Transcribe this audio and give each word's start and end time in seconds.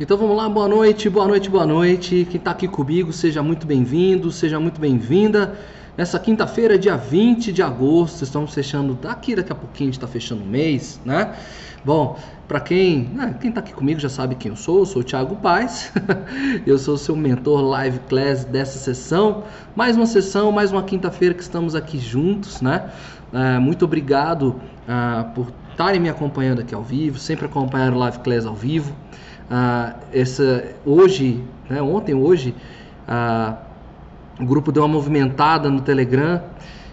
Então 0.00 0.16
vamos 0.16 0.36
lá, 0.36 0.48
boa 0.48 0.68
noite, 0.68 1.10
boa 1.10 1.26
noite, 1.26 1.50
boa 1.50 1.66
noite. 1.66 2.24
Quem 2.30 2.38
está 2.38 2.52
aqui 2.52 2.68
comigo, 2.68 3.12
seja 3.12 3.42
muito 3.42 3.66
bem-vindo, 3.66 4.30
seja 4.30 4.60
muito 4.60 4.80
bem-vinda. 4.80 5.58
Nessa 5.96 6.20
quinta-feira, 6.20 6.78
dia 6.78 6.96
20 6.96 7.52
de 7.52 7.64
agosto, 7.64 8.22
estamos 8.22 8.54
fechando, 8.54 8.94
daqui 8.94 9.34
daqui 9.34 9.50
a 9.50 9.56
pouquinho 9.56 9.88
a 9.88 9.90
gente 9.90 9.98
está 9.98 10.06
fechando 10.06 10.44
o 10.44 10.46
mês, 10.46 11.00
né? 11.04 11.34
Bom, 11.88 12.18
para 12.46 12.60
quem 12.60 13.04
né, 13.14 13.34
quem 13.40 13.48
está 13.48 13.60
aqui 13.60 13.72
comigo 13.72 13.98
já 13.98 14.10
sabe 14.10 14.34
quem 14.34 14.50
eu 14.50 14.56
sou, 14.56 14.80
eu 14.80 14.84
sou 14.84 15.00
o 15.00 15.02
Thiago 15.02 15.36
Paz, 15.36 15.90
eu 16.66 16.76
sou 16.76 16.98
seu 16.98 17.16
mentor 17.16 17.62
live 17.62 17.98
class 18.00 18.44
dessa 18.44 18.78
sessão. 18.78 19.44
Mais 19.74 19.96
uma 19.96 20.04
sessão, 20.04 20.52
mais 20.52 20.70
uma 20.70 20.82
quinta-feira 20.82 21.34
que 21.34 21.40
estamos 21.40 21.74
aqui 21.74 21.98
juntos, 21.98 22.60
né? 22.60 22.90
É, 23.32 23.58
muito 23.58 23.86
obrigado 23.86 24.56
uh, 24.86 25.32
por 25.34 25.50
estarem 25.70 25.98
me 25.98 26.10
acompanhando 26.10 26.60
aqui 26.60 26.74
ao 26.74 26.82
vivo, 26.82 27.18
sempre 27.18 27.46
acompanhar 27.46 27.90
o 27.94 27.96
live 27.96 28.18
class 28.18 28.44
ao 28.44 28.54
vivo. 28.54 28.94
Ah, 29.50 29.94
essa, 30.12 30.66
hoje, 30.84 31.42
né, 31.70 31.80
ontem, 31.80 32.14
hoje, 32.14 32.54
ah, 33.08 33.56
o 34.38 34.44
grupo 34.44 34.70
deu 34.70 34.82
uma 34.82 34.92
movimentada 34.92 35.70
no 35.70 35.80
Telegram 35.80 36.42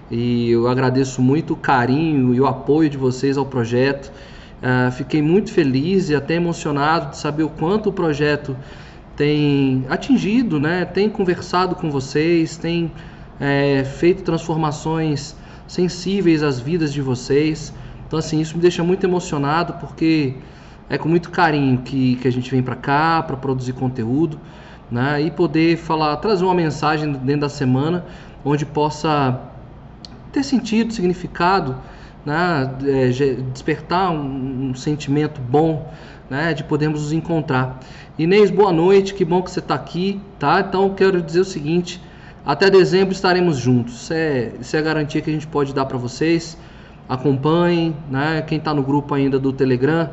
e 0.10 0.52
eu 0.52 0.70
agradeço 0.70 1.22
muito 1.22 1.52
o 1.52 1.58
carinho 1.58 2.34
e 2.34 2.40
o 2.40 2.48
apoio 2.48 2.90
de 2.90 2.96
vocês 2.98 3.38
ao 3.38 3.46
projeto. 3.46 4.10
Ah, 4.68 4.90
fiquei 4.90 5.22
muito 5.22 5.54
feliz 5.54 6.10
e 6.10 6.16
até 6.16 6.34
emocionado 6.34 7.12
de 7.12 7.18
saber 7.18 7.44
o 7.44 7.50
quanto 7.50 7.90
o 7.90 7.94
projeto 7.94 8.58
tem 9.16 9.86
atingido, 9.88 10.60
né, 10.60 10.84
tem 10.86 11.08
conversado 11.08 11.76
com 11.76 11.92
vocês, 11.92 12.58
tem 12.58 12.92
é, 13.40 13.84
feito 13.84 14.24
transformações 14.24 15.36
sensíveis 15.68 16.42
às 16.42 16.60
vidas 16.60 16.92
de 16.92 17.00
vocês. 17.00 17.72
Então, 18.08 18.18
assim, 18.18 18.42
isso 18.42 18.56
me 18.56 18.62
deixa 18.64 18.84
muito 18.84 19.04
emocionado 19.06 19.74
porque 19.74 20.34
é 20.90 20.98
com 20.98 21.08
muito 21.08 21.30
carinho 21.30 21.84
que, 21.84 22.16
que 22.16 22.28
a 22.28 22.32
gente 22.32 22.50
vem 22.50 22.64
para 22.64 22.76
cá 22.76 23.22
para 23.22 23.38
produzir 23.38 23.74
conteúdo 23.74 24.40
né, 24.90 25.22
e 25.22 25.30
poder 25.30 25.78
falar, 25.78 26.18
trazer 26.18 26.44
uma 26.44 26.56
mensagem 26.56 27.14
dentro 27.14 27.42
da 27.42 27.50
semana 27.50 28.04
onde 28.44 28.66
possa 28.66 29.40
ter 30.32 30.42
sentido, 30.42 30.92
significado, 30.92 31.76
né, 32.26 32.72
é, 32.86 33.10
despertar 33.54 34.12
um, 34.12 34.70
um, 34.70 34.76
sentimento 34.76 35.40
bom 35.40 35.92
né, 36.30 36.54
de 36.54 36.64
podermos 36.64 37.02
nos 37.02 37.14
encontrar. 37.14 37.80
Inês, 38.18 38.50
boa 38.50 38.72
noite, 38.72 39.14
que 39.14 39.24
bom 39.24 39.42
que 39.42 39.52
você 39.52 39.60
está 39.60 39.76
aqui, 39.76 40.20
tá? 40.40 40.62
Então 40.62 40.90
quero 40.96 41.22
dizer 41.22 41.42
o 41.42 41.46
seguinte: 41.46 42.02
até 42.46 42.70
dezembro 42.70 43.14
estaremos 43.14 43.58
juntos. 43.58 44.04
Isso 44.04 44.14
é, 44.14 44.52
isso 44.60 44.76
é 44.76 44.80
a 44.80 44.82
garantia 44.82 45.22
que 45.22 45.30
a 45.30 45.34
gente 45.34 45.48
pode 45.48 45.74
dar 45.74 45.86
para 45.86 45.98
vocês. 45.98 46.58
Acompanhem, 47.08 47.96
né? 48.10 48.42
Quem 48.42 48.58
está 48.58 48.74
no 48.74 48.82
grupo 48.82 49.14
ainda 49.14 49.38
do 49.38 49.54
Telegram, 49.54 50.10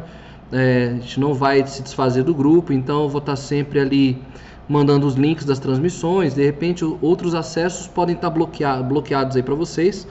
é, 0.53 0.91
a 0.97 1.01
gente 1.01 1.19
não 1.19 1.33
vai 1.33 1.67
se 1.67 1.83
desfazer 1.83 2.23
do 2.23 2.35
grupo, 2.35 2.73
então 2.73 3.05
eu 3.05 3.09
vou 3.09 3.21
estar 3.21 3.37
sempre 3.37 3.81
ali 3.81 4.23
mandando 4.69 5.07
os 5.07 5.15
links 5.15 5.45
das 5.45 5.59
transmissões. 5.59 6.35
De 6.35 6.45
repente, 6.45 6.85
outros 7.01 7.35
acessos 7.35 7.87
podem 7.87 8.15
estar 8.15 8.29
bloqueados, 8.29 8.87
bloqueados 8.87 9.37
aí 9.37 9.43
para 9.43 9.55
vocês, 9.55 10.07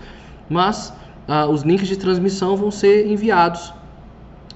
mas 0.49 0.93
ah, 1.33 1.47
os 1.47 1.61
links 1.61 1.87
de 1.87 1.95
transmissão 1.95 2.57
vão 2.57 2.69
ser 2.69 3.07
enviados 3.07 3.73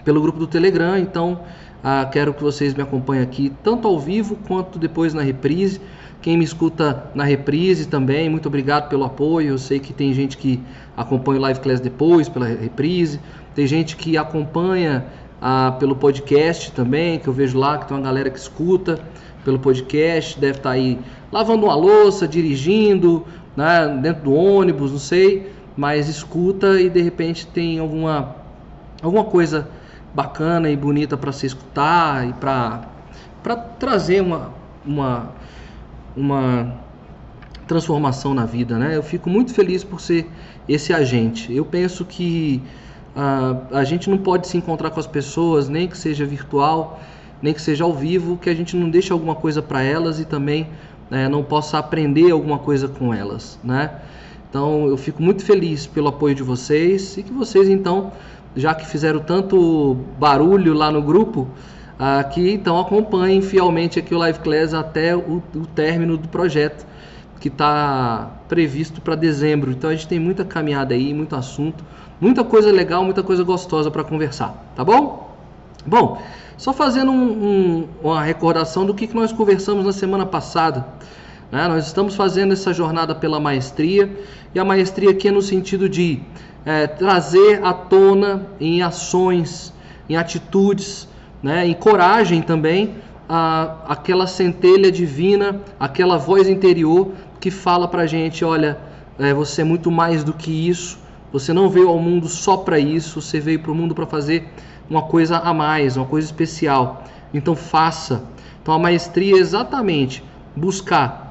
pelo 0.03 0.21
grupo 0.21 0.37
do 0.37 0.45
Telegram. 0.45 0.97
Então, 0.97 1.39
ah, 1.81 2.05
quero 2.11 2.33
que 2.33 2.43
vocês 2.43 2.73
me 2.73 2.83
acompanhem 2.83 3.23
aqui, 3.23 3.49
tanto 3.63 3.87
ao 3.87 3.97
vivo 3.97 4.37
quanto 4.45 4.77
depois 4.77 5.13
na 5.13 5.21
reprise. 5.21 5.79
Quem 6.21 6.37
me 6.37 6.43
escuta 6.43 7.09
na 7.15 7.23
reprise 7.23 7.87
também, 7.87 8.29
muito 8.29 8.47
obrigado 8.49 8.89
pelo 8.89 9.05
apoio. 9.05 9.51
Eu 9.51 9.57
sei 9.57 9.79
que 9.79 9.93
tem 9.93 10.13
gente 10.13 10.35
que 10.35 10.61
acompanha 10.97 11.39
o 11.39 11.41
Live 11.43 11.61
Class 11.61 11.79
depois, 11.79 12.27
pela 12.27 12.45
reprise. 12.45 13.21
Tem 13.55 13.65
gente 13.65 13.95
que 13.95 14.17
acompanha 14.17 15.05
ah, 15.41 15.77
pelo 15.79 15.95
podcast 15.95 16.73
também, 16.73 17.19
que 17.19 17.29
eu 17.29 17.33
vejo 17.33 17.57
lá 17.57 17.77
que 17.77 17.87
tem 17.87 17.95
uma 17.95 18.03
galera 18.03 18.29
que 18.29 18.37
escuta 18.37 18.99
pelo 19.45 19.59
podcast, 19.59 20.37
deve 20.37 20.57
estar 20.57 20.71
tá 20.71 20.75
aí 20.75 20.99
lavando 21.31 21.67
uma 21.67 21.75
louça, 21.75 22.27
dirigindo, 22.27 23.25
né, 23.55 23.97
dentro 24.01 24.23
do 24.23 24.33
ônibus, 24.33 24.91
não 24.91 24.99
sei, 24.99 25.54
mas 25.75 26.07
escuta 26.07 26.79
e 26.79 26.89
de 26.89 27.01
repente 27.01 27.47
tem 27.47 27.79
alguma, 27.79 28.35
alguma 29.01 29.25
coisa 29.25 29.67
bacana 30.13 30.69
e 30.69 30.75
bonita 30.75 31.17
para 31.17 31.31
se 31.31 31.45
escutar 31.45 32.27
e 32.27 32.33
para 32.33 32.87
trazer 33.79 34.21
uma, 34.21 34.51
uma, 34.85 35.31
uma 36.15 36.73
transformação 37.67 38.33
na 38.33 38.45
vida, 38.45 38.77
né? 38.77 38.95
Eu 38.95 39.03
fico 39.03 39.29
muito 39.29 39.53
feliz 39.53 39.83
por 39.83 39.99
ser 39.99 40.29
esse 40.67 40.93
agente. 40.93 41.53
Eu 41.53 41.65
penso 41.65 42.05
que 42.05 42.61
Uh, 43.15 43.73
a 43.73 43.85
gente 43.85 44.09
não 44.09 44.17
pode 44.17 44.45
se 44.45 44.57
encontrar 44.57 44.89
com 44.89 44.99
as 44.99 45.07
pessoas, 45.07 45.69
nem 45.69 45.87
que 45.87 45.97
seja 45.97 46.25
virtual, 46.25 46.99
nem 47.41 47.53
que 47.53 47.61
seja 47.61 47.85
ao 47.85 47.93
vivo, 47.93 48.35
que 48.35 48.49
a 48.49 48.53
gente 48.53 48.75
não 48.75 48.89
deixe 48.89 49.13
alguma 49.13 49.33
coisa 49.33 49.61
para 49.61 49.81
elas 49.81 50.19
e 50.19 50.25
também 50.25 50.67
né, 51.09 51.29
não 51.29 51.41
possa 51.41 51.77
aprender 51.77 52.29
alguma 52.31 52.59
coisa 52.59 52.89
com 52.89 53.13
elas, 53.13 53.57
né? 53.63 53.89
Então 54.55 54.87
eu 54.87 54.95
fico 54.95 55.21
muito 55.21 55.43
feliz 55.43 55.85
pelo 55.85 56.07
apoio 56.07 56.33
de 56.33 56.41
vocês 56.41 57.17
e 57.17 57.23
que 57.23 57.33
vocês 57.33 57.67
então, 57.67 58.13
já 58.55 58.73
que 58.73 58.87
fizeram 58.87 59.19
tanto 59.19 59.97
barulho 60.17 60.73
lá 60.73 60.89
no 60.89 61.01
grupo, 61.01 61.45
que 62.33 62.51
então 62.51 62.79
acompanhem 62.79 63.41
fielmente 63.41 63.99
aqui 63.99 64.15
o 64.15 64.17
Live 64.17 64.39
Class 64.39 64.73
até 64.73 65.13
o, 65.13 65.43
o 65.53 65.65
término 65.75 66.15
do 66.15 66.29
projeto 66.29 66.87
que 67.41 67.49
está 67.49 68.31
previsto 68.47 69.01
para 69.01 69.13
dezembro. 69.15 69.71
Então 69.71 69.89
a 69.89 69.93
gente 69.93 70.07
tem 70.07 70.19
muita 70.19 70.45
caminhada 70.45 70.93
aí, 70.93 71.13
muito 71.13 71.35
assunto. 71.35 71.83
Muita 72.21 72.41
coisa 72.41 72.71
legal, 72.71 73.03
muita 73.03 73.21
coisa 73.21 73.43
gostosa 73.43 73.91
para 73.91 74.05
conversar, 74.05 74.71
tá 74.73 74.85
bom? 74.85 75.35
Bom, 75.85 76.21
só 76.55 76.71
fazendo 76.71 77.11
um, 77.11 77.25
um, 77.25 77.87
uma 78.01 78.23
recordação 78.23 78.85
do 78.85 78.93
que, 78.93 79.05
que 79.05 79.15
nós 79.15 79.33
conversamos 79.33 79.83
na 79.85 79.91
semana 79.91 80.25
passada. 80.25 80.85
Né? 81.55 81.69
Nós 81.69 81.87
estamos 81.87 82.15
fazendo 82.15 82.51
essa 82.51 82.73
jornada 82.73 83.15
pela 83.15 83.39
maestria, 83.39 84.13
e 84.53 84.59
a 84.59 84.65
maestria 84.65 85.11
aqui 85.11 85.29
é 85.29 85.31
no 85.31 85.41
sentido 85.41 85.87
de 85.87 86.19
é, 86.65 86.85
trazer 86.85 87.63
à 87.63 87.73
tona 87.73 88.45
em 88.59 88.81
ações, 88.81 89.73
em 90.09 90.17
atitudes, 90.17 91.07
né? 91.41 91.65
em 91.65 91.73
coragem 91.73 92.41
também, 92.41 92.95
a, 93.29 93.77
aquela 93.87 94.27
centelha 94.27 94.91
divina, 94.91 95.61
aquela 95.79 96.17
voz 96.17 96.49
interior 96.49 97.13
que 97.39 97.49
fala 97.49 97.87
para 97.87 98.05
gente: 98.05 98.43
olha, 98.43 98.77
é, 99.17 99.33
você 99.33 99.61
é 99.61 99.63
muito 99.63 99.89
mais 99.89 100.25
do 100.25 100.33
que 100.33 100.51
isso, 100.51 100.99
você 101.31 101.53
não 101.53 101.69
veio 101.69 101.87
ao 101.87 101.97
mundo 101.97 102.27
só 102.27 102.57
para 102.57 102.77
isso, 102.77 103.21
você 103.21 103.39
veio 103.39 103.61
para 103.61 103.71
o 103.71 103.75
mundo 103.75 103.95
para 103.95 104.05
fazer 104.05 104.45
uma 104.89 105.03
coisa 105.03 105.37
a 105.37 105.53
mais, 105.53 105.95
uma 105.95 106.05
coisa 106.05 106.27
especial. 106.27 107.05
Então 107.33 107.55
faça. 107.55 108.25
Então 108.61 108.73
a 108.73 108.79
maestria 108.79 109.37
é 109.37 109.39
exatamente 109.39 110.21
buscar 110.53 111.24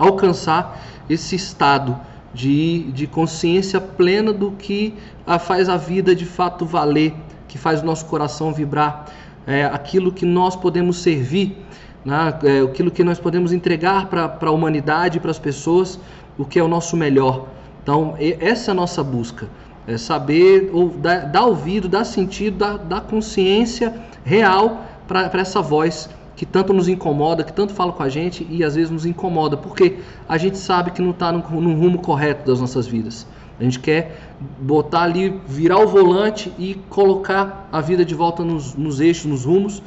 alcançar 0.00 0.80
esse 1.08 1.36
estado 1.36 1.98
de, 2.32 2.90
de 2.92 3.06
consciência 3.06 3.80
plena 3.80 4.32
do 4.32 4.52
que 4.52 4.94
a, 5.26 5.38
faz 5.38 5.68
a 5.68 5.76
vida 5.76 6.14
de 6.14 6.24
fato 6.24 6.64
valer, 6.64 7.14
que 7.46 7.58
faz 7.58 7.82
o 7.82 7.84
nosso 7.84 8.06
coração 8.06 8.52
vibrar, 8.52 9.06
é, 9.46 9.64
aquilo 9.64 10.10
que 10.12 10.24
nós 10.24 10.56
podemos 10.56 10.98
servir, 10.98 11.56
né? 12.04 12.34
é, 12.44 12.60
aquilo 12.60 12.90
que 12.90 13.04
nós 13.04 13.18
podemos 13.18 13.52
entregar 13.52 14.06
para 14.06 14.38
a 14.40 14.50
humanidade, 14.50 15.20
para 15.20 15.30
as 15.30 15.38
pessoas, 15.38 15.98
o 16.38 16.44
que 16.44 16.58
é 16.58 16.62
o 16.62 16.68
nosso 16.68 16.96
melhor. 16.96 17.48
Então, 17.82 18.14
essa 18.18 18.70
é 18.70 18.72
a 18.72 18.74
nossa 18.74 19.02
busca. 19.02 19.48
É 19.86 19.98
saber, 19.98 20.70
ou 20.72 20.90
dar, 20.90 21.42
ouvido, 21.42 21.88
dar 21.88 22.04
sentido, 22.04 22.58
dar 22.58 23.00
consciência 23.02 23.94
real 24.24 24.84
para 25.08 25.40
essa 25.40 25.60
voz 25.60 26.08
que 26.40 26.46
tanto 26.46 26.72
nos 26.72 26.88
incomoda, 26.88 27.44
que 27.44 27.52
tanto 27.52 27.74
fala 27.74 27.92
com 27.92 28.02
a 28.02 28.08
gente 28.08 28.46
e 28.48 28.64
às 28.64 28.74
vezes 28.74 28.90
nos 28.90 29.04
incomoda, 29.04 29.58
porque 29.58 29.98
a 30.26 30.38
gente 30.38 30.56
sabe 30.56 30.90
que 30.90 31.02
não 31.02 31.10
está 31.10 31.30
no, 31.30 31.42
no, 31.60 31.78
rumo 31.78 31.98
correto 31.98 32.46
das 32.50 32.58
nossas 32.58 32.86
vidas. 32.86 33.26
A 33.58 33.62
gente 33.62 33.78
quer 33.78 34.32
botar 34.58 35.02
ali, 35.02 35.38
virar 35.46 35.80
o 35.80 35.86
volante 35.86 36.50
e 36.58 36.76
colocar 36.88 37.68
a 37.70 37.82
vida 37.82 38.06
de 38.06 38.14
volta 38.14 38.42
nos, 38.42 38.74
nos 38.74 39.00
eixos, 39.00 39.26
nos 39.26 39.44
rumos. 39.44 39.82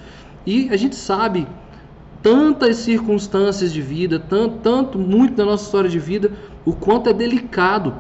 E 0.46 0.70
a 0.70 0.78
gente 0.78 0.96
sabe 0.96 1.48
tantas 2.22 2.76
circunstâncias 2.76 3.74
de 3.74 3.82
vida, 3.82 4.20
tanto, 4.20 4.58
tanto, 4.58 5.00
muito 5.00 5.34
da 5.34 5.46
nossa 5.46 5.66
história 5.66 5.90
de 5.90 5.98
vida, 5.98 6.34
o 6.64 6.74
quanto 6.74 7.10
é 7.10 7.14
delicado 7.14 7.96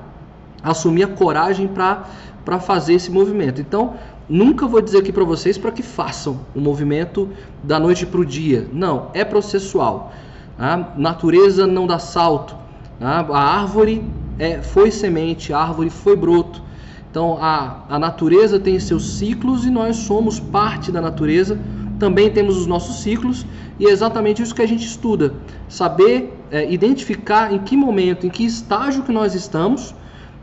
assumir 0.61 1.05
a 1.05 1.07
coragem 1.07 1.67
para 1.67 2.59
fazer 2.59 2.93
esse 2.93 3.09
movimento. 3.09 3.59
Então, 3.59 3.95
nunca 4.29 4.67
vou 4.67 4.81
dizer 4.81 4.99
aqui 4.99 5.11
para 5.11 5.23
vocês 5.23 5.57
para 5.57 5.71
que 5.71 5.83
façam 5.83 6.39
o 6.55 6.59
movimento 6.59 7.29
da 7.63 7.79
noite 7.79 8.05
para 8.05 8.19
o 8.21 8.25
dia. 8.25 8.67
Não, 8.71 9.09
é 9.13 9.23
processual. 9.23 10.13
A 10.57 10.77
natureza 10.97 11.65
não 11.65 11.87
dá 11.87 11.99
salto. 11.99 12.55
A 12.99 13.59
árvore 13.59 14.03
é, 14.39 14.61
foi 14.61 14.91
semente, 14.91 15.51
a 15.51 15.59
árvore 15.59 15.89
foi 15.89 16.15
broto. 16.15 16.61
Então, 17.09 17.37
a, 17.39 17.83
a 17.89 17.99
natureza 17.99 18.59
tem 18.59 18.79
seus 18.79 19.17
ciclos 19.17 19.65
e 19.65 19.69
nós 19.69 19.97
somos 19.97 20.39
parte 20.39 20.91
da 20.91 20.99
natureza. 20.99 21.59
Também 21.99 22.29
temos 22.29 22.57
os 22.57 22.65
nossos 22.65 23.01
ciclos 23.01 23.45
e 23.79 23.85
é 23.85 23.89
exatamente 23.89 24.41
isso 24.41 24.55
que 24.55 24.61
a 24.61 24.67
gente 24.67 24.85
estuda. 24.85 25.33
Saber 25.67 26.33
é, 26.49 26.71
identificar 26.71 27.53
em 27.53 27.59
que 27.59 27.77
momento, 27.77 28.25
em 28.25 28.29
que 28.29 28.43
estágio 28.45 29.03
que 29.03 29.11
nós 29.11 29.35
estamos, 29.35 29.93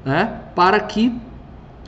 né, 0.04 0.42
para 0.54 0.78
que 0.80 1.12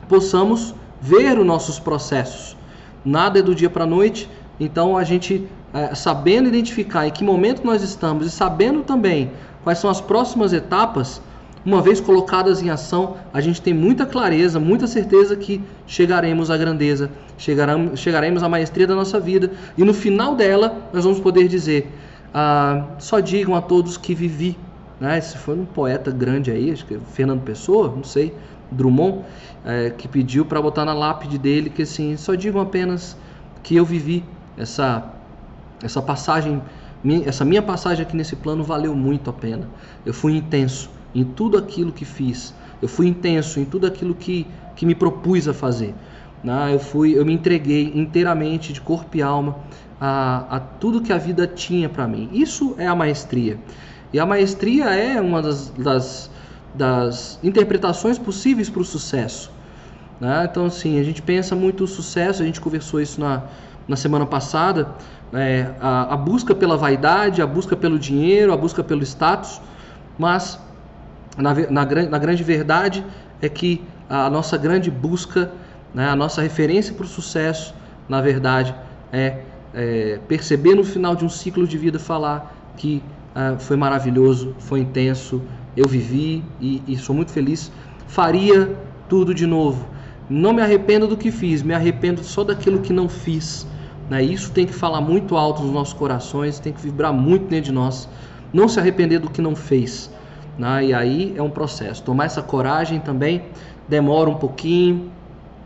possamos 0.07 0.75
ver 1.03 1.37
os 1.37 1.45
nossos 1.45 1.79
processos. 1.79 2.55
Nada 3.03 3.39
é 3.39 3.41
do 3.41 3.53
dia 3.53 3.69
para 3.69 3.83
a 3.83 3.87
noite, 3.87 4.29
então 4.57 4.95
a 4.95 5.03
gente 5.03 5.45
é, 5.73 5.93
sabendo 5.93 6.47
identificar 6.47 7.05
em 7.05 7.11
que 7.11 7.25
momento 7.25 7.65
nós 7.65 7.83
estamos 7.83 8.25
e 8.25 8.31
sabendo 8.31 8.83
também 8.83 9.31
quais 9.63 9.79
são 9.79 9.89
as 9.89 9.99
próximas 9.99 10.53
etapas, 10.53 11.21
uma 11.65 11.81
vez 11.81 11.99
colocadas 11.99 12.61
em 12.61 12.69
ação, 12.69 13.17
a 13.33 13.41
gente 13.41 13.61
tem 13.61 13.73
muita 13.73 14.05
clareza, 14.05 14.59
muita 14.59 14.87
certeza 14.87 15.35
que 15.35 15.61
chegaremos 15.85 16.49
à 16.49 16.55
grandeza, 16.55 17.09
chegaremos, 17.37 17.99
chegaremos 17.99 18.41
à 18.41 18.47
maestria 18.47 18.87
da 18.87 18.95
nossa 18.95 19.19
vida 19.19 19.51
e 19.77 19.83
no 19.83 19.93
final 19.93 20.35
dela 20.35 20.89
nós 20.93 21.03
vamos 21.03 21.19
poder 21.19 21.49
dizer: 21.49 21.91
ah, 22.33 22.85
só 22.97 23.19
digam 23.19 23.55
a 23.55 23.61
todos 23.61 23.97
que 23.97 24.15
vivi. 24.15 24.57
Né? 25.01 25.17
Esse 25.17 25.37
foi 25.37 25.55
um 25.57 25.65
poeta 25.65 26.11
grande 26.11 26.49
aí, 26.49 26.71
acho 26.71 26.85
que 26.85 26.95
é 26.95 26.99
Fernando 27.13 27.41
Pessoa, 27.41 27.93
não 27.93 28.05
sei, 28.05 28.33
Drummond, 28.71 29.19
é, 29.65 29.89
que 29.91 30.07
pediu 30.07 30.45
para 30.45 30.61
botar 30.61 30.85
na 30.85 30.93
lápide 30.93 31.37
dele 31.37 31.69
que 31.69 31.83
assim, 31.83 32.17
só 32.17 32.35
digam 32.35 32.61
apenas 32.61 33.17
que 33.61 33.75
eu 33.75 33.85
vivi 33.85 34.23
essa 34.57 35.13
essa 35.83 36.01
passagem, 36.01 36.61
essa 37.25 37.43
minha 37.43 37.61
passagem 37.61 38.03
aqui 38.03 38.15
nesse 38.15 38.35
plano 38.37 38.63
valeu 38.63 38.95
muito 38.95 39.29
a 39.29 39.33
pena. 39.33 39.67
Eu 40.05 40.13
fui 40.13 40.37
intenso 40.37 40.89
em 41.13 41.23
tudo 41.23 41.57
aquilo 41.57 41.91
que 41.91 42.05
fiz. 42.05 42.53
Eu 42.81 42.87
fui 42.87 43.07
intenso 43.07 43.59
em 43.59 43.65
tudo 43.65 43.85
aquilo 43.85 44.15
que, 44.15 44.47
que 44.75 44.85
me 44.85 44.95
propus 44.95 45.47
a 45.47 45.53
fazer. 45.53 45.93
Né? 46.43 46.73
Eu 46.73 46.79
fui, 46.79 47.17
eu 47.17 47.25
me 47.25 47.33
entreguei 47.33 47.91
inteiramente 47.93 48.71
de 48.71 48.81
corpo 48.81 49.17
e 49.17 49.21
alma 49.21 49.57
a, 49.99 50.55
a 50.55 50.59
tudo 50.59 51.01
que 51.01 51.11
a 51.11 51.17
vida 51.17 51.45
tinha 51.45 51.89
para 51.89 52.07
mim. 52.07 52.29
Isso 52.31 52.75
é 52.77 52.87
a 52.87 52.95
maestria. 52.95 53.57
E 54.11 54.19
a 54.19 54.25
maestria 54.25 54.85
é 54.85 55.19
uma 55.19 55.41
das, 55.41 55.69
das, 55.69 56.31
das 56.73 57.39
interpretações 57.43 58.17
possíveis 58.17 58.69
para 58.69 58.81
o 58.81 58.85
sucesso. 58.85 59.51
Né? 60.19 60.47
Então, 60.49 60.65
assim, 60.65 60.99
a 60.99 61.03
gente 61.03 61.21
pensa 61.21 61.55
muito 61.55 61.83
o 61.83 61.87
sucesso, 61.87 62.41
a 62.41 62.45
gente 62.45 62.59
conversou 62.59 63.01
isso 63.01 63.19
na, 63.19 63.43
na 63.87 63.95
semana 63.95 64.25
passada, 64.25 64.87
é, 65.33 65.71
a, 65.81 66.13
a, 66.13 66.17
busca 66.17 66.53
pela 66.53 66.77
vaidade, 66.77 67.41
a 67.41 67.47
busca 67.47 67.75
pelo 67.75 67.97
dinheiro, 67.97 68.53
a 68.53 68.57
busca 68.57 68.83
pelo 68.83 69.03
status, 69.03 69.61
mas 70.17 70.59
na, 71.37 71.53
na, 71.53 71.85
na 71.85 72.17
grande 72.17 72.43
verdade 72.43 73.03
é 73.41 73.49
que 73.49 73.83
a 74.09 74.29
nossa 74.29 74.57
grande 74.57 74.91
busca, 74.91 75.51
né, 75.93 76.07
a 76.07 76.15
nossa 76.15 76.41
referência 76.41 76.93
para 76.93 77.05
o 77.05 77.07
sucesso, 77.07 77.73
na 78.07 78.21
verdade, 78.21 78.75
é, 79.11 79.39
é, 79.73 80.19
perceber 80.27 80.75
no 80.75 80.83
final 80.83 81.15
de 81.15 81.25
um 81.25 81.29
ciclo 81.29 81.67
de 81.67 81.77
vida 81.77 81.97
falar 81.97 82.55
que 82.77 83.01
ah, 83.35 83.55
foi 83.57 83.75
maravilhoso, 83.75 84.55
foi 84.59 84.81
intenso, 84.81 85.41
eu 85.75 85.87
vivi 85.87 86.43
e, 86.61 86.81
e 86.87 86.97
sou 86.97 87.15
muito 87.15 87.31
feliz, 87.31 87.71
faria 88.07 88.75
tudo 89.09 89.33
de 89.33 89.45
novo. 89.45 89.87
Não 90.29 90.53
me 90.53 90.61
arrependo 90.61 91.07
do 91.07 91.17
que 91.17 91.31
fiz, 91.31 91.61
me 91.61 91.73
arrependo 91.73 92.23
só 92.23 92.43
daquilo 92.43 92.79
que 92.79 92.93
não 92.93 93.09
fiz. 93.09 93.67
Né? 94.09 94.23
Isso 94.23 94.51
tem 94.51 94.65
que 94.65 94.73
falar 94.73 95.01
muito 95.01 95.35
alto 95.35 95.61
nos 95.63 95.71
nossos 95.71 95.93
corações, 95.93 96.59
tem 96.59 96.71
que 96.71 96.81
vibrar 96.81 97.13
muito 97.13 97.47
dentro 97.47 97.65
de 97.65 97.71
nós. 97.71 98.07
Não 98.51 98.67
se 98.67 98.79
arrepender 98.79 99.19
do 99.19 99.29
que 99.29 99.41
não 99.41 99.55
fez. 99.55 100.09
Né? 100.57 100.85
E 100.85 100.93
aí 100.93 101.33
é 101.35 101.41
um 101.41 101.49
processo. 101.49 102.03
Tomar 102.03 102.25
essa 102.25 102.41
coragem 102.41 102.99
também 102.99 103.43
demora 103.87 104.29
um 104.29 104.35
pouquinho. 104.35 105.11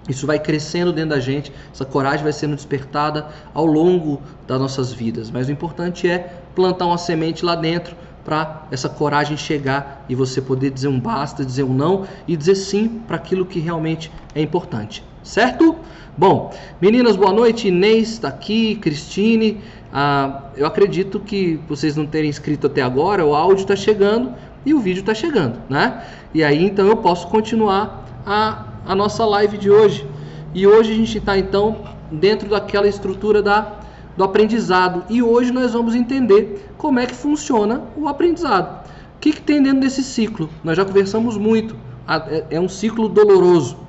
Isso 0.10 0.26
vai 0.26 0.40
crescendo 0.40 0.94
dentro 0.94 1.10
da 1.10 1.20
gente, 1.20 1.52
essa 1.70 1.84
coragem 1.84 2.24
vai 2.24 2.32
sendo 2.32 2.56
despertada 2.56 3.28
ao 3.54 3.66
longo 3.66 4.22
das 4.48 4.58
nossas 4.58 4.94
vidas. 4.94 5.30
Mas 5.30 5.50
o 5.50 5.52
importante 5.52 6.10
é 6.10 6.42
plantar 6.56 6.86
uma 6.86 6.98
semente 6.98 7.44
lá 7.44 7.56
dentro 7.56 7.94
para 8.28 8.68
essa 8.70 8.90
coragem 8.90 9.38
chegar 9.38 10.04
e 10.10 10.14
você 10.14 10.42
poder 10.42 10.70
dizer 10.70 10.90
um 10.90 11.00
basta, 11.00 11.46
dizer 11.46 11.64
um 11.64 11.74
não 11.74 12.06
e 12.28 12.36
dizer 12.36 12.56
sim 12.56 13.02
para 13.08 13.16
aquilo 13.16 13.46
que 13.46 13.58
realmente 13.58 14.12
é 14.36 14.42
importante. 14.42 15.02
Certo? 15.24 15.78
Bom, 16.18 16.54
meninas, 16.82 17.16
boa 17.16 17.32
noite. 17.32 17.70
Inês 17.70 18.10
está 18.10 18.28
aqui, 18.28 18.76
Cristine. 18.76 19.62
Ah, 19.94 20.42
eu 20.58 20.66
acredito 20.68 21.22
que 21.22 21.58
vocês 21.70 21.96
não 21.96 22.06
terem 22.06 22.30
inscrito 22.30 22.68
até 22.68 22.82
agora, 22.82 23.26
o 23.26 23.34
áudio 23.34 23.62
está 23.62 23.78
chegando 23.78 24.34
e 24.66 24.74
o 24.74 24.80
vídeo 24.82 25.00
está 25.00 25.14
chegando, 25.14 25.62
né? 25.70 26.04
E 26.34 26.44
aí 26.44 26.66
então 26.66 26.86
eu 26.86 26.98
posso 26.98 27.30
continuar 27.30 28.06
a, 28.26 28.66
a 28.86 28.94
nossa 28.94 29.26
live 29.26 29.58
de 29.58 29.72
hoje. 29.72 30.06
E 30.54 30.68
hoje 30.68 30.92
a 30.92 30.96
gente 30.96 31.18
está 31.18 31.38
então 31.38 31.78
dentro 32.12 32.50
daquela 32.50 32.90
estrutura 32.90 33.42
da, 33.42 33.80
do 34.18 34.24
aprendizado. 34.24 35.04
E 35.10 35.22
hoje 35.22 35.52
nós 35.52 35.72
vamos 35.72 35.96
entender 35.96 36.70
como 36.78 37.00
é 37.00 37.06
que 37.06 37.16
funciona 37.16 37.84
o 37.96 38.08
aprendizado. 38.10 38.86
O 39.16 39.20
que, 39.20 39.32
que 39.32 39.42
tem 39.42 39.64
dentro 39.64 39.80
desse 39.80 40.04
ciclo? 40.04 40.50
Nós 40.64 40.76
já 40.76 40.84
conversamos 40.84 41.38
muito. 41.38 41.76
É, 42.08 42.58
é 42.58 42.60
um 42.60 42.68
ciclo 42.68 43.08
doloroso 43.08 43.88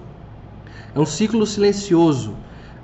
é 0.94 1.00
um 1.00 1.06
ciclo 1.06 1.47
silencioso, 1.47 2.35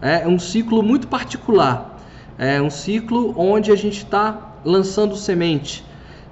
é 0.01 0.27
um 0.29 0.39
ciclo 0.39 0.83
muito 0.83 1.09
particular, 1.09 1.99
é 2.39 2.63
um 2.63 2.71
ciclo 2.71 3.35
onde 3.37 3.73
a 3.73 3.77
gente 3.77 3.99
está 3.99 4.53
lançando 4.65 5.17
semente. 5.17 5.85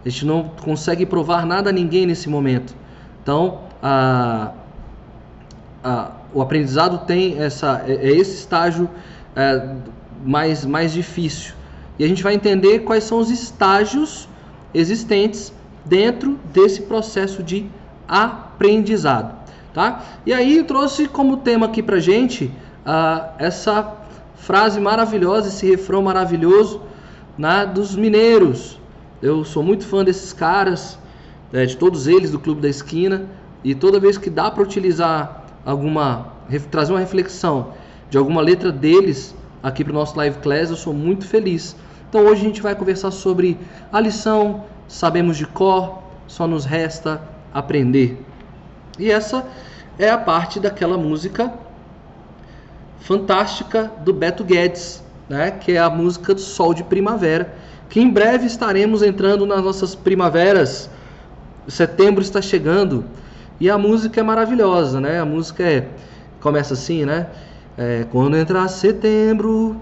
A 0.05 0.09
gente 0.09 0.25
não 0.25 0.51
consegue 0.63 1.07
provar 1.07 1.47
nada 1.47 1.71
a 1.71 1.73
ninguém 1.73 2.07
nesse 2.07 2.29
momento. 2.29 2.75
Então, 3.23 3.63
a, 3.83 4.53
a, 5.83 6.11
o 6.33 6.43
aprendizado 6.43 7.07
tem 7.07 7.41
essa, 7.41 7.85
é, 7.87 7.95
é 7.95 8.11
esse 8.11 8.37
estágio 8.37 8.89
é, 9.35 9.75
mais, 10.25 10.65
mais 10.65 10.93
difícil. 10.93 11.55
E 11.99 12.05
a 12.05 12.09
gente 12.09 12.23
vai 12.23 12.35
entender 12.35 12.81
quais 12.81 13.05
são 13.05 13.19
os 13.19 13.31
estágios 13.31 14.29
existentes 14.75 15.53
dentro 15.85 16.39
desse 16.53 16.83
processo 16.83 17.43
de 17.43 17.67
aprendizado 18.09 19.43
tá? 19.73 20.05
E 20.25 20.33
aí 20.33 20.63
trouxe 20.63 21.09
como 21.09 21.39
tema 21.39 21.67
aqui 21.67 21.83
pra 21.83 21.99
gente 21.99 22.51
uh, 22.87 23.33
essa 23.39 23.95
frase 24.37 24.81
maravilhosa, 24.81 25.49
esse 25.49 25.69
refrão 25.69 26.03
maravilhoso 26.03 26.83
né, 27.39 27.67
dos 27.67 27.97
mineiros. 27.97 28.79
Eu 29.21 29.45
sou 29.45 29.63
muito 29.63 29.85
fã 29.85 30.05
desses 30.05 30.33
caras, 30.33 30.99
né, 31.53 31.65
de 31.65 31.77
todos 31.77 32.07
eles 32.07 32.31
do 32.31 32.39
Clube 32.39 32.61
da 32.61 32.69
Esquina, 32.69 33.27
e 33.65 33.75
toda 33.75 34.01
vez 34.01 34.19
que 34.19 34.29
dá 34.29 34.51
para 34.51 34.63
utilizar 34.63 35.45
alguma, 35.65 36.33
trazer 36.71 36.93
uma 36.93 37.01
reflexão 37.01 37.73
de 38.11 38.19
alguma 38.19 38.43
letra 38.43 38.73
deles 38.73 39.35
aqui 39.63 39.85
para 39.85 39.93
o 39.93 39.95
nosso 39.95 40.17
live 40.17 40.39
class, 40.39 40.71
eu 40.71 40.77
sou 40.77 40.93
muito 40.93 41.27
feliz. 41.27 41.77
Então 42.09 42.23
hoje 42.27 42.43
a 42.43 42.45
gente 42.45 42.61
vai 42.61 42.75
conversar 42.75 43.11
sobre 43.11 43.59
a 43.93 44.01
lição, 44.01 44.65
sabemos 44.89 45.37
de 45.37 45.47
cor, 45.47 46.03
só 46.27 46.47
nos 46.47 46.65
resta 46.65 47.23
aprender. 47.55 48.23
E 48.99 49.11
essa 49.11 49.47
é 49.99 50.11
a 50.11 50.19
parte 50.19 50.59
daquela 50.59 50.99
música 50.99 51.53
fantástica 53.01 53.91
do 54.05 54.13
Beto 54.13 54.45
Guedes, 54.45 55.03
né? 55.29 55.51
que 55.51 55.73
é 55.73 55.79
a 55.79 55.91
música 55.91 56.35
do 56.35 56.41
Sol 56.41 56.75
de 56.75 56.85
Primavera, 56.85 57.55
que 57.89 58.01
em 58.01 58.09
breve 58.09 58.47
estaremos 58.47 59.03
entrando 59.03 59.45
nas 59.45 59.63
nossas 59.63 59.95
primaveras. 59.95 60.91
Setembro 61.69 62.23
está 62.23 62.41
chegando 62.41 63.05
e 63.61 63.71
a 63.71 63.79
música 63.79 64.21
é 64.21 64.23
maravilhosa, 64.23 65.01
né? 65.01 65.21
A 65.21 65.25
música 65.25 65.63
é 65.63 65.89
começa 66.41 66.75
assim, 66.75 67.05
né? 67.05 67.29
É, 67.77 68.05
quando 68.11 68.37
entrar 68.37 68.69
setembro 68.69 69.77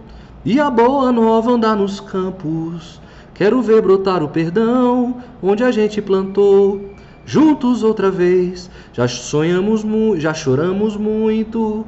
e 0.44 0.61
a 0.61 0.70
boa 0.70 1.11
nova 1.11 1.50
andar 1.50 1.75
nos 1.75 1.99
campos, 1.99 3.00
quero 3.35 3.61
ver 3.61 3.82
brotar 3.82 4.23
o 4.23 4.28
perdão 4.28 5.16
onde 5.42 5.64
a 5.64 5.73
gente 5.73 6.00
plantou 6.00 6.90
juntos 7.26 7.82
outra 7.82 8.09
vez. 8.09 8.70
Já 8.92 9.09
sonhamos, 9.09 9.85
já 10.18 10.32
choramos 10.32 10.97
muito, 10.97 11.85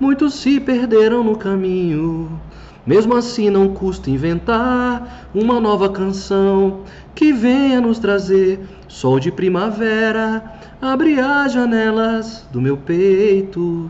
muitos 0.00 0.34
se 0.34 0.58
perderam 0.58 1.22
no 1.22 1.36
caminho. 1.36 2.28
Mesmo 2.84 3.16
assim, 3.16 3.48
não 3.48 3.68
custa 3.68 4.10
inventar 4.10 5.28
uma 5.32 5.60
nova 5.60 5.88
canção 5.88 6.80
que 7.14 7.32
venha 7.32 7.80
nos 7.80 8.00
trazer 8.00 8.60
sol 8.88 9.20
de 9.20 9.30
primavera. 9.30 10.44
Abre 10.82 11.18
as 11.20 11.52
janelas 11.52 12.44
do 12.52 12.60
meu 12.60 12.76
peito. 12.76 13.88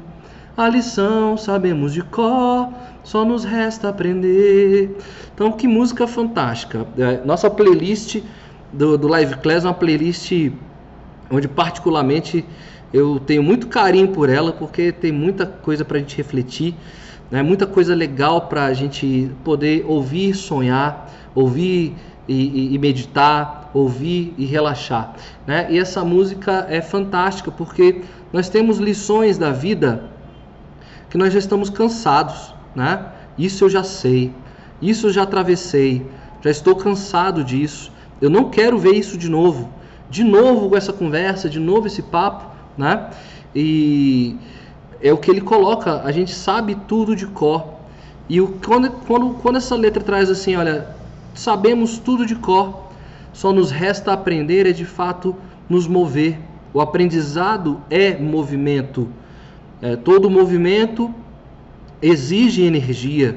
A 0.56 0.68
lição 0.68 1.37
sabemos 1.37 1.92
de 1.92 2.00
cor, 2.00 2.68
só 3.02 3.25
nos 3.25 3.42
resta 3.42 3.88
aprender. 3.88 4.96
Então, 5.34 5.50
que 5.50 5.66
música 5.66 6.06
fantástica! 6.06 6.87
É, 6.96 7.20
nossa 7.25 7.50
playlist 7.50 8.23
do, 8.73 8.96
do 8.96 9.08
Live 9.08 9.38
Class 9.38 9.64
é 9.64 9.66
uma 9.66 9.75
playlist 9.75 10.52
onde 11.28 11.49
particularmente 11.49 12.44
eu 12.92 13.18
tenho 13.18 13.42
muito 13.42 13.66
carinho 13.66 14.06
por 14.12 14.30
ela, 14.30 14.52
porque 14.52 14.92
tem 14.92 15.11
muita 15.11 15.44
coisa 15.44 15.84
para 15.84 15.96
a 15.96 16.00
gente 16.00 16.16
refletir, 16.16 16.73
né? 17.32 17.42
muita 17.42 17.66
coisa 17.66 17.92
legal 17.92 18.42
para 18.42 18.66
a 18.66 18.73
gente 18.73 19.32
poder 19.42 19.84
ouvir, 19.88 20.34
sonhar, 20.34 21.12
ouvir 21.34 21.96
e, 22.28 22.34
e, 22.34 22.75
e, 22.76 22.78
meditar, 22.78 23.73
ouvir 23.75 24.32
e 24.38 24.44
relaxar. 24.44 25.16
Né? 25.49 25.66
E 25.68 25.80
essa 25.80 26.04
música 26.04 26.64
é 26.70 26.80
fantástica 26.80 27.50
porque 27.50 28.02
nós 28.32 28.49
temos 28.49 28.78
lições 28.78 29.37
da 29.37 29.50
vida 29.50 30.13
que 31.14 31.18
nós 31.18 31.33
já 31.33 31.38
estamos 31.38 31.71
cansados. 31.71 32.52
Né? 32.75 33.06
Isso 33.38 33.62
eu 33.62 33.71
já 33.71 33.85
sei, 33.85 34.35
isso 34.83 35.06
eu 35.06 35.12
já 35.12 35.23
atravessei, 35.23 36.04
já 36.42 36.50
estou 36.50 36.75
cansado 36.75 37.44
disso. 37.44 37.92
Eu 38.21 38.28
não 38.28 38.50
quero 38.50 38.76
ver 38.76 38.97
isso 38.97 39.16
de 39.16 39.28
novo 39.30 39.71
de 40.11 40.23
novo 40.23 40.76
essa 40.76 40.92
conversa, 40.92 41.49
de 41.49 41.59
novo 41.59 41.87
esse 41.87 42.02
papo, 42.02 42.44
né? 42.76 43.11
E 43.54 44.37
é 45.00 45.12
o 45.12 45.16
que 45.16 45.30
ele 45.30 45.40
coloca, 45.40 46.02
a 46.02 46.11
gente 46.12 46.33
sabe 46.33 46.75
tudo 46.88 47.16
de 47.16 47.26
cor. 47.26 47.64
E 48.28 48.40
o, 48.40 48.59
quando, 48.64 48.90
quando, 49.06 49.35
quando 49.42 49.56
essa 49.56 49.76
letra 49.76 50.02
traz 50.02 50.30
assim, 50.30 50.56
olha, 50.56 50.88
sabemos 51.33 51.99
tudo 51.99 52.26
de 52.26 52.35
cor, 52.35 52.90
só 53.33 53.52
nos 53.52 53.71
resta 53.71 54.12
aprender 54.12 54.66
é 54.66 54.73
de 54.73 54.85
fato 54.85 55.35
nos 55.68 55.87
mover. 55.87 56.38
O 56.73 56.80
aprendizado 56.80 57.80
é 57.88 58.16
movimento. 58.16 59.09
É, 59.85 59.97
todo 59.97 60.31
movimento 60.31 61.14
exige 62.00 62.62
energia. 62.62 63.37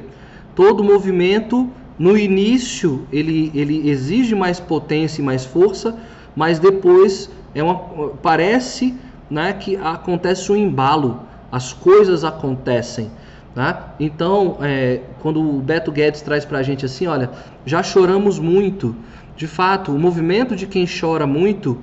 Todo 0.55 0.81
movimento, 0.81 1.69
no 1.99 2.17
início, 2.17 3.05
ele, 3.11 3.51
ele 3.53 3.89
exige 3.89 4.33
mais 4.33 4.57
potência 4.57 5.21
e 5.21 5.25
mais 5.25 5.43
força, 5.43 5.99
mas 6.33 6.57
depois 6.57 7.29
é 7.53 7.61
uma, 7.61 7.75
parece 8.21 8.95
né, 9.29 9.51
que 9.51 9.75
acontece 9.75 10.49
um 10.49 10.55
embalo, 10.55 11.19
as 11.51 11.73
coisas 11.73 12.23
acontecem. 12.23 13.11
Né? 13.53 13.77
Então, 13.99 14.57
é, 14.61 15.01
quando 15.19 15.41
o 15.41 15.59
Beto 15.59 15.91
Guedes 15.91 16.21
traz 16.21 16.45
para 16.45 16.59
a 16.59 16.63
gente 16.63 16.85
assim, 16.85 17.07
olha, 17.07 17.29
já 17.65 17.83
choramos 17.83 18.39
muito. 18.39 18.95
De 19.35 19.47
fato, 19.47 19.91
o 19.91 19.99
movimento 19.99 20.55
de 20.55 20.65
quem 20.65 20.85
chora 20.87 21.27
muito, 21.27 21.77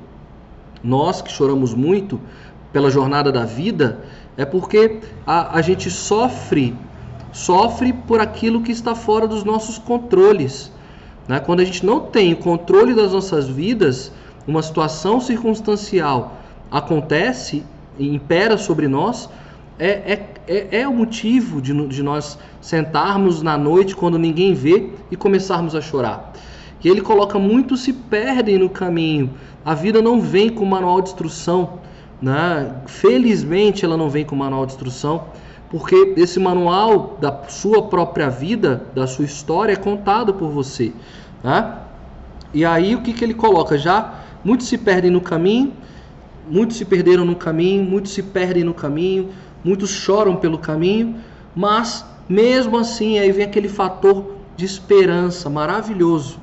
nós 0.83 1.21
que 1.21 1.31
choramos 1.31 1.75
muito 1.75 2.19
pela 2.73 2.91
jornada 2.91 3.31
da 3.31 3.45
vida, 3.45 4.01
é 4.37 4.45
porque 4.45 5.01
a, 5.27 5.59
a 5.59 5.63
gente 5.63 5.91
sofre, 5.91 6.75
sofre 7.33 7.93
por 7.93 8.21
aquilo 8.21 8.63
que 8.63 8.73
está 8.73 8.95
fora 8.95 9.27
dos 9.27 9.45
nossos 9.45 9.79
controles. 9.79 10.73
Né? 11.29 11.41
Quando 11.41 11.61
a 11.61 11.65
gente 11.65 11.85
não 11.85 12.01
tem 12.01 12.33
o 12.33 12.37
controle 12.37 12.95
das 12.95 13.13
nossas 13.13 13.49
vidas, 13.49 14.13
uma 14.47 14.63
situação 14.63 15.21
circunstancial 15.21 16.37
acontece 16.71 17.65
e 17.99 18.15
impera 18.15 18.59
sobre 18.59 18.89
nós, 18.89 19.29
é, 19.79 19.89
é, 19.89 20.27
é, 20.47 20.81
é 20.81 20.89
o 20.89 20.93
motivo 20.93 21.61
de, 21.61 21.73
de 21.89 22.03
nós 22.03 22.39
sentarmos 22.61 23.43
na 23.43 23.57
noite 23.57 23.95
quando 23.95 24.19
ninguém 24.19 24.55
vê 24.55 24.91
e 25.11 25.17
começarmos 25.17 25.75
a 25.75 25.81
chorar. 25.81 26.33
E 26.83 26.89
ele 26.89 27.01
coloca 27.01 27.39
muitos 27.39 27.83
se 27.83 27.93
perdem 27.93 28.59
no 28.59 28.69
caminho. 28.69 29.31
A 29.65 29.75
vida 29.75 30.03
não 30.03 30.21
vem 30.21 30.51
com 30.51 30.65
manual 30.67 31.01
de 31.01 31.09
instrução. 31.09 31.79
Né? 32.21 32.75
Felizmente 32.87 33.85
ela 33.85 33.97
não 33.97 34.09
vem 34.09 34.25
com 34.25 34.37
manual 34.37 34.67
de 34.67 34.73
instrução, 34.73 35.25
porque 35.71 36.15
esse 36.17 36.39
manual 36.39 37.19
da 37.21 37.49
sua 37.49 37.83
própria 37.89 38.31
vida, 38.31 38.87
da 38.95 39.07
sua 39.07 39.25
história, 39.25 39.73
é 39.73 39.77
contado 39.77 40.35
por 40.35 40.49
você. 40.51 40.93
Né? 41.43 41.79
E 42.53 42.65
aí 42.65 42.95
o 42.95 43.03
que, 43.03 43.13
que 43.13 43.25
ele 43.25 43.35
coloca? 43.35 43.77
Já 43.77 44.21
muitos 44.45 44.69
se 44.69 44.79
perdem 44.79 45.11
no 45.11 45.21
caminho, 45.21 45.73
muitos 46.49 46.77
se 46.77 46.85
perderam 46.85 47.25
no 47.25 47.35
caminho, 47.35 47.83
muitos 47.83 48.13
se 48.13 48.23
perdem 48.23 48.63
no 48.63 48.75
caminho, 48.75 49.31
muitos 49.65 49.91
choram 49.91 50.37
pelo 50.37 50.59
caminho, 50.59 51.17
mas 51.55 52.05
mesmo 52.29 52.79
assim 52.79 53.19
aí 53.19 53.33
vem 53.33 53.45
aquele 53.45 53.69
fator 53.69 54.35
de 54.57 54.65
esperança 54.65 55.51
maravilhoso, 55.51 56.39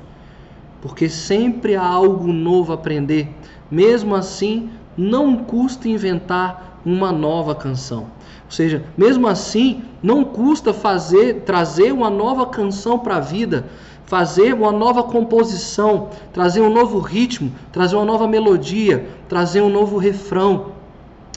porque 0.80 1.08
sempre 1.08 1.76
há 1.76 1.84
algo 1.84 2.32
novo 2.32 2.72
a 2.72 2.74
aprender. 2.74 3.28
Mesmo 3.70 4.14
assim, 4.14 4.68
não 4.96 5.36
custa 5.36 5.88
inventar 5.88 6.80
uma 6.84 7.12
nova 7.12 7.54
canção. 7.54 8.06
Ou 8.44 8.50
seja, 8.50 8.84
mesmo 8.96 9.26
assim, 9.26 9.82
não 10.02 10.24
custa 10.24 10.74
fazer, 10.74 11.42
trazer 11.46 11.92
uma 11.92 12.10
nova 12.10 12.46
canção 12.46 12.98
para 12.98 13.16
a 13.16 13.20
vida, 13.20 13.66
fazer 14.04 14.52
uma 14.52 14.70
nova 14.70 15.02
composição, 15.04 16.10
trazer 16.32 16.60
um 16.60 16.70
novo 16.70 16.98
ritmo, 16.98 17.50
trazer 17.72 17.96
uma 17.96 18.04
nova 18.04 18.28
melodia, 18.28 19.08
trazer 19.28 19.62
um 19.62 19.70
novo 19.70 19.96
refrão, 19.96 20.72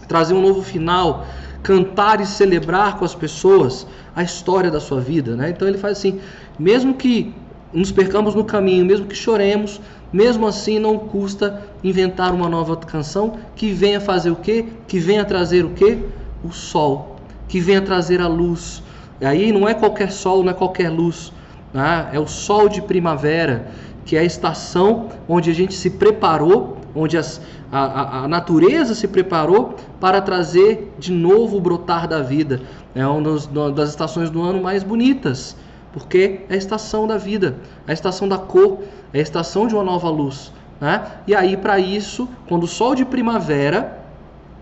trazer 0.07 0.33
um 0.33 0.41
novo 0.41 0.62
final, 0.62 1.25
cantar 1.63 2.19
e 2.19 2.25
celebrar 2.25 2.97
com 2.97 3.05
as 3.05 3.15
pessoas 3.15 3.88
a 4.15 4.21
história 4.24 4.69
da 4.69 4.79
sua 4.79 5.00
vida, 5.00 5.35
né? 5.35 5.50
Então 5.50 5.67
ele 5.67 5.77
faz 5.77 5.97
assim, 5.97 6.19
mesmo 6.59 6.93
que 6.93 7.33
nos 7.71 7.91
percamos 7.91 8.35
no 8.35 8.43
caminho, 8.43 8.85
mesmo 8.85 9.05
que 9.05 9.15
choremos, 9.15 9.79
mesmo 10.15 10.48
assim 10.48 10.79
não 10.79 10.98
custa 10.98 11.62
inventar 11.84 12.34
uma 12.34 12.48
nova 12.48 12.77
canção 12.77 13.34
que 13.53 13.74
venha 13.74 14.00
fazer 14.00 14.31
o 14.31 14.36
quê? 14.38 14.65
Que 14.88 14.98
venha 14.98 15.25
trazer 15.25 15.65
o 15.65 15.72
quê? 15.72 16.00
O 16.41 16.53
sol, 16.53 17.17
que 17.50 17.60
venha 17.60 17.81
trazer 17.81 18.22
a 18.22 18.27
luz. 18.27 18.81
E 19.19 19.25
aí 19.25 19.51
não 19.51 19.67
é 19.67 19.74
qualquer 19.74 20.10
sol, 20.10 20.41
não 20.41 20.51
é 20.51 20.53
qualquer 20.53 20.89
luz, 20.89 21.34
né? 21.74 22.07
é 22.13 22.19
o 22.19 22.27
sol 22.27 22.69
de 22.69 22.81
primavera, 22.81 23.67
que 24.05 24.15
é 24.15 24.19
a 24.19 24.24
estação 24.24 25.10
onde 25.27 25.51
a 25.51 25.53
gente 25.53 25.74
se 25.74 25.89
preparou, 25.89 26.77
onde 26.95 27.17
as, 27.17 27.41
a, 27.69 28.24
a, 28.24 28.27
natureza 28.29 28.95
se 28.95 29.10
preparou 29.10 29.75
para 30.00 30.22
trazer 30.22 30.93
de 30.98 31.12
novo 31.12 31.57
o 31.57 31.60
brotar 31.60 32.07
da 32.07 32.22
vida. 32.22 32.62
É 32.95 33.05
uma 33.05 33.69
das 33.69 33.89
estações 33.89 34.29
do 34.29 34.41
ano 34.41 34.63
mais 34.63 34.81
bonitas, 34.81 35.57
porque 35.95 36.41
é 36.49 36.53
a 36.53 36.57
estação 36.57 37.07
da 37.07 37.17
vida, 37.17 37.55
a 37.87 37.93
estação 37.93 38.27
da 38.27 38.37
cor, 38.37 38.83
é 39.13 39.19
a 39.19 39.21
estação 39.21 39.65
de 39.65 39.73
uma 39.73 39.83
nova 39.83 40.09
luz. 40.09 40.51
Né? 40.79 41.01
E 41.25 41.33
aí, 41.33 41.55
para 41.55 41.79
isso, 41.79 42.27
quando 42.47 42.65
o 42.65 42.67
sol 42.67 42.93
de 42.93 43.05
primavera 43.05 43.97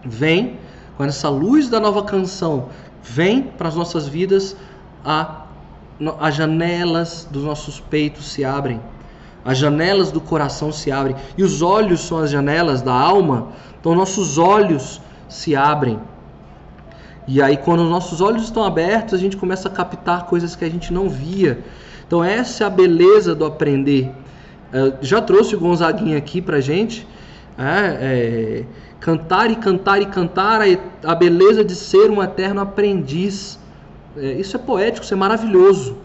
vem, 0.06 0.60
quando 0.96 1.10
essa 1.10 1.28
luz 1.28 1.68
da 1.68 1.80
nova 1.80 2.04
canção 2.04 2.70
vem 3.02 3.42
para 3.42 3.68
as 3.68 3.76
nossas 3.76 4.08
vidas, 4.08 4.56
a, 5.04 5.46
as 6.20 6.36
janelas 6.36 7.28
dos 7.30 7.44
nossos 7.44 7.80
peitos 7.80 8.32
se 8.32 8.46
abrem 8.46 8.80
as 9.46 9.58
janelas 9.58 10.12
do 10.12 10.22
coração 10.22 10.72
se 10.72 10.92
abrem. 10.92 11.16
E 11.38 11.44
os 11.44 11.62
olhos 11.62 12.02
são 12.02 12.20
as 12.20 12.30
janelas 12.30 12.82
da 12.82 12.94
alma, 12.94 13.50
então 13.80 13.94
nossos 13.94 14.38
olhos 14.38 15.02
se 15.28 15.56
abrem. 15.56 16.00
E 17.28 17.42
aí, 17.42 17.58
quando 17.58 17.84
os 17.84 17.90
nossos 17.90 18.20
olhos 18.20 18.44
estão 18.44 18.64
abertos, 18.64 19.14
a 19.14 19.18
gente 19.18 19.38
começa 19.38 19.70
a 19.70 19.72
captar 19.72 20.26
coisas 20.26 20.56
que 20.56 20.66
a 20.66 20.70
gente 20.70 20.92
não 20.92 21.10
via. 21.10 21.64
Então, 22.06 22.24
essa 22.24 22.64
é 22.64 22.68
a 22.68 22.70
beleza 22.70 23.34
do 23.34 23.46
aprender. 23.46 24.12
Eu 24.72 24.98
já 25.02 25.22
trouxe 25.22 25.56
o 25.56 25.60
Gonzaguinha 25.60 26.18
aqui 26.18 26.42
pra 26.42 26.60
gente. 26.60 27.08
É, 27.58 27.98
é, 28.02 28.66
cantar 29.00 29.52
e 29.52 29.56
cantar 29.56 30.02
e 30.02 30.06
cantar 30.08 30.62
a, 30.62 31.12
a 31.12 31.16
beleza 31.16 31.64
de 31.64 31.76
ser 31.76 32.10
um 32.10 32.22
eterno 32.22 32.62
aprendiz. 32.62 33.60
É, 34.18 34.34
isso 34.34 34.56
é 34.56 34.60
poético, 34.60 35.06
isso 35.06 35.14
é 35.14 35.18
maravilhoso. 35.18 35.98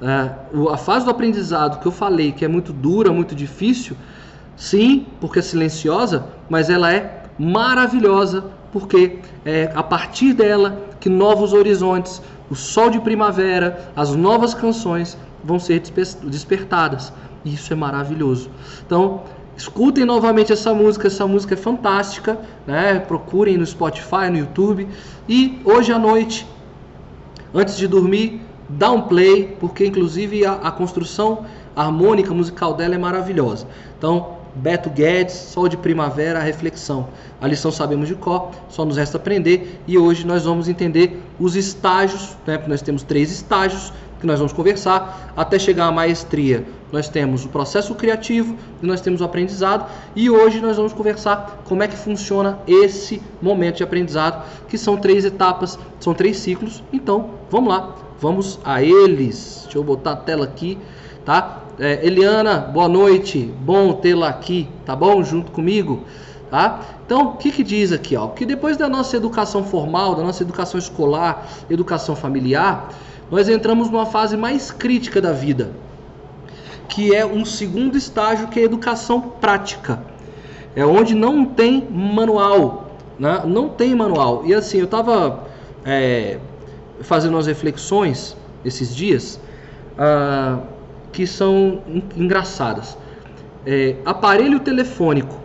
É, 0.00 0.30
a 0.70 0.76
fase 0.76 1.04
do 1.04 1.10
aprendizado 1.10 1.80
que 1.80 1.86
eu 1.86 1.92
falei 1.92 2.32
que 2.32 2.44
é 2.44 2.48
muito 2.48 2.72
dura, 2.72 3.12
muito 3.12 3.34
difícil, 3.34 3.96
sim, 4.56 5.06
porque 5.20 5.38
é 5.38 5.42
silenciosa, 5.42 6.26
mas 6.50 6.68
ela 6.68 6.92
é 6.92 7.22
maravilhosa 7.38 8.44
porque 8.72 9.18
é 9.44 9.70
a 9.74 9.82
partir 9.82 10.32
dela 10.32 10.82
que 10.98 11.08
novos 11.08 11.52
horizontes, 11.52 12.22
o 12.50 12.54
sol 12.54 12.90
de 12.90 12.98
primavera, 13.00 13.92
as 13.94 14.14
novas 14.14 14.54
canções 14.54 15.16
vão 15.44 15.58
ser 15.58 15.82
despertadas. 16.24 17.12
Isso 17.44 17.72
é 17.72 17.76
maravilhoso. 17.76 18.50
Então, 18.86 19.22
escutem 19.56 20.04
novamente 20.04 20.52
essa 20.52 20.72
música, 20.72 21.08
essa 21.08 21.26
música 21.26 21.54
é 21.54 21.56
fantástica, 21.56 22.38
né? 22.66 22.98
Procurem 23.00 23.56
no 23.56 23.66
Spotify, 23.66 24.30
no 24.30 24.38
YouTube. 24.38 24.88
E 25.28 25.60
hoje 25.64 25.92
à 25.92 25.98
noite, 25.98 26.46
antes 27.54 27.76
de 27.76 27.86
dormir, 27.86 28.40
dá 28.68 28.90
um 28.90 29.02
play, 29.02 29.56
porque 29.60 29.84
inclusive 29.84 30.46
a, 30.46 30.52
a 30.54 30.70
construção 30.70 31.44
harmônica 31.74 32.32
musical 32.32 32.74
dela 32.74 32.94
é 32.94 32.98
maravilhosa. 32.98 33.66
Então, 33.98 34.41
Beto 34.54 34.90
Guedes, 34.90 35.34
Sol 35.34 35.68
de 35.68 35.76
Primavera, 35.76 36.38
a 36.38 36.42
reflexão. 36.42 37.08
A 37.40 37.46
lição 37.46 37.70
sabemos 37.70 38.08
de 38.08 38.14
cor, 38.14 38.50
só 38.68 38.84
nos 38.84 38.96
resta 38.96 39.16
aprender 39.16 39.80
e 39.86 39.96
hoje 39.96 40.26
nós 40.26 40.44
vamos 40.44 40.68
entender 40.68 41.20
os 41.38 41.56
estágios, 41.56 42.36
né? 42.46 42.62
nós 42.66 42.82
temos 42.82 43.02
três 43.02 43.30
estágios 43.30 43.92
que 44.20 44.26
nós 44.26 44.38
vamos 44.38 44.52
conversar 44.52 45.32
até 45.36 45.58
chegar 45.58 45.86
à 45.86 45.92
maestria. 45.92 46.64
Nós 46.92 47.08
temos 47.08 47.44
o 47.44 47.48
processo 47.48 47.94
criativo 47.94 48.56
e 48.80 48.86
nós 48.86 49.00
temos 49.00 49.20
o 49.20 49.24
aprendizado 49.24 49.90
e 50.14 50.30
hoje 50.30 50.60
nós 50.60 50.76
vamos 50.76 50.92
conversar 50.92 51.62
como 51.64 51.82
é 51.82 51.88
que 51.88 51.96
funciona 51.96 52.58
esse 52.66 53.20
momento 53.40 53.78
de 53.78 53.82
aprendizado, 53.82 54.44
que 54.68 54.78
são 54.78 54.96
três 54.96 55.24
etapas, 55.24 55.78
são 55.98 56.14
três 56.14 56.36
ciclos. 56.36 56.84
Então, 56.92 57.30
vamos 57.50 57.70
lá. 57.70 57.94
Vamos 58.22 58.60
a 58.64 58.80
eles. 58.80 59.62
Deixa 59.64 59.76
eu 59.76 59.82
botar 59.82 60.12
a 60.12 60.16
tela 60.16 60.44
aqui, 60.44 60.78
tá? 61.24 61.64
É, 61.76 62.06
Eliana, 62.06 62.60
boa 62.60 62.88
noite. 62.88 63.52
Bom 63.62 63.94
tê-la 63.94 64.28
aqui, 64.28 64.68
tá 64.86 64.94
bom? 64.94 65.24
Junto 65.24 65.50
comigo, 65.50 66.04
tá? 66.48 66.82
Então, 67.04 67.30
o 67.30 67.36
que, 67.36 67.50
que 67.50 67.64
diz 67.64 67.90
aqui, 67.90 68.14
ó? 68.16 68.28
Que 68.28 68.46
depois 68.46 68.76
da 68.76 68.88
nossa 68.88 69.16
educação 69.16 69.64
formal, 69.64 70.14
da 70.14 70.22
nossa 70.22 70.40
educação 70.40 70.78
escolar, 70.78 71.48
educação 71.68 72.14
familiar, 72.14 72.90
nós 73.28 73.48
entramos 73.48 73.90
numa 73.90 74.06
fase 74.06 74.36
mais 74.36 74.70
crítica 74.70 75.20
da 75.20 75.32
vida, 75.32 75.72
que 76.88 77.12
é 77.12 77.26
um 77.26 77.44
segundo 77.44 77.98
estágio 77.98 78.46
que 78.46 78.60
é 78.60 78.62
a 78.62 78.66
educação 78.66 79.20
prática. 79.20 80.00
É 80.76 80.86
onde 80.86 81.12
não 81.12 81.44
tem 81.44 81.88
manual, 81.90 82.92
né? 83.18 83.42
Não 83.44 83.68
tem 83.68 83.96
manual. 83.96 84.44
E 84.46 84.54
assim, 84.54 84.78
eu 84.78 84.86
tava 84.86 85.42
é, 85.84 86.38
fazendo 87.02 87.34
umas 87.34 87.46
reflexões 87.46 88.36
esses 88.64 88.94
dias 88.94 89.40
ah, 89.98 90.58
que 91.12 91.26
são 91.26 91.82
engraçadas. 92.16 92.96
É, 93.66 93.96
aparelho 94.04 94.60
telefônico. 94.60 95.40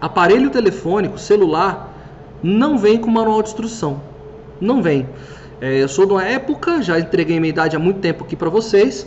Aparelho 0.00 0.50
telefônico, 0.50 1.18
celular, 1.18 1.94
não 2.42 2.78
vem 2.78 2.98
com 2.98 3.10
manual 3.10 3.42
de 3.42 3.50
instrução. 3.50 4.00
Não 4.60 4.82
vem. 4.82 5.06
É, 5.60 5.82
eu 5.82 5.88
sou 5.88 6.06
de 6.06 6.12
uma 6.12 6.24
época, 6.24 6.80
já 6.82 6.98
entreguei 6.98 7.38
minha 7.38 7.50
idade 7.50 7.76
há 7.76 7.78
muito 7.78 8.00
tempo 8.00 8.24
aqui 8.24 8.34
para 8.34 8.48
vocês, 8.48 9.06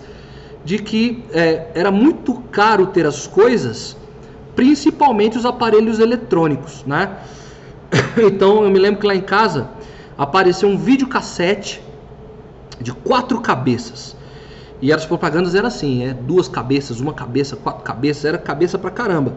de 0.64 0.78
que 0.78 1.24
é, 1.34 1.68
era 1.74 1.90
muito 1.90 2.36
caro 2.52 2.88
ter 2.88 3.06
as 3.08 3.26
coisas, 3.26 3.98
principalmente 4.56 5.38
os 5.38 5.46
aparelhos 5.46 6.00
eletrônicos, 6.00 6.84
né? 6.86 7.18
Então 8.18 8.64
eu 8.64 8.70
me 8.70 8.78
lembro 8.78 9.02
que 9.02 9.08
lá 9.08 9.16
em 9.16 9.22
casa 9.22 9.68
apareceu 10.18 10.70
um 10.70 10.78
videocassete 10.78 11.82
de 12.80 12.92
quatro 12.92 13.40
cabeças. 13.42 14.16
E 14.82 14.92
as 14.92 15.06
propagandas 15.06 15.56
eram 15.56 15.68
assim, 15.68 16.06
é, 16.06 16.14
duas 16.14 16.48
cabeças, 16.48 17.00
uma 17.00 17.14
cabeça, 17.14 17.56
quatro 17.56 17.84
cabeças, 17.84 18.26
era 18.26 18.38
cabeça 18.38 18.78
pra 18.78 18.92
caramba. 18.92 19.34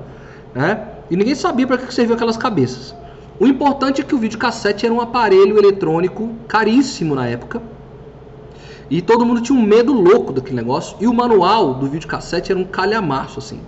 Né? 0.54 0.88
E 1.11 1.16
ninguém 1.16 1.35
sabia 1.35 1.66
para 1.66 1.78
que 1.78 1.95
serviam 1.95 2.16
aquelas 2.16 2.37
cabeças. 2.37 2.95
O 3.38 3.47
importante 3.47 4.00
é 4.00 4.04
que 4.04 4.14
o 4.14 4.18
videocassete 4.18 4.87
era 4.87 4.95
um 4.95 5.00
aparelho 5.00 5.59
eletrônico 5.59 6.35
caríssimo 6.49 7.14
na 7.14 7.26
época. 7.26 7.62
E 8.88 9.02
todo 9.02 9.26
mundo 9.26 9.40
tinha 9.40 9.59
um 9.59 9.62
medo 9.62 9.92
louco 9.92 10.33
daquele 10.33 10.56
negócio. 10.56 10.97
E 11.00 11.06
o 11.06 11.12
manual 11.12 11.74
do 11.74 11.87
videocassete 11.87 12.50
era 12.50 12.59
um 12.59 12.64
calhamaço, 12.64 13.38
assim. 13.38 13.61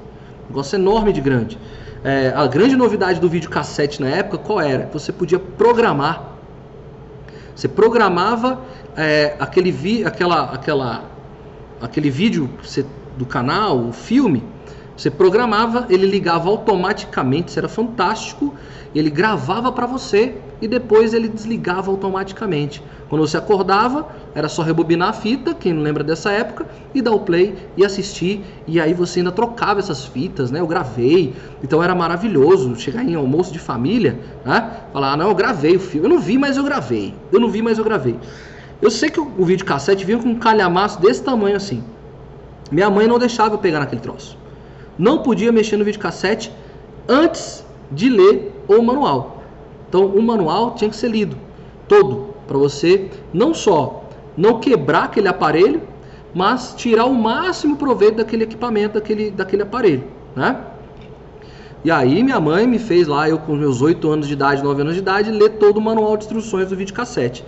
Um 0.45 0.49
negócio 0.49 0.77
enorme 0.77 1.13
de 1.13 1.21
grande. 1.21 1.59
É, 2.03 2.33
a 2.35 2.47
grande 2.47 2.77
novidade 2.77 3.21
do 3.21 3.29
videocassete 3.29 4.01
na 4.01 4.09
época, 4.09 4.39
qual 4.39 4.61
era? 4.61 4.89
Você 4.93 5.13
podia 5.13 5.39
programar. 5.39 6.28
Você 7.59 7.67
programava 7.67 8.61
é, 8.97 9.35
aquele, 9.41 9.73
vi, 9.73 10.05
aquela, 10.05 10.45
aquela, 10.45 11.11
aquele 11.81 12.09
vídeo 12.09 12.49
do 13.17 13.27
canal, 13.27 13.81
o 13.81 13.93
filme, 13.93 14.45
você 14.97 15.11
programava, 15.11 15.85
ele 15.91 16.07
ligava 16.07 16.49
automaticamente, 16.49 17.49
isso 17.49 17.59
era 17.59 17.69
fantástico. 17.69 18.55
Ele 18.95 19.11
gravava 19.11 19.73
para 19.73 19.87
você 19.87 20.37
e 20.61 20.69
depois 20.69 21.15
ele 21.15 21.29
desligava 21.29 21.91
automaticamente. 21.91 22.83
Quando 23.09 23.27
você 23.27 23.37
acordava, 23.37 24.09
era 24.35 24.49
só 24.49 24.63
rebobinar 24.63 25.09
a 25.09 25.13
fita, 25.13 25.55
quem 25.55 25.73
não 25.73 25.83
lembra 25.83 26.05
dessa 26.05 26.31
época, 26.31 26.67
e 26.95 27.01
dar 27.01 27.13
o 27.13 27.21
play 27.21 27.57
e 27.77 27.85
assistir. 27.85 28.45
E 28.67 28.81
aí 28.81 28.93
você 28.93 29.21
ainda 29.21 29.33
trocava 29.33 29.81
essas 29.81 30.05
fitas, 30.05 30.51
né? 30.51 30.61
Eu 30.61 30.67
gravei, 30.67 31.35
então 31.63 31.83
era 31.83 31.95
maravilhoso 31.95 32.77
chegar 32.77 33.05
em 33.05 33.15
almoço 33.15 33.53
de 33.53 33.59
família, 33.59 34.19
né? 34.45 34.81
Falar, 34.93 35.13
ah, 35.13 35.17
não, 35.17 35.29
eu 35.29 35.35
gravei 35.35 35.77
o 35.77 35.81
filme. 35.81 36.07
Eu 36.07 36.11
não 36.11 36.21
vi, 36.21 36.37
mas 36.37 36.57
eu 36.57 36.65
gravei. 36.65 37.15
Eu 37.33 37.41
não 37.41 37.49
vi, 37.49 37.63
mas 37.63 37.79
eu 37.79 37.85
gravei. 37.85 38.17
Eu 38.81 38.91
sei 38.91 39.11
que 39.11 39.21
o, 39.21 39.45
vídeo 39.45 39.65
cassete 39.65 40.05
vinha 40.05 40.19
com 40.19 40.29
um 40.29 40.39
calhamaço 40.39 41.01
desse 41.01 41.23
tamanho 41.23 41.57
assim. 41.57 41.83
Minha 42.71 42.91
mãe 42.91 43.09
não 43.09 43.19
deixava 43.19 43.55
eu 43.55 43.59
pegar 43.59 43.81
naquele 43.81 44.01
troço 44.01 44.37
não 44.99 45.23
podia 45.23 45.53
mexer 45.53 45.77
no 45.77 45.85
videocassete 45.85 46.53
antes 47.09 47.65
de 47.91 48.11
ler 48.11 48.53
o 48.67 48.83
manual. 48.83 49.38
Então, 49.89 50.07
o 50.07 50.23
manual 50.23 50.75
tinha 50.75 50.91
que 50.91 50.97
ser 50.97 51.09
lido 51.09 51.37
todo 51.89 52.35
para 52.47 52.59
você 52.59 53.11
não 53.33 53.55
só 53.55 54.05
não 54.37 54.61
quebrar 54.61 55.05
aquele 55.05 55.27
aparelho, 55.27 55.83
mas 56.33 56.75
tirar 56.77 57.07
o 57.07 57.15
máximo 57.15 57.77
proveito 57.77 58.17
daquele 58.17 58.45
equipamento, 58.45 58.95
daquele, 58.95 59.31
daquele 59.33 59.63
aparelho, 59.63 60.05
né? 60.37 60.61
E 61.85 61.91
aí 61.91 62.23
minha 62.23 62.39
mãe 62.41 62.67
me 62.67 62.79
fez 62.79 63.07
lá, 63.07 63.29
eu 63.29 63.39
com 63.39 63.55
meus 63.55 63.83
8 63.83 64.09
anos 64.09 64.27
de 64.27 64.33
idade, 64.33 64.63
9 64.63 64.81
anos 64.83 64.95
de 64.95 65.01
idade, 65.01 65.31
ler 65.31 65.51
todo 65.51 65.79
o 65.79 65.81
manual 65.81 66.17
de 66.17 66.25
instruções 66.25 66.69
do 66.69 66.77
videocassete. 66.77 67.45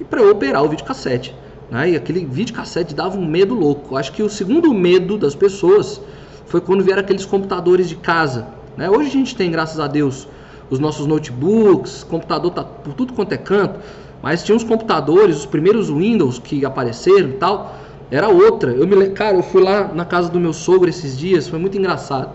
E 0.00 0.04
para 0.04 0.20
eu 0.20 0.30
operar 0.30 0.62
o 0.62 0.68
videocassete. 0.68 1.34
Né? 1.70 1.90
E 1.90 1.96
aquele 1.96 2.24
videocassete 2.24 2.94
dava 2.94 3.18
um 3.18 3.26
medo 3.26 3.54
louco. 3.54 3.96
Acho 3.96 4.12
que 4.12 4.22
o 4.22 4.28
segundo 4.28 4.72
medo 4.72 5.18
das 5.18 5.34
pessoas 5.34 6.00
foi 6.46 6.60
quando 6.60 6.82
vieram 6.82 7.00
aqueles 7.00 7.24
computadores 7.24 7.88
de 7.88 7.96
casa. 7.96 8.46
Né? 8.76 8.88
Hoje 8.88 9.08
a 9.08 9.12
gente 9.12 9.36
tem, 9.36 9.50
graças 9.50 9.78
a 9.78 9.86
Deus, 9.86 10.26
os 10.70 10.78
nossos 10.78 11.06
notebooks, 11.06 12.04
computador 12.04 12.50
tá 12.50 12.64
por 12.64 12.94
tudo 12.94 13.12
quanto 13.12 13.32
é 13.32 13.36
canto, 13.36 13.78
mas 14.22 14.42
tinha 14.42 14.56
uns 14.56 14.64
computadores, 14.64 15.36
os 15.36 15.46
primeiros 15.46 15.88
Windows 15.88 16.38
que 16.38 16.64
apareceram 16.64 17.28
e 17.28 17.34
tal, 17.34 17.76
era 18.10 18.28
outra. 18.28 18.72
Eu 18.72 18.86
me 18.86 19.08
cara, 19.10 19.36
eu 19.36 19.42
fui 19.42 19.62
lá 19.62 19.92
na 19.94 20.04
casa 20.04 20.28
do 20.28 20.40
meu 20.40 20.52
sogro 20.52 20.88
esses 20.88 21.16
dias, 21.16 21.48
foi 21.48 21.58
muito 21.58 21.76
engraçado. 21.76 22.30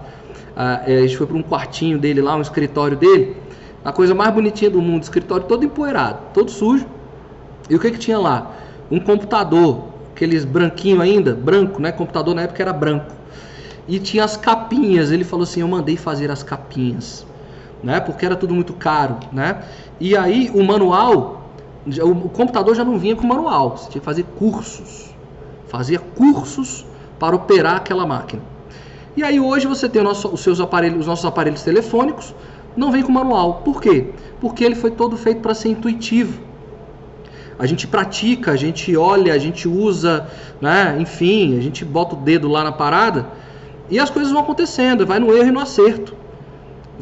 Ah, 0.55 0.83
é, 0.85 0.97
a 0.97 1.01
gente 1.01 1.17
foi 1.17 1.27
para 1.27 1.37
um 1.37 1.43
quartinho 1.43 1.97
dele 1.97 2.21
lá, 2.21 2.35
um 2.35 2.41
escritório 2.41 2.97
dele, 2.97 3.35
a 3.83 3.91
coisa 3.91 4.13
mais 4.13 4.33
bonitinha 4.33 4.69
do 4.69 4.81
mundo, 4.81 5.03
escritório 5.03 5.45
todo 5.45 5.65
empoeirado, 5.65 6.19
todo 6.33 6.51
sujo. 6.51 6.85
E 7.69 7.75
o 7.75 7.79
que 7.79 7.91
que 7.91 7.97
tinha 7.97 8.19
lá? 8.19 8.51
Um 8.89 8.99
computador, 8.99 9.85
aqueles 10.13 10.43
branquinho 10.43 11.01
ainda, 11.01 11.33
branco, 11.33 11.81
né? 11.81 11.91
Computador 11.91 12.35
na 12.35 12.43
época 12.43 12.61
era 12.61 12.73
branco 12.73 13.21
e 13.87 13.99
tinha 13.99 14.23
as 14.23 14.37
capinhas. 14.37 15.11
Ele 15.11 15.23
falou 15.23 15.43
assim: 15.43 15.61
Eu 15.61 15.67
mandei 15.67 15.97
fazer 15.97 16.31
as 16.31 16.43
capinhas, 16.43 17.25
né? 17.83 17.99
Porque 17.99 18.25
era 18.25 18.35
tudo 18.35 18.53
muito 18.53 18.73
caro, 18.73 19.17
né? 19.31 19.63
E 19.99 20.15
aí 20.15 20.51
o 20.53 20.63
manual, 20.63 21.43
o 22.03 22.29
computador 22.29 22.75
já 22.75 22.83
não 22.83 22.97
vinha 22.97 23.15
com 23.15 23.25
manual, 23.25 23.77
você 23.77 23.89
tinha 23.89 23.99
que 23.99 24.05
fazer 24.05 24.25
cursos, 24.37 25.13
fazia 25.67 25.99
cursos 25.99 26.85
para 27.19 27.35
operar 27.35 27.77
aquela 27.77 28.05
máquina. 28.05 28.41
E 29.15 29.23
aí 29.23 29.39
hoje 29.39 29.67
você 29.67 29.89
tem 29.89 30.01
nosso, 30.01 30.27
os 30.29 30.41
seus 30.41 30.59
aparelhos, 30.59 31.01
os 31.01 31.07
nossos 31.07 31.25
aparelhos 31.25 31.63
telefônicos, 31.63 32.33
não 32.75 32.91
vem 32.91 33.03
com 33.03 33.11
manual. 33.11 33.61
Por 33.65 33.81
quê? 33.81 34.09
Porque 34.39 34.63
ele 34.63 34.75
foi 34.75 34.91
todo 34.91 35.17
feito 35.17 35.41
para 35.41 35.53
ser 35.53 35.69
intuitivo. 35.69 36.41
A 37.59 37.65
gente 37.65 37.85
pratica, 37.85 38.51
a 38.51 38.55
gente 38.55 38.95
olha, 38.95 39.33
a 39.33 39.37
gente 39.37 39.67
usa, 39.67 40.27
né? 40.59 40.97
enfim, 40.99 41.57
a 41.57 41.61
gente 41.61 41.85
bota 41.85 42.15
o 42.15 42.17
dedo 42.17 42.47
lá 42.47 42.63
na 42.63 42.71
parada 42.71 43.27
e 43.89 43.99
as 43.99 44.09
coisas 44.09 44.31
vão 44.31 44.41
acontecendo, 44.41 45.05
vai 45.05 45.19
no 45.19 45.35
erro 45.35 45.49
e 45.49 45.51
no 45.51 45.59
acerto. 45.59 46.15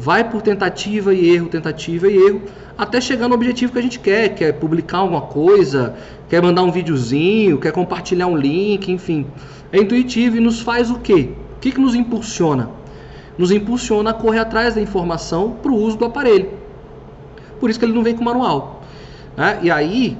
Vai 0.02 0.24
por 0.24 0.40
tentativa 0.40 1.12
e 1.12 1.28
erro, 1.28 1.48
tentativa 1.48 2.08
e 2.08 2.16
erro, 2.16 2.40
até 2.78 3.02
chegar 3.02 3.28
no 3.28 3.34
objetivo 3.34 3.70
que 3.70 3.78
a 3.78 3.82
gente 3.82 3.98
quer, 3.98 4.30
quer 4.30 4.54
publicar 4.54 4.96
alguma 4.96 5.20
coisa, 5.20 5.94
quer 6.26 6.42
mandar 6.42 6.62
um 6.62 6.72
videozinho, 6.72 7.58
quer 7.58 7.70
compartilhar 7.70 8.26
um 8.26 8.34
link, 8.34 8.90
enfim. 8.90 9.26
É 9.70 9.76
intuitivo 9.76 10.38
e 10.38 10.40
nos 10.40 10.58
faz 10.58 10.90
o 10.90 10.98
quê? 11.00 11.34
O 11.56 11.60
que, 11.60 11.70
que 11.70 11.78
nos 11.78 11.94
impulsiona? 11.94 12.70
Nos 13.36 13.50
impulsiona 13.50 14.08
a 14.08 14.14
correr 14.14 14.38
atrás 14.38 14.74
da 14.74 14.80
informação 14.80 15.58
para 15.62 15.70
o 15.70 15.76
uso 15.76 15.98
do 15.98 16.06
aparelho. 16.06 16.48
Por 17.60 17.68
isso 17.68 17.78
que 17.78 17.84
ele 17.84 17.92
não 17.92 18.02
vem 18.02 18.16
com 18.16 18.24
manual. 18.24 18.82
Né? 19.36 19.58
E 19.64 19.70
aí 19.70 20.16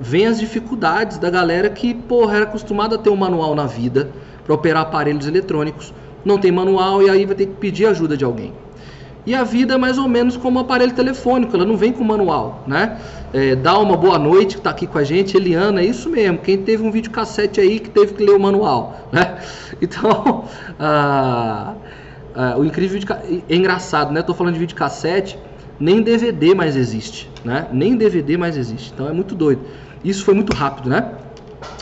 vem 0.00 0.26
as 0.26 0.40
dificuldades 0.40 1.18
da 1.18 1.30
galera 1.30 1.70
que 1.70 1.94
porra, 1.94 2.34
era 2.34 2.44
acostumada 2.46 2.96
a 2.96 2.98
ter 2.98 3.10
um 3.10 3.16
manual 3.16 3.54
na 3.54 3.64
vida 3.64 4.10
para 4.44 4.56
operar 4.56 4.82
aparelhos 4.82 5.28
eletrônicos, 5.28 5.94
não 6.24 6.36
tem 6.36 6.50
manual 6.50 7.00
e 7.00 7.08
aí 7.08 7.24
vai 7.24 7.36
ter 7.36 7.46
que 7.46 7.54
pedir 7.54 7.86
ajuda 7.86 8.16
de 8.16 8.24
alguém. 8.24 8.63
E 9.26 9.34
a 9.34 9.42
vida 9.42 9.74
é 9.74 9.78
mais 9.78 9.96
ou 9.96 10.06
menos 10.06 10.36
como 10.36 10.58
um 10.58 10.62
aparelho 10.62 10.92
telefônico, 10.92 11.56
ela 11.56 11.64
não 11.64 11.76
vem 11.76 11.92
com 11.92 12.04
manual, 12.04 12.62
né? 12.66 12.98
É, 13.32 13.56
dá 13.56 13.78
uma 13.78 13.96
boa 13.96 14.18
noite, 14.18 14.56
que 14.56 14.60
está 14.60 14.70
aqui 14.70 14.86
com 14.86 14.98
a 14.98 15.04
gente, 15.04 15.36
Eliana, 15.36 15.80
é 15.80 15.84
isso 15.84 16.10
mesmo. 16.10 16.38
Quem 16.38 16.58
teve 16.58 16.82
um 16.82 16.90
videocassete 16.90 17.60
aí 17.60 17.80
que 17.80 17.88
teve 17.88 18.12
que 18.14 18.22
ler 18.22 18.32
o 18.32 18.40
manual, 18.40 19.08
né? 19.12 19.38
Então, 19.80 20.44
ah, 20.78 21.74
ah, 22.34 22.54
o 22.58 22.64
incrível 22.64 23.00
é 23.48 23.56
engraçado, 23.56 24.12
né? 24.12 24.20
Estou 24.20 24.34
falando 24.34 24.54
de 24.54 24.60
videocassete, 24.60 25.38
nem 25.80 26.02
DVD 26.02 26.54
mais 26.54 26.76
existe, 26.76 27.30
né? 27.44 27.66
Nem 27.72 27.96
DVD 27.96 28.36
mais 28.36 28.56
existe. 28.56 28.92
Então 28.94 29.08
é 29.08 29.12
muito 29.12 29.34
doido. 29.34 29.62
Isso 30.04 30.24
foi 30.24 30.34
muito 30.34 30.54
rápido, 30.54 30.88
né? 30.88 31.12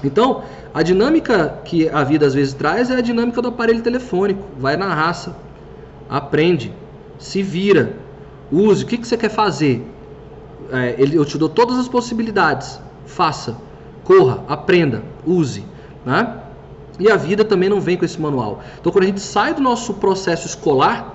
Então, 0.04 0.42
a 0.72 0.82
dinâmica 0.82 1.58
que 1.64 1.88
a 1.88 2.04
vida 2.04 2.24
às 2.24 2.34
vezes 2.34 2.54
traz 2.54 2.90
é 2.90 2.96
a 2.96 3.00
dinâmica 3.00 3.42
do 3.42 3.48
aparelho 3.48 3.82
telefônico. 3.82 4.42
Vai 4.58 4.76
na 4.76 4.94
raça, 4.94 5.36
aprende, 6.08 6.72
se 7.22 7.40
vira, 7.40 7.94
use. 8.50 8.84
O 8.84 8.86
que, 8.86 8.98
que 8.98 9.06
você 9.06 9.16
quer 9.16 9.30
fazer? 9.30 9.86
É, 10.70 10.96
eu 10.98 11.24
te 11.24 11.38
dou 11.38 11.48
todas 11.48 11.78
as 11.78 11.88
possibilidades. 11.88 12.80
Faça, 13.06 13.56
corra, 14.04 14.42
aprenda, 14.48 15.02
use. 15.24 15.64
Né? 16.04 16.38
E 16.98 17.10
a 17.10 17.16
vida 17.16 17.44
também 17.44 17.68
não 17.68 17.80
vem 17.80 17.96
com 17.96 18.04
esse 18.04 18.20
manual. 18.20 18.60
Então, 18.80 18.92
quando 18.92 19.04
a 19.04 19.06
gente 19.06 19.20
sai 19.20 19.54
do 19.54 19.62
nosso 19.62 19.94
processo 19.94 20.46
escolar, 20.46 21.14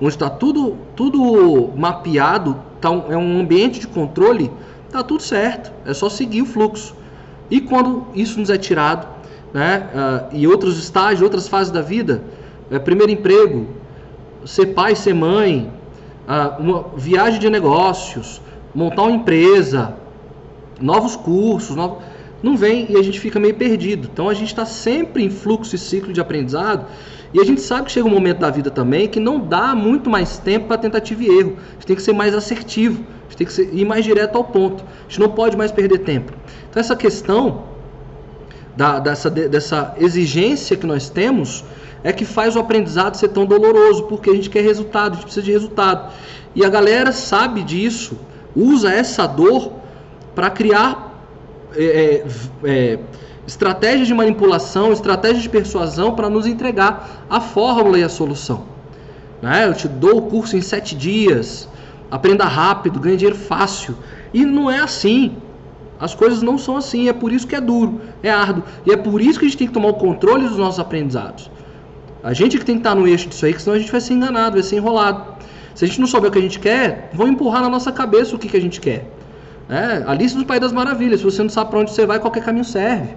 onde 0.00 0.14
está 0.14 0.28
tudo, 0.28 0.76
tudo 0.94 1.72
mapeado, 1.74 2.56
tá 2.80 2.90
um, 2.90 3.10
é 3.10 3.16
um 3.16 3.40
ambiente 3.40 3.80
de 3.80 3.88
controle, 3.88 4.50
tá 4.90 5.02
tudo 5.02 5.22
certo. 5.22 5.72
É 5.86 5.94
só 5.94 6.10
seguir 6.10 6.42
o 6.42 6.46
fluxo. 6.46 6.94
E 7.50 7.60
quando 7.60 8.06
isso 8.14 8.38
nos 8.38 8.50
é 8.50 8.58
tirado, 8.58 9.08
né, 9.54 9.88
uh, 9.94 10.36
e 10.36 10.46
outros 10.46 10.78
estágios, 10.78 11.22
outras 11.22 11.48
fases 11.48 11.72
da 11.72 11.80
vida, 11.80 12.22
é, 12.70 12.78
primeiro 12.78 13.10
emprego, 13.10 13.66
ser 14.48 14.68
pai, 14.68 14.96
ser 14.96 15.12
mãe, 15.12 15.70
uh, 16.26 16.60
uma 16.60 16.86
viagem 16.96 17.38
de 17.38 17.50
negócios, 17.50 18.40
montar 18.74 19.02
uma 19.02 19.12
empresa, 19.12 19.94
novos 20.80 21.16
cursos, 21.16 21.76
novos... 21.76 21.98
não 22.42 22.56
vem 22.56 22.86
e 22.88 22.96
a 22.96 23.02
gente 23.02 23.20
fica 23.20 23.38
meio 23.38 23.54
perdido. 23.56 24.08
Então 24.10 24.26
a 24.26 24.32
gente 24.32 24.48
está 24.48 24.64
sempre 24.64 25.22
em 25.22 25.28
fluxo 25.28 25.74
e 25.76 25.78
ciclo 25.78 26.14
de 26.14 26.20
aprendizado 26.20 26.86
e 27.34 27.38
a 27.38 27.44
gente 27.44 27.60
sabe 27.60 27.84
que 27.84 27.92
chega 27.92 28.08
um 28.08 28.10
momento 28.10 28.38
da 28.38 28.48
vida 28.48 28.70
também 28.70 29.06
que 29.06 29.20
não 29.20 29.38
dá 29.38 29.74
muito 29.74 30.08
mais 30.08 30.38
tempo 30.38 30.68
para 30.68 30.78
tentativa 30.78 31.22
e 31.22 31.26
erro. 31.26 31.58
A 31.58 31.72
gente 31.74 31.86
tem 31.86 31.96
que 31.96 32.02
ser 32.02 32.14
mais 32.14 32.34
assertivo, 32.34 33.04
a 33.04 33.22
gente 33.24 33.36
tem 33.36 33.46
que 33.46 33.52
ser, 33.52 33.68
ir 33.70 33.84
mais 33.84 34.02
direto 34.02 34.34
ao 34.36 34.44
ponto. 34.44 34.82
A 34.82 35.10
gente 35.10 35.20
não 35.20 35.28
pode 35.28 35.58
mais 35.58 35.70
perder 35.70 35.98
tempo. 35.98 36.32
Então, 36.70 36.80
essa 36.80 36.96
questão 36.96 37.64
da, 38.74 38.98
dessa, 38.98 39.28
dessa 39.28 39.94
exigência 39.98 40.74
que 40.74 40.86
nós 40.86 41.10
temos 41.10 41.64
é 42.02 42.12
que 42.12 42.24
faz 42.24 42.56
o 42.56 42.60
aprendizado 42.60 43.16
ser 43.16 43.28
tão 43.28 43.44
doloroso, 43.44 44.04
porque 44.04 44.30
a 44.30 44.34
gente 44.34 44.50
quer 44.50 44.62
resultado, 44.62 45.12
a 45.12 45.14
gente 45.16 45.24
precisa 45.24 45.44
de 45.44 45.52
resultado. 45.52 46.12
E 46.54 46.64
a 46.64 46.68
galera 46.68 47.12
sabe 47.12 47.62
disso, 47.62 48.16
usa 48.54 48.92
essa 48.92 49.26
dor 49.26 49.72
para 50.34 50.50
criar 50.50 51.08
é, 51.76 52.24
é, 52.64 52.98
estratégias 53.46 54.06
de 54.06 54.14
manipulação, 54.14 54.92
estratégias 54.92 55.42
de 55.42 55.48
persuasão 55.48 56.14
para 56.14 56.28
nos 56.28 56.46
entregar 56.46 57.24
a 57.28 57.40
fórmula 57.40 57.98
e 57.98 58.04
a 58.04 58.08
solução. 58.08 58.64
Né? 59.42 59.66
Eu 59.66 59.74
te 59.74 59.88
dou 59.88 60.18
o 60.18 60.22
curso 60.22 60.56
em 60.56 60.60
sete 60.60 60.94
dias, 60.94 61.68
aprenda 62.10 62.44
rápido, 62.44 63.00
ganhe 63.00 63.16
dinheiro 63.16 63.38
fácil. 63.38 63.96
E 64.32 64.44
não 64.44 64.70
é 64.70 64.80
assim. 64.80 65.36
As 66.00 66.14
coisas 66.14 66.42
não 66.42 66.58
são 66.58 66.76
assim. 66.76 67.08
É 67.08 67.12
por 67.12 67.32
isso 67.32 67.46
que 67.46 67.56
é 67.56 67.60
duro, 67.60 68.00
é 68.22 68.30
árduo. 68.30 68.62
E 68.86 68.92
é 68.92 68.96
por 68.96 69.20
isso 69.20 69.38
que 69.38 69.46
a 69.46 69.48
gente 69.48 69.58
tem 69.58 69.66
que 69.66 69.72
tomar 69.72 69.88
o 69.88 69.94
controle 69.94 70.46
dos 70.46 70.56
nossos 70.56 70.78
aprendizados. 70.78 71.50
A 72.22 72.32
gente 72.32 72.58
que 72.58 72.64
tem 72.64 72.76
que 72.76 72.80
estar 72.80 72.94
no 72.94 73.06
eixo 73.06 73.28
disso 73.28 73.46
aí, 73.46 73.54
que 73.54 73.62
senão 73.62 73.76
a 73.76 73.78
gente 73.78 73.92
vai 73.92 74.00
ser 74.00 74.14
enganado, 74.14 74.54
vai 74.54 74.62
ser 74.62 74.76
enrolado. 74.76 75.36
Se 75.74 75.84
a 75.84 75.88
gente 75.88 76.00
não 76.00 76.06
souber 76.08 76.28
o 76.30 76.32
que 76.32 76.38
a 76.38 76.42
gente 76.42 76.58
quer, 76.58 77.10
vão 77.12 77.28
empurrar 77.28 77.62
na 77.62 77.68
nossa 77.68 77.92
cabeça 77.92 78.34
o 78.34 78.38
que, 78.38 78.48
que 78.48 78.56
a 78.56 78.60
gente 78.60 78.80
quer. 78.80 79.08
É, 79.68 80.02
a 80.06 80.14
lista 80.14 80.38
do 80.38 80.44
País 80.44 80.60
das 80.60 80.72
Maravilhas. 80.72 81.20
Se 81.20 81.24
você 81.24 81.42
não 81.42 81.50
sabe 81.50 81.70
para 81.70 81.80
onde 81.80 81.92
você 81.92 82.06
vai, 82.06 82.18
qualquer 82.18 82.42
caminho 82.42 82.64
serve. 82.64 83.14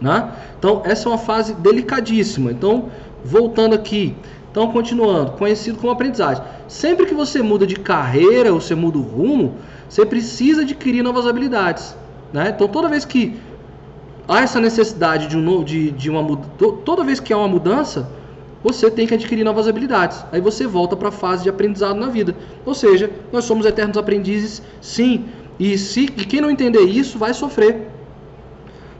Né? 0.00 0.30
Então, 0.58 0.82
essa 0.84 1.08
é 1.08 1.12
uma 1.12 1.18
fase 1.18 1.54
delicadíssima. 1.54 2.50
Então, 2.50 2.88
voltando 3.24 3.74
aqui. 3.74 4.14
Então, 4.50 4.72
continuando, 4.72 5.32
conhecido 5.32 5.76
como 5.78 5.92
aprendizagem. 5.92 6.42
Sempre 6.68 7.04
que 7.04 7.12
você 7.12 7.42
muda 7.42 7.66
de 7.66 7.76
carreira 7.76 8.52
ou 8.54 8.60
você 8.60 8.74
muda 8.74 8.96
o 8.96 9.02
rumo, 9.02 9.56
você 9.86 10.06
precisa 10.06 10.62
adquirir 10.62 11.02
novas 11.02 11.26
habilidades. 11.26 11.94
Né? 12.32 12.52
Então, 12.54 12.66
toda 12.66 12.88
vez 12.88 13.04
que 13.04 13.38
há 14.28 14.42
essa 14.42 14.60
necessidade 14.60 15.28
de, 15.28 15.36
um, 15.36 15.64
de, 15.64 15.90
de 15.90 16.10
uma 16.10 16.36
toda 16.84 17.04
vez 17.04 17.20
que 17.20 17.32
há 17.32 17.38
uma 17.38 17.48
mudança, 17.48 18.08
você 18.62 18.90
tem 18.90 19.06
que 19.06 19.14
adquirir 19.14 19.44
novas 19.44 19.68
habilidades. 19.68 20.24
Aí 20.32 20.40
você 20.40 20.66
volta 20.66 20.96
para 20.96 21.08
a 21.08 21.12
fase 21.12 21.44
de 21.44 21.48
aprendizado 21.48 21.98
na 21.98 22.08
vida. 22.08 22.34
Ou 22.64 22.74
seja, 22.74 23.10
nós 23.32 23.44
somos 23.44 23.64
eternos 23.64 23.96
aprendizes, 23.96 24.62
sim. 24.80 25.24
E, 25.58 25.78
se, 25.78 26.04
e 26.04 26.24
quem 26.24 26.40
não 26.40 26.50
entender 26.50 26.82
isso 26.82 27.18
vai 27.18 27.32
sofrer. 27.32 27.88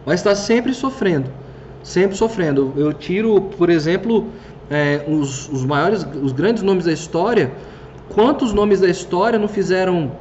Vai 0.04 0.14
estar 0.14 0.34
sempre 0.36 0.72
sofrendo. 0.72 1.30
Sempre 1.82 2.16
sofrendo. 2.16 2.72
Eu 2.76 2.92
tiro, 2.92 3.40
por 3.40 3.68
exemplo, 3.68 4.26
é, 4.70 5.04
os, 5.08 5.48
os 5.48 5.64
maiores, 5.64 6.06
os 6.22 6.32
grandes 6.32 6.62
nomes 6.62 6.84
da 6.84 6.92
história. 6.92 7.52
Quantos 8.08 8.52
nomes 8.52 8.80
da 8.80 8.88
história 8.88 9.38
não 9.38 9.48
fizeram 9.48 10.12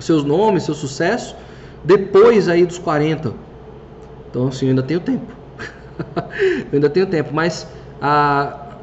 seus 0.00 0.24
nomes, 0.24 0.64
seu 0.64 0.74
sucesso, 0.74 1.36
depois 1.84 2.48
aí 2.48 2.66
dos 2.66 2.78
40? 2.78 3.43
Então, 4.34 4.48
assim, 4.48 4.66
eu 4.66 4.70
ainda 4.70 4.82
tenho 4.82 4.98
tempo. 4.98 5.32
eu 6.66 6.66
ainda 6.72 6.90
tenho 6.90 7.06
tempo, 7.06 7.32
mas 7.32 7.68
a, 8.02 8.74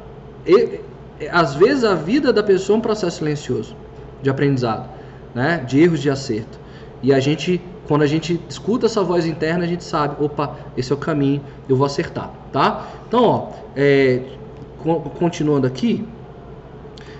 e, 0.46 0.80
às 1.30 1.54
vezes 1.54 1.84
a 1.84 1.94
vida 1.94 2.32
da 2.32 2.42
pessoa 2.42 2.76
é 2.76 2.78
um 2.78 2.80
processo 2.80 3.18
silencioso 3.18 3.76
de 4.22 4.30
aprendizado, 4.30 4.88
né? 5.34 5.62
de 5.68 5.78
erros 5.78 6.00
de 6.00 6.08
acerto. 6.08 6.58
E 7.02 7.12
a 7.12 7.20
gente, 7.20 7.60
quando 7.86 8.00
a 8.00 8.06
gente 8.06 8.40
escuta 8.48 8.86
essa 8.86 9.04
voz 9.04 9.26
interna, 9.26 9.64
a 9.64 9.66
gente 9.66 9.84
sabe, 9.84 10.24
opa, 10.24 10.56
esse 10.74 10.90
é 10.90 10.94
o 10.94 10.98
caminho, 10.98 11.42
eu 11.68 11.76
vou 11.76 11.84
acertar, 11.84 12.30
tá? 12.50 12.86
Então, 13.06 13.22
ó, 13.22 13.48
é, 13.76 14.22
continuando 15.18 15.66
aqui, 15.66 16.08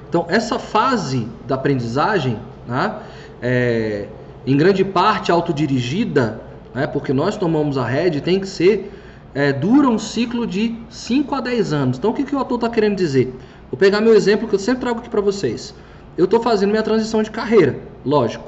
então 0.08 0.24
essa 0.30 0.58
fase 0.58 1.28
da 1.46 1.56
aprendizagem, 1.56 2.38
né, 2.66 2.96
é, 3.42 4.06
em 4.46 4.56
grande 4.56 4.84
parte 4.86 5.30
autodirigida, 5.30 6.40
né, 6.74 6.86
porque 6.86 7.12
nós 7.12 7.36
tomamos 7.36 7.76
a 7.76 7.86
rede, 7.86 8.20
tem 8.20 8.40
que 8.40 8.46
ser 8.46 8.92
é, 9.34 9.52
dura 9.52 9.88
um 9.88 9.98
ciclo 9.98 10.46
de 10.46 10.76
5 10.90 11.34
a 11.34 11.40
10 11.40 11.72
anos. 11.72 11.98
Então, 11.98 12.10
o 12.10 12.14
que, 12.14 12.24
que 12.24 12.34
o 12.34 12.38
autor 12.38 12.56
está 12.56 12.68
querendo 12.68 12.96
dizer? 12.96 13.34
Vou 13.70 13.78
pegar 13.78 14.00
meu 14.00 14.14
exemplo 14.14 14.46
que 14.48 14.54
eu 14.54 14.58
sempre 14.58 14.82
trago 14.82 15.00
aqui 15.00 15.08
para 15.08 15.20
vocês. 15.20 15.74
Eu 16.16 16.26
estou 16.26 16.40
fazendo 16.40 16.70
minha 16.70 16.82
transição 16.82 17.22
de 17.22 17.30
carreira, 17.30 17.78
lógico. 18.04 18.44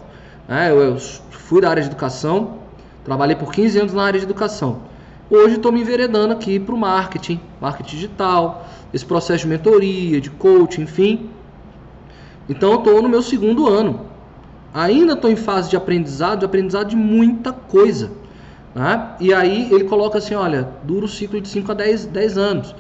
É, 0.49 0.71
eu, 0.71 0.81
eu, 0.81 0.99
fui 1.31 1.61
da 1.61 1.71
área 1.71 1.83
de 1.83 1.89
educação, 1.89 2.59
trabalhei 3.05 3.37
por 3.37 3.53
15 3.53 3.79
anos 3.79 3.95
na 3.95 4.05
área 4.05 4.19
de 4.19 4.27
educação. 4.27 4.81
Hoje 5.31 5.57
estou 5.57 5.73
me 5.73 5.81
enveredando 5.81 6.35
aqui 6.35 6.61
para 6.61 6.75
o 6.75 6.79
marketing, 6.79 7.41
marketing 7.61 7.97
digital, 7.97 8.67
esse 8.93 9.05
processo 9.05 9.45
de 9.45 9.49
mentoria, 9.49 10.21
de 10.21 10.31
coaching, 10.31 10.83
enfim. 10.83 11.31
Então, 12.47 12.73
eu 12.73 12.79
estou 12.79 13.01
no 13.01 13.09
meu 13.09 13.23
segundo 13.23 13.67
ano. 13.67 14.01
Ainda 14.75 15.13
estou 15.13 15.31
em 15.31 15.37
fase 15.37 15.71
de 15.71 15.77
aprendizado, 15.77 16.41
de 16.41 16.45
aprendizado 16.45 16.89
de 16.89 16.97
muita 16.97 17.53
coisa. 17.53 18.11
Né? 18.75 19.11
E 19.21 19.33
aí 19.33 19.73
ele 19.73 19.85
coloca 19.85 20.19
assim, 20.19 20.35
olha, 20.35 20.69
dura 20.83 21.05
o 21.05 21.09
ciclo 21.09 21.41
de 21.41 21.47
5 21.47 21.71
a 21.71 21.75
10, 21.77 22.07
10 22.07 22.37
anos. 22.37 22.75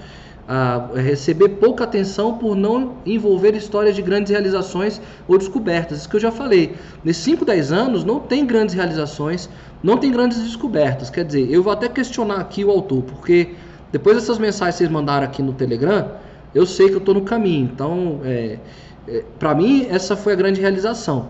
Ah, 0.46 0.88
receber 0.96 1.50
pouca 1.50 1.84
atenção 1.84 2.36
por 2.36 2.56
não 2.56 2.96
envolver 3.06 3.54
histórias 3.54 3.94
de 3.94 4.02
grandes 4.02 4.30
realizações 4.30 5.00
ou 5.28 5.38
descobertas. 5.38 5.98
Isso 5.98 6.08
que 6.08 6.16
eu 6.16 6.20
já 6.20 6.32
falei. 6.32 6.74
Nesses 7.04 7.22
5, 7.22 7.44
10 7.44 7.70
anos 7.70 8.04
não 8.04 8.18
tem 8.18 8.44
grandes 8.44 8.74
realizações, 8.74 9.48
não 9.82 9.96
tem 9.96 10.10
grandes 10.10 10.42
descobertas. 10.42 11.08
Quer 11.10 11.24
dizer, 11.24 11.48
eu 11.48 11.62
vou 11.62 11.72
até 11.72 11.88
questionar 11.88 12.40
aqui 12.40 12.64
o 12.64 12.70
autor, 12.70 13.04
porque 13.04 13.54
depois 13.92 14.16
dessas 14.16 14.36
mensagens 14.36 14.74
que 14.74 14.78
vocês 14.78 14.90
mandaram 14.90 15.24
aqui 15.24 15.40
no 15.40 15.52
Telegram, 15.52 16.10
eu 16.52 16.66
sei 16.66 16.88
que 16.88 16.94
eu 16.94 16.98
estou 16.98 17.14
no 17.14 17.22
caminho. 17.22 17.70
Então, 17.72 18.20
é, 18.24 18.58
é, 19.06 19.24
para 19.38 19.54
mim, 19.54 19.86
essa 19.88 20.16
foi 20.16 20.32
a 20.32 20.36
grande 20.36 20.60
realização. 20.60 21.28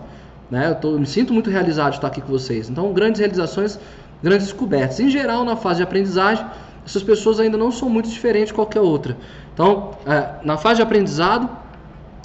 Né? 0.49 0.69
Eu, 0.69 0.75
tô, 0.75 0.91
me 0.91 1.05
sinto 1.05 1.33
muito 1.33 1.49
realizado 1.49 1.91
de 1.91 1.97
estar 1.97 2.07
aqui 2.07 2.21
com 2.21 2.27
vocês. 2.27 2.69
Então, 2.69 2.91
grandes 2.93 3.19
realizações 3.19 3.79
grandes 4.21 4.47
descobertas. 4.47 4.99
Em 4.99 5.09
geral, 5.09 5.45
na 5.45 5.55
fase 5.55 5.77
de 5.77 5.83
aprendizagem, 5.83 6.45
essas 6.85 7.03
pessoas 7.03 7.39
ainda 7.39 7.57
não 7.57 7.71
são 7.71 7.89
muito 7.89 8.09
diferentes 8.09 8.49
de 8.49 8.53
qualquer 8.53 8.81
outra. 8.81 9.17
Então, 9.53 9.91
é, 10.05 10.43
na 10.43 10.57
fase 10.57 10.77
de 10.77 10.81
aprendizado, 10.81 11.49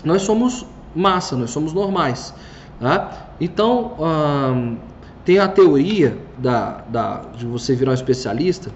nós 0.04 0.22
somos 0.22 0.66
massa, 0.94 1.36
nós 1.36 1.50
somos 1.50 1.72
normais. 1.72 2.34
Tá? 2.78 3.28
Então, 3.40 3.96
hum, 3.98 4.76
tem 5.24 5.38
a 5.38 5.48
teoria 5.48 6.16
da, 6.38 6.82
da, 6.88 7.22
de 7.36 7.46
você 7.46 7.74
virar 7.74 7.92
um 7.92 7.94
especialista. 7.94 8.70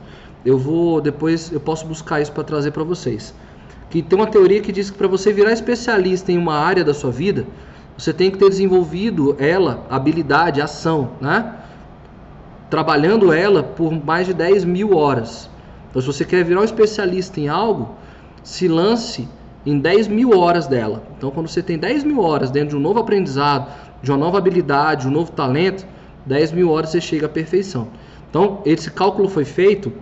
Eu 0.44 0.58
vou 0.58 1.00
depois, 1.00 1.50
eu 1.50 1.60
posso 1.60 1.86
buscar 1.86 2.20
isso 2.20 2.32
para 2.32 2.44
trazer 2.44 2.70
para 2.70 2.84
vocês. 2.84 3.34
Que 3.88 4.02
tem 4.02 4.18
uma 4.18 4.26
teoria 4.26 4.60
que 4.60 4.72
diz 4.72 4.90
que 4.90 4.98
para 4.98 5.08
você 5.08 5.32
virar 5.32 5.52
especialista 5.52 6.30
em 6.30 6.36
uma 6.36 6.54
área 6.54 6.84
da 6.84 6.92
sua 6.92 7.10
vida, 7.10 7.46
você 7.96 8.12
tem 8.12 8.30
que 8.30 8.38
ter 8.38 8.48
desenvolvido 8.48 9.36
ela, 9.38 9.86
habilidade, 9.88 10.60
ação, 10.60 11.12
né? 11.20 11.54
trabalhando 12.68 13.32
ela 13.32 13.62
por 13.62 13.92
mais 13.92 14.26
de 14.26 14.34
10 14.34 14.64
mil 14.64 14.96
horas. 14.96 15.48
Então, 15.90 16.02
se 16.02 16.06
você 16.06 16.24
quer 16.24 16.44
virar 16.44 16.60
um 16.60 16.64
especialista 16.64 17.38
em 17.38 17.48
algo, 17.48 17.94
se 18.42 18.66
lance 18.66 19.28
em 19.64 19.78
10 19.78 20.08
mil 20.08 20.36
horas 20.36 20.66
dela. 20.66 21.02
Então, 21.16 21.30
quando 21.30 21.48
você 21.48 21.62
tem 21.62 21.78
10 21.78 22.02
mil 22.04 22.20
horas 22.20 22.50
dentro 22.50 22.70
de 22.70 22.76
um 22.76 22.80
novo 22.80 22.98
aprendizado, 22.98 23.72
de 24.02 24.10
uma 24.10 24.18
nova 24.18 24.38
habilidade, 24.38 25.06
um 25.06 25.10
novo 25.10 25.30
talento, 25.30 25.86
10 26.26 26.52
mil 26.52 26.70
horas 26.70 26.90
você 26.90 27.00
chega 27.00 27.26
à 27.26 27.28
perfeição. 27.28 27.88
Então, 28.28 28.60
esse 28.66 28.90
cálculo 28.90 29.28
foi 29.28 29.44
feito, 29.44 29.92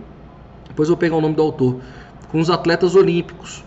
depois 0.67 0.89
eu 0.89 0.95
vou 0.95 0.99
pegar 0.99 1.15
o 1.15 1.21
nome 1.21 1.35
do 1.35 1.41
autor, 1.41 1.79
com 2.31 2.39
os 2.39 2.49
atletas 2.49 2.95
olímpicos, 2.95 3.63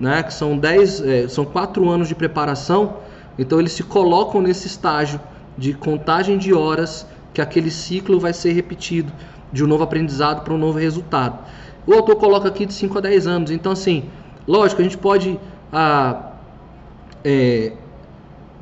né, 0.00 0.22
que 0.22 0.34
são 0.34 0.58
10, 0.58 1.00
é, 1.02 1.28
são 1.28 1.44
4 1.44 1.88
anos 1.88 2.08
de 2.08 2.14
preparação, 2.16 2.96
então 3.38 3.60
eles 3.60 3.72
se 3.72 3.82
colocam 3.82 4.40
nesse 4.40 4.66
estágio 4.66 5.20
de 5.56 5.72
contagem 5.72 6.36
de 6.36 6.52
horas 6.52 7.06
que 7.32 7.40
aquele 7.40 7.70
ciclo 7.70 8.18
vai 8.18 8.32
ser 8.32 8.52
repetido 8.52 9.12
de 9.52 9.64
um 9.64 9.66
novo 9.66 9.84
aprendizado 9.84 10.42
para 10.42 10.52
um 10.52 10.58
novo 10.58 10.78
resultado. 10.78 11.38
O 11.86 11.94
autor 11.94 12.16
coloca 12.16 12.48
aqui 12.48 12.66
de 12.66 12.74
5 12.74 12.98
a 12.98 13.00
10 13.00 13.26
anos. 13.26 13.50
Então, 13.50 13.72
assim, 13.72 14.04
lógico, 14.46 14.80
a 14.80 14.84
gente 14.84 14.98
pode. 14.98 15.38
Ah, 15.72 16.32
é, 17.24 17.72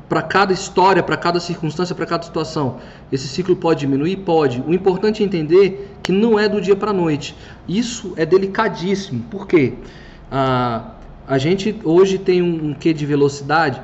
para 0.07 0.21
cada 0.21 0.53
história, 0.53 1.03
para 1.03 1.17
cada 1.17 1.37
circunstância, 1.37 1.93
para 1.93 2.05
cada 2.05 2.23
situação, 2.23 2.77
esse 3.11 3.27
ciclo 3.27 3.57
pode 3.57 3.81
diminuir? 3.81 4.17
Pode. 4.17 4.63
O 4.65 4.73
importante 4.73 5.21
é 5.21 5.25
entender 5.25 5.97
que 6.01 6.13
não 6.13 6.39
é 6.39 6.47
do 6.47 6.61
dia 6.61 6.77
para 6.77 6.91
a 6.91 6.93
noite. 6.93 7.35
Isso 7.67 8.13
é 8.15 8.25
delicadíssimo. 8.25 9.23
Por 9.29 9.45
quê? 9.45 9.73
Ah, 10.31 10.91
a 11.27 11.37
gente 11.37 11.77
hoje 11.83 12.17
tem 12.17 12.41
um, 12.41 12.69
um 12.69 12.73
quê 12.73 12.93
de 12.93 13.05
velocidade 13.05 13.81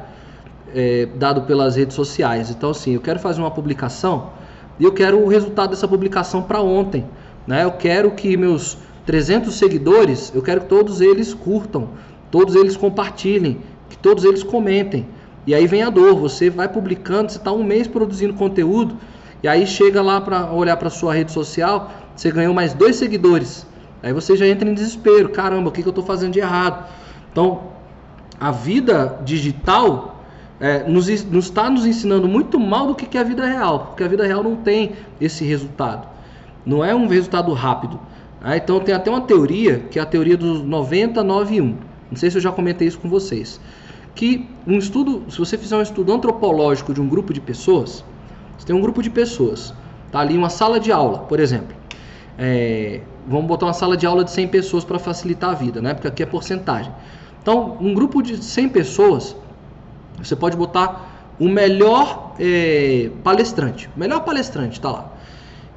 é, 0.73 1.07
dado 1.15 1.43
pelas 1.43 1.75
redes 1.75 1.95
sociais. 1.95 2.49
Então, 2.49 2.71
assim, 2.71 2.93
eu 2.93 3.01
quero 3.01 3.19
fazer 3.19 3.41
uma 3.41 3.51
publicação 3.51 4.31
e 4.79 4.83
eu 4.83 4.91
quero 4.91 5.19
o 5.19 5.27
resultado 5.27 5.71
dessa 5.71 5.87
publicação 5.87 6.41
para 6.41 6.61
ontem. 6.61 7.05
Né? 7.45 7.63
Eu 7.63 7.71
quero 7.71 8.11
que 8.11 8.35
meus 8.35 8.77
300 9.05 9.53
seguidores, 9.53 10.31
eu 10.33 10.41
quero 10.41 10.61
que 10.61 10.67
todos 10.67 11.01
eles 11.01 11.33
curtam, 11.33 11.89
todos 12.31 12.55
eles 12.55 12.75
compartilhem, 12.75 13.59
que 13.89 13.97
todos 13.97 14.23
eles 14.23 14.43
comentem. 14.43 15.05
E 15.45 15.53
aí 15.53 15.67
vem 15.67 15.83
a 15.83 15.89
dor, 15.89 16.15
você 16.15 16.49
vai 16.49 16.69
publicando, 16.69 17.31
você 17.31 17.37
está 17.37 17.51
um 17.51 17.63
mês 17.63 17.85
produzindo 17.85 18.33
conteúdo, 18.33 18.97
e 19.41 19.47
aí 19.47 19.67
chega 19.67 20.01
lá 20.01 20.21
para 20.21 20.51
olhar 20.51 20.77
para 20.77 20.89
sua 20.89 21.13
rede 21.13 21.31
social, 21.33 21.91
você 22.15 22.31
ganhou 22.31 22.53
mais 22.53 22.73
dois 22.73 22.95
seguidores. 22.95 23.67
Aí 24.01 24.13
você 24.13 24.37
já 24.37 24.47
entra 24.47 24.69
em 24.69 24.73
desespero, 24.73 25.29
caramba, 25.29 25.69
o 25.69 25.71
que, 25.71 25.81
que 25.81 25.87
eu 25.87 25.91
estou 25.91 26.03
fazendo 26.03 26.33
de 26.33 26.39
errado? 26.39 26.87
Então, 27.31 27.73
a 28.39 28.51
vida 28.51 29.19
digital 29.23 30.12
é, 30.63 30.89
nos 30.89 31.09
está 31.09 31.69
nos 31.69 31.85
ensinando 31.85 32.25
muito 32.25 32.57
mal 32.57 32.87
do 32.87 32.95
que, 32.95 33.05
que 33.05 33.17
é 33.17 33.21
a 33.21 33.23
vida 33.25 33.45
real, 33.45 33.87
porque 33.87 34.01
a 34.01 34.07
vida 34.07 34.25
real 34.25 34.41
não 34.41 34.55
tem 34.55 34.93
esse 35.19 35.43
resultado. 35.43 36.07
Não 36.65 36.81
é 36.81 36.95
um 36.95 37.05
resultado 37.05 37.51
rápido. 37.51 37.99
Ah, 38.41 38.55
então 38.55 38.79
tem 38.79 38.95
até 38.95 39.09
uma 39.09 39.19
teoria, 39.19 39.79
que 39.91 39.99
é 39.99 40.01
a 40.01 40.05
teoria 40.05 40.37
dos 40.37 40.63
99 40.63 41.59
Não 41.59 41.75
sei 42.15 42.31
se 42.31 42.37
eu 42.37 42.41
já 42.41 42.49
comentei 42.49 42.87
isso 42.87 42.97
com 42.97 43.09
vocês. 43.09 43.59
Que 44.15 44.47
um 44.65 44.77
estudo, 44.77 45.29
se 45.29 45.37
você 45.37 45.57
fizer 45.57 45.75
um 45.75 45.81
estudo 45.81 46.13
antropológico 46.13 46.93
de 46.93 47.01
um 47.01 47.09
grupo 47.09 47.33
de 47.33 47.41
pessoas, 47.41 48.01
você 48.57 48.65
tem 48.65 48.73
um 48.73 48.81
grupo 48.81 49.03
de 49.03 49.09
pessoas. 49.09 49.73
Tá 50.13 50.19
ali 50.19 50.37
uma 50.37 50.49
sala 50.49 50.79
de 50.79 50.93
aula, 50.93 51.19
por 51.19 51.41
exemplo. 51.41 51.75
É, 52.37 53.01
vamos 53.27 53.47
botar 53.47 53.65
uma 53.65 53.73
sala 53.73 53.97
de 53.97 54.05
aula 54.05 54.23
de 54.23 54.31
100 54.31 54.47
pessoas 54.47 54.85
para 54.85 54.97
facilitar 54.97 55.49
a 55.49 55.55
vida, 55.55 55.81
né? 55.81 55.93
Porque 55.93 56.07
aqui 56.07 56.23
é 56.23 56.25
porcentagem. 56.25 56.93
Então, 57.41 57.77
um 57.81 57.93
grupo 57.93 58.21
de 58.21 58.41
100 58.41 58.69
pessoas, 58.69 59.35
você 60.23 60.35
pode 60.35 60.55
botar 60.55 61.33
o 61.39 61.47
melhor 61.47 62.35
é, 62.39 63.09
palestrante. 63.23 63.89
O 63.95 63.99
melhor 63.99 64.21
palestrante 64.21 64.73
está 64.73 64.91
lá. 64.91 65.11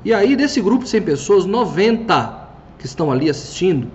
E 0.05 0.13
aí, 0.13 0.37
desse 0.37 0.61
grupo 0.61 0.85
de 0.85 0.91
100 0.91 1.03
pessoas, 1.03 1.47
90 1.47 2.47
que 2.79 2.87
estão 2.87 3.11
ali 3.11 3.29
assistindo, 3.29 3.91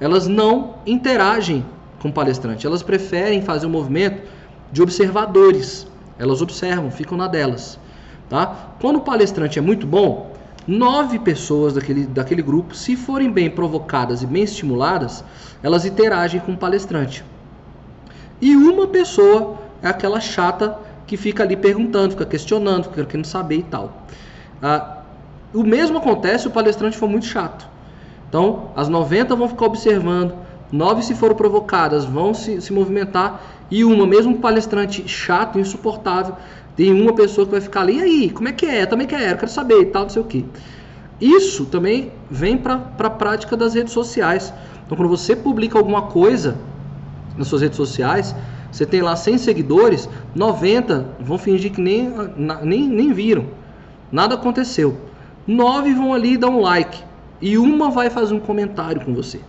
elas 0.00 0.26
não 0.26 0.76
interagem 0.86 1.64
com 2.00 2.08
o 2.08 2.12
palestrante. 2.12 2.66
Elas 2.66 2.82
preferem 2.82 3.42
fazer 3.42 3.66
um 3.66 3.70
movimento 3.70 4.22
de 4.72 4.82
observadores. 4.82 5.86
Elas 6.18 6.40
observam, 6.40 6.90
ficam 6.90 7.16
na 7.16 7.28
delas. 7.28 7.78
Tá? 8.28 8.74
Quando 8.80 8.96
o 8.96 9.00
palestrante 9.00 9.58
é 9.58 9.62
muito 9.62 9.86
bom, 9.86 10.32
nove 10.66 11.18
pessoas 11.18 11.74
daquele, 11.74 12.06
daquele 12.06 12.42
grupo, 12.42 12.74
se 12.74 12.96
forem 12.96 13.30
bem 13.30 13.50
provocadas 13.50 14.22
e 14.22 14.26
bem 14.26 14.42
estimuladas, 14.42 15.22
elas 15.62 15.84
interagem 15.84 16.40
com 16.40 16.52
o 16.52 16.56
palestrante. 16.56 17.24
E 18.40 18.56
uma 18.56 18.86
pessoa 18.86 19.58
é 19.82 19.88
aquela 19.88 20.20
chata 20.20 20.78
que 21.06 21.16
fica 21.16 21.42
ali 21.42 21.56
perguntando, 21.56 22.12
fica 22.12 22.24
questionando, 22.24 22.84
fica 22.84 23.04
querendo 23.04 23.26
saber 23.26 23.56
e 23.56 23.62
tal. 23.64 24.06
Ah, 24.62 24.98
o 25.52 25.62
mesmo 25.62 25.98
acontece 25.98 26.42
se 26.42 26.48
o 26.48 26.50
palestrante 26.50 26.96
for 26.96 27.08
muito 27.08 27.26
chato. 27.26 27.66
Então, 28.28 28.70
as 28.74 28.88
90 28.88 29.34
vão 29.36 29.48
ficar 29.48 29.66
observando, 29.66 30.34
nove 30.70 31.02
se 31.02 31.14
foram 31.14 31.34
provocadas 31.34 32.06
vão 32.06 32.32
se, 32.32 32.62
se 32.62 32.72
movimentar 32.72 33.42
e 33.70 33.84
uma, 33.84 34.06
mesmo 34.06 34.32
um 34.32 34.40
palestrante 34.40 35.06
chato, 35.06 35.58
insuportável, 35.58 36.36
tem 36.76 36.92
uma 36.92 37.14
pessoa 37.14 37.44
que 37.44 37.52
vai 37.52 37.60
ficar 37.60 37.80
ali, 37.82 37.98
e 37.98 38.02
aí, 38.02 38.30
como 38.30 38.48
é 38.48 38.52
que 38.52 38.64
é? 38.64 38.82
Eu 38.82 38.86
também 38.86 39.06
quero, 39.06 39.38
quero 39.38 39.50
saber 39.50 39.80
e 39.82 39.86
tal, 39.86 40.04
não 40.04 40.08
sei 40.08 40.22
o 40.22 40.24
que. 40.24 40.44
Isso 41.20 41.66
também 41.66 42.10
vem 42.30 42.56
para 42.56 42.80
a 42.98 43.10
prática 43.10 43.56
das 43.56 43.74
redes 43.74 43.92
sociais. 43.92 44.52
Então, 44.86 44.96
quando 44.96 45.08
você 45.08 45.36
publica 45.36 45.78
alguma 45.78 46.02
coisa 46.02 46.56
nas 47.36 47.48
suas 47.48 47.62
redes 47.62 47.76
sociais, 47.76 48.34
você 48.72 48.86
tem 48.86 49.02
lá 49.02 49.14
100 49.14 49.38
seguidores, 49.38 50.08
90 50.34 51.06
vão 51.20 51.36
fingir 51.36 51.70
que 51.70 51.80
nem, 51.80 52.10
nem, 52.62 52.88
nem 52.88 53.12
viram. 53.12 53.44
Nada 54.10 54.34
aconteceu. 54.34 54.96
9 55.46 55.92
vão 55.92 56.14
ali 56.14 56.38
dar 56.38 56.48
um 56.48 56.60
like. 56.60 57.02
E 57.40 57.58
uma 57.58 57.90
vai 57.90 58.08
fazer 58.08 58.34
um 58.34 58.40
comentário 58.40 59.04
com 59.04 59.14
você. 59.14 59.40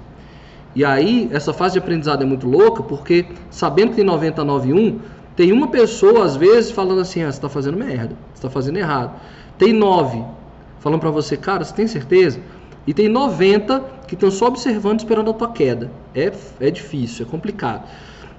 E 0.75 0.83
aí, 0.83 1.29
essa 1.31 1.53
fase 1.53 1.73
de 1.73 1.79
aprendizado 1.79 2.21
é 2.21 2.25
muito 2.25 2.47
louca, 2.47 2.83
porque 2.83 3.25
sabendo 3.49 3.91
que 3.91 3.95
tem 3.97 4.03
99 4.03 4.69
e 4.69 4.73
1, 4.73 4.99
tem 5.35 5.51
uma 5.51 5.67
pessoa, 5.67 6.25
às 6.25 6.35
vezes, 6.35 6.71
falando 6.71 6.99
assim: 6.99 7.21
ah, 7.21 7.31
você 7.31 7.37
está 7.37 7.47
fazendo 7.47 7.77
merda, 7.77 8.15
você 8.33 8.39
está 8.39 8.49
fazendo 8.49 8.77
errado. 8.77 9.19
Tem 9.57 9.71
9 9.71 10.23
falando 10.79 10.99
para 10.99 11.11
você, 11.11 11.37
cara, 11.37 11.63
você 11.63 11.73
tem 11.73 11.87
certeza? 11.87 12.41
E 12.85 12.93
tem 12.93 13.07
90 13.07 13.79
que 14.05 14.15
estão 14.15 14.29
só 14.29 14.47
observando, 14.47 14.99
esperando 14.99 15.29
a 15.29 15.33
tua 15.33 15.49
queda. 15.49 15.89
É, 16.13 16.29
é 16.59 16.69
difícil, 16.69 17.25
é 17.25 17.29
complicado. 17.29 17.87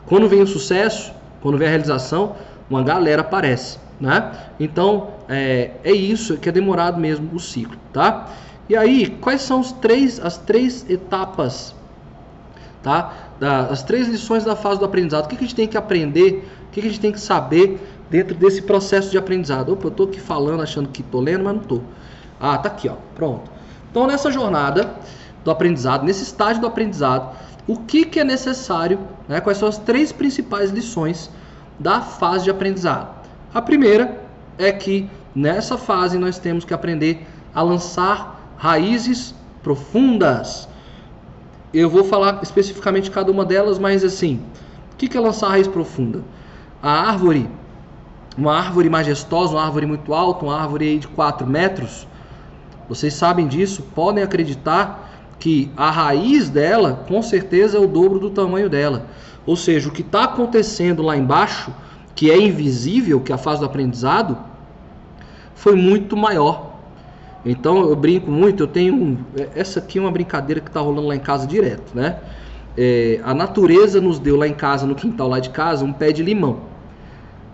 Quando 0.07 0.29
vem 0.29 0.43
o 0.43 0.47
sucesso, 0.47 1.13
quando 1.41 1.59
vem 1.59 1.67
a 1.67 1.71
realização, 1.71 2.37
uma 2.69 2.83
galera 2.83 3.23
aparece. 3.23 3.79
Né? 4.01 4.33
Então, 4.59 5.09
é, 5.29 5.73
é 5.83 5.93
isso 5.93 6.37
que 6.37 6.49
é 6.49 6.53
demorado 6.53 7.01
mesmo 7.01 7.35
o 7.35 7.41
ciclo. 7.41 7.77
Tá? 7.93 8.29
E 8.69 8.77
aí, 8.77 9.11
quais 9.21 9.43
são 9.43 9.61
os 9.61 9.73
três, 9.73 10.19
as 10.21 10.39
três 10.39 10.89
etapas 10.89 11.75
tá? 12.85 13.13
as 13.71 13.83
três 13.83 14.07
lições 14.07 14.45
da 14.45 14.55
fase 14.55 14.79
do 14.79 14.85
aprendizado. 14.85 15.25
O 15.25 15.29
que, 15.29 15.37
que 15.37 15.45
a 15.45 15.47
gente 15.47 15.57
tem 15.57 15.67
que 15.67 15.77
aprender? 15.77 16.47
O 16.69 16.71
que, 16.71 16.81
que 16.81 16.87
a 16.87 16.91
gente 16.91 17.01
tem 17.01 17.11
que 17.11 17.19
saber 17.19 17.81
dentro 18.11 18.35
desse 18.35 18.63
processo 18.63 19.11
de 19.11 19.19
aprendizado? 19.19 19.73
Opa, 19.73 19.87
eu 19.87 19.89
estou 19.89 20.07
aqui 20.07 20.21
falando, 20.21 20.63
achando 20.63 20.89
que 20.91 21.01
estou 21.01 21.21
lendo, 21.21 21.43
mas 21.45 21.55
não 21.55 21.63
estou. 21.63 21.83
Ah, 22.39 22.59
tá 22.59 22.69
aqui, 22.69 22.89
ó. 22.89 22.95
Pronto. 23.15 23.51
Então, 23.91 24.07
nessa 24.07 24.31
jornada 24.31 24.95
do 25.43 25.51
aprendizado, 25.51 26.05
nesse 26.05 26.23
estágio 26.23 26.61
do 26.61 26.67
aprendizado, 26.67 27.35
o 27.67 27.77
que, 27.77 28.05
que 28.05 28.21
é 28.21 28.25
necessário? 28.25 28.99
Né? 29.29 29.41
Quais 29.41 29.59
são 29.59 29.69
as 29.69 29.79
três 29.79 30.13
principais 30.13 30.71
lições 30.71 31.31
da 31.79 32.01
fase 32.01 32.45
de 32.45 32.51
aprendizado? 32.51 33.09
A 33.53 33.63
primeira 33.63 34.21
é 34.59 34.71
que 34.71 35.09
nessa 35.35 35.77
fase 35.79 36.19
nós 36.19 36.39
temos 36.39 36.65
que 36.65 36.75
aprender 36.75 37.27
a 37.55 37.63
lançar 37.63 38.55
raízes 38.57 39.35
profundas 39.63 40.69
eu 41.75 41.91
vou 41.91 42.05
falar 42.05 42.39
especificamente 42.41 43.11
cada 43.11 43.33
uma 43.33 43.45
delas, 43.45 43.81
mas 43.81 44.05
assim, 44.05 44.41
o 44.93 44.97
que 44.97 45.17
é 45.17 45.21
lançar 45.21 45.49
raiz 45.49 45.67
profunda? 45.67 46.23
A 46.81 47.09
árvore, 47.09 47.51
uma 48.39 48.57
árvore 48.57 48.89
majestosa, 48.89 49.55
uma 49.55 49.65
árvore 49.65 49.85
muito 49.85 50.15
alta, 50.15 50.45
uma 50.45 50.57
árvore 50.57 51.01
de 51.01 51.09
4 51.09 51.45
metros, 51.45 52.07
vocês 52.89 53.13
sabem 53.15 53.49
disso, 53.49 53.83
podem 53.93 54.23
acreditar 54.23 55.04
que 55.45 55.71
a 55.77 55.91
raiz 55.91 56.49
dela, 56.49 57.05
com 57.07 57.21
certeza, 57.21 57.77
é 57.77 57.81
o 57.81 57.87
dobro 57.87 58.19
do 58.19 58.31
tamanho 58.31 58.71
dela. 58.71 59.07
Ou 59.45 59.57
seja, 59.57 59.89
o 59.89 59.93
que 59.93 60.01
está 60.01 60.25
acontecendo 60.25 61.03
lá 61.03 61.17
embaixo, 61.17 61.71
que 62.15 62.31
é 62.31 62.39
invisível, 62.39 63.21
que 63.21 63.31
é 63.31 63.35
a 63.35 63.39
fase 63.39 63.61
do 63.61 63.67
aprendizado, 63.67 64.39
foi 65.55 65.75
muito 65.75 66.17
maior 66.17 66.75
então 67.45 67.89
eu 67.89 67.95
brinco 67.95 68.31
muito, 68.31 68.63
eu 68.63 68.67
tenho. 68.67 69.19
Essa 69.55 69.79
aqui 69.79 69.99
é 69.99 70.01
uma 70.01 70.11
brincadeira 70.11 70.61
que 70.61 70.69
está 70.69 70.81
rolando 70.81 71.09
lá 71.09 71.15
em 71.15 71.21
casa 71.21 71.47
direto, 71.47 71.95
né? 71.95 72.19
É, 72.77 73.21
a 73.23 73.35
natureza 73.35 74.01
nos 74.01 74.19
deu 74.19 74.37
lá 74.37 74.49
em 74.49 74.55
casa, 74.55 74.87
no 74.87 74.95
quintal 74.95 75.29
lá 75.29 75.39
de 75.39 75.51
casa, 75.51 75.85
um 75.85 75.93
pé 75.93 76.11
de 76.11 76.23
limão. 76.23 76.61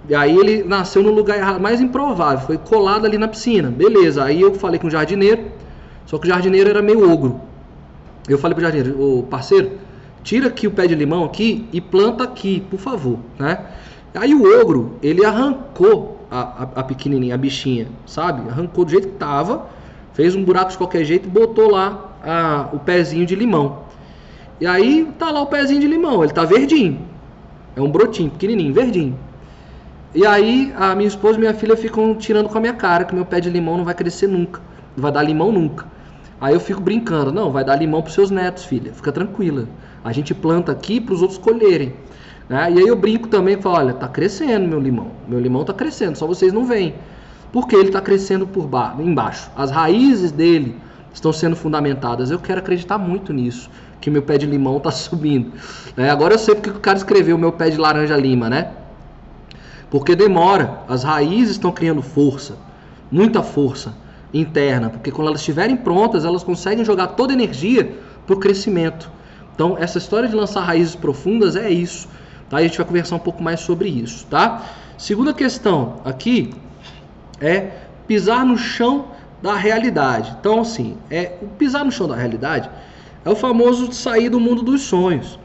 E 0.09 0.14
aí 0.14 0.37
ele 0.37 0.62
nasceu 0.62 1.03
no 1.03 1.11
lugar 1.11 1.37
errado, 1.37 1.61
mais 1.61 1.81
improvável, 1.81 2.46
foi 2.46 2.57
colado 2.57 3.05
ali 3.05 3.18
na 3.18 3.29
piscina. 3.29 3.68
Beleza, 3.70 4.24
aí 4.24 4.40
eu 4.40 4.55
falei 4.55 4.79
com 4.79 4.87
o 4.87 4.90
jardineiro, 4.90 5.44
só 6.07 6.16
que 6.18 6.26
o 6.26 6.29
jardineiro 6.29 6.70
era 6.70 6.81
meio 6.81 7.11
ogro. 7.11 7.40
Eu 8.33 8.38
falei 8.38 8.55
pro 8.55 8.62
jardineiro, 8.62 9.01
ô 9.01 9.23
parceiro, 9.23 9.73
tira 10.23 10.49
aqui 10.49 10.66
o 10.66 10.71
pé 10.71 10.87
de 10.87 10.95
limão 10.95 11.25
aqui 11.25 11.66
e 11.73 11.81
planta 11.81 12.25
aqui, 12.25 12.61
por 12.71 12.79
favor, 12.79 13.19
né? 13.38 13.66
Aí 14.14 14.35
o 14.35 14.61
ogro, 14.61 14.97
ele 15.03 15.25
arrancou 15.25 16.27
a, 16.31 16.40
a, 16.40 16.62
a 16.77 16.83
pequenininha, 16.83 17.35
a 17.35 17.38
bichinha, 17.38 17.88
sabe? 18.07 18.49
Arrancou 18.49 18.85
do 18.85 18.90
jeito 18.90 19.09
que 19.09 19.14
tava 19.14 19.69
Fez 20.12 20.35
um 20.35 20.45
buraco 20.45 20.71
de 20.71 20.77
qualquer 20.77 21.05
jeito 21.05 21.29
e 21.29 21.31
botou 21.31 21.71
lá 21.71 22.11
a, 22.23 22.69
o 22.73 22.79
pezinho 22.79 23.25
de 23.25 23.35
limão. 23.35 23.85
E 24.61 24.66
aí 24.66 25.09
tá 25.19 25.31
lá 25.31 25.40
o 25.40 25.47
pezinho 25.47 25.81
de 25.81 25.87
limão, 25.87 26.23
ele 26.23 26.33
tá 26.33 26.45
verdinho. 26.45 27.01
É 27.77 27.81
um 27.81 27.90
brotinho, 27.90 28.31
pequenininho, 28.31 28.75
verdinho. 28.75 29.16
E 30.14 30.27
aí 30.27 30.75
a 30.77 30.95
minha 30.95 31.07
esposa 31.07 31.38
e 31.38 31.40
minha 31.40 31.55
filha 31.55 31.77
ficam 31.77 32.14
tirando 32.14 32.49
com 32.49 32.59
a 32.59 32.61
minha 32.61 32.75
cara 32.75 33.05
que 33.05 33.14
meu 33.14 33.25
pé 33.25 33.40
de 33.40 33.49
limão 33.49 33.79
não 33.79 33.85
vai 33.85 33.95
crescer 33.95 34.27
nunca. 34.27 34.61
Não 34.97 35.03
vai 35.03 35.12
dar 35.12 35.23
limão 35.23 35.53
nunca. 35.53 35.87
Aí 36.40 36.55
eu 36.55 36.61
fico 36.61 36.81
brincando, 36.81 37.33
não, 37.33 37.50
vai 37.50 37.64
dar 37.64 37.76
limão 37.76 38.03
pros 38.03 38.14
seus 38.14 38.31
netos, 38.31 38.64
filha. 38.64 38.92
Fica 38.92 39.12
tranquila. 39.12 39.68
A 40.03 40.12
gente 40.12 40.35
planta 40.35 40.72
aqui 40.72 41.00
para 41.00 41.14
os 41.14 41.20
outros 41.20 41.38
colherem. 41.38 41.92
Né? 42.48 42.72
E 42.72 42.79
aí 42.79 42.87
eu 42.87 42.96
brinco 42.96 43.29
também, 43.29 43.61
falo, 43.61 43.76
olha, 43.76 43.92
tá 43.92 44.09
crescendo 44.09 44.66
meu 44.66 44.81
limão. 44.81 45.09
Meu 45.29 45.38
limão 45.38 45.64
tá 45.64 45.74
crescendo, 45.74 46.16
só 46.16 46.26
vocês 46.26 46.53
não 46.53 46.64
veem 46.64 46.94
porque 47.53 47.74
ele 47.74 47.88
está 47.88 48.00
crescendo 48.00 48.46
por 48.46 48.66
baixo, 48.66 49.00
embaixo. 49.03 49.50
As 49.57 49.70
raízes 49.70 50.31
dele 50.31 50.76
estão 51.12 51.33
sendo 51.33 51.57
fundamentadas. 51.57 52.31
Eu 52.31 52.38
quero 52.38 52.61
acreditar 52.61 52.98
muito 52.98 53.33
nisso, 53.33 53.70
que 54.00 54.11
meu 54.11 54.22
pé 54.22 54.38
de 54.38 54.46
limão 54.46 54.76
está 54.76 54.90
subindo. 54.92 55.53
É, 55.96 56.09
agora 56.09 56.35
eu 56.35 56.38
sei 56.38 56.55
porque 56.55 56.70
o 56.70 56.81
cara 56.81 56.98
escreveu 56.98 57.37
meu 57.37 57.53
pé 57.53 57.70
de 57.70 57.76
laranja 57.76 58.16
lima, 58.16 58.48
né? 58.48 58.72
Porque 59.90 60.14
demora, 60.14 60.83
as 60.88 61.03
raízes 61.03 61.53
estão 61.53 61.72
criando 61.72 62.00
força, 62.00 62.57
muita 63.11 63.42
força 63.42 63.92
interna, 64.33 64.90
porque 64.90 65.11
quando 65.11 65.29
elas 65.29 65.40
estiverem 65.40 65.77
prontas, 65.77 66.25
elas 66.25 66.43
conseguem 66.43 66.85
jogar 66.85 67.09
toda 67.09 67.33
a 67.33 67.35
energia 67.35 67.99
para 68.27 68.35
o 68.35 68.38
crescimento. 68.38 69.11
Então, 69.55 69.77
essa 69.79 69.99
história 69.99 70.29
de 70.29 70.35
lançar 70.35 70.61
raízes 70.62 70.95
profundas 70.95 71.57
é 71.57 71.71
isso. 71.71 72.09
Tá? 72.49 72.59
A 72.59 72.62
gente 72.62 72.77
vai 72.77 72.87
conversar 72.87 73.16
um 73.16 73.21
pouco 73.21 73.43
mais 73.43 73.61
sobre 73.61 73.88
isso, 73.88 74.27
tá? 74.27 74.62
Segunda 74.97 75.33
questão 75.33 75.97
aqui 76.05 76.53
é 77.40 77.71
pisar 78.07 78.45
no 78.45 78.57
chão 78.57 79.07
da 79.43 79.55
realidade. 79.55 80.37
Então, 80.38 80.61
assim, 80.61 80.97
é 81.11 81.33
pisar 81.59 81.85
no 81.85 81.93
chão 81.93 82.09
da 82.09 82.16
realidade 82.16 82.69
é 83.25 83.29
o 83.29 83.37
famoso 83.37 83.93
sair 83.93 84.29
do 84.29 84.40
mundo 84.40 84.62
dos 84.62 84.83
sonhos. 84.83 85.38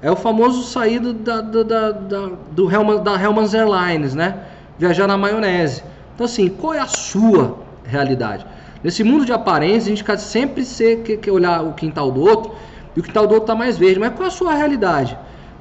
É 0.00 0.10
o 0.10 0.16
famoso 0.16 0.64
sair 0.64 0.98
da, 0.98 1.40
da, 1.40 1.62
da, 1.62 1.90
da, 1.92 2.30
do 2.50 2.70
Hellman, 2.70 3.02
da 3.02 3.20
Hellman's 3.20 3.54
Airlines, 3.54 4.14
né? 4.14 4.36
Viajar 4.78 5.06
na 5.06 5.16
maionese. 5.16 5.84
Então, 6.14 6.26
assim, 6.26 6.48
qual 6.48 6.74
é 6.74 6.80
a 6.80 6.88
sua 6.88 7.58
realidade? 7.84 8.46
Nesse 8.82 9.04
mundo 9.04 9.24
de 9.24 9.32
aparência, 9.32 9.92
a 9.92 9.94
gente 9.94 10.04
quer 10.04 10.18
sempre 10.18 10.64
ser, 10.64 11.02
quer 11.02 11.30
olhar 11.30 11.62
o 11.62 11.72
quintal 11.72 12.10
do 12.10 12.20
outro 12.20 12.54
e 12.96 13.00
o 13.00 13.02
quintal 13.02 13.26
do 13.26 13.34
outro 13.34 13.44
está 13.44 13.54
mais 13.54 13.78
verde. 13.78 14.00
Mas 14.00 14.12
qual 14.14 14.24
é 14.24 14.28
a 14.28 14.30
sua 14.30 14.54
realidade? 14.54 15.16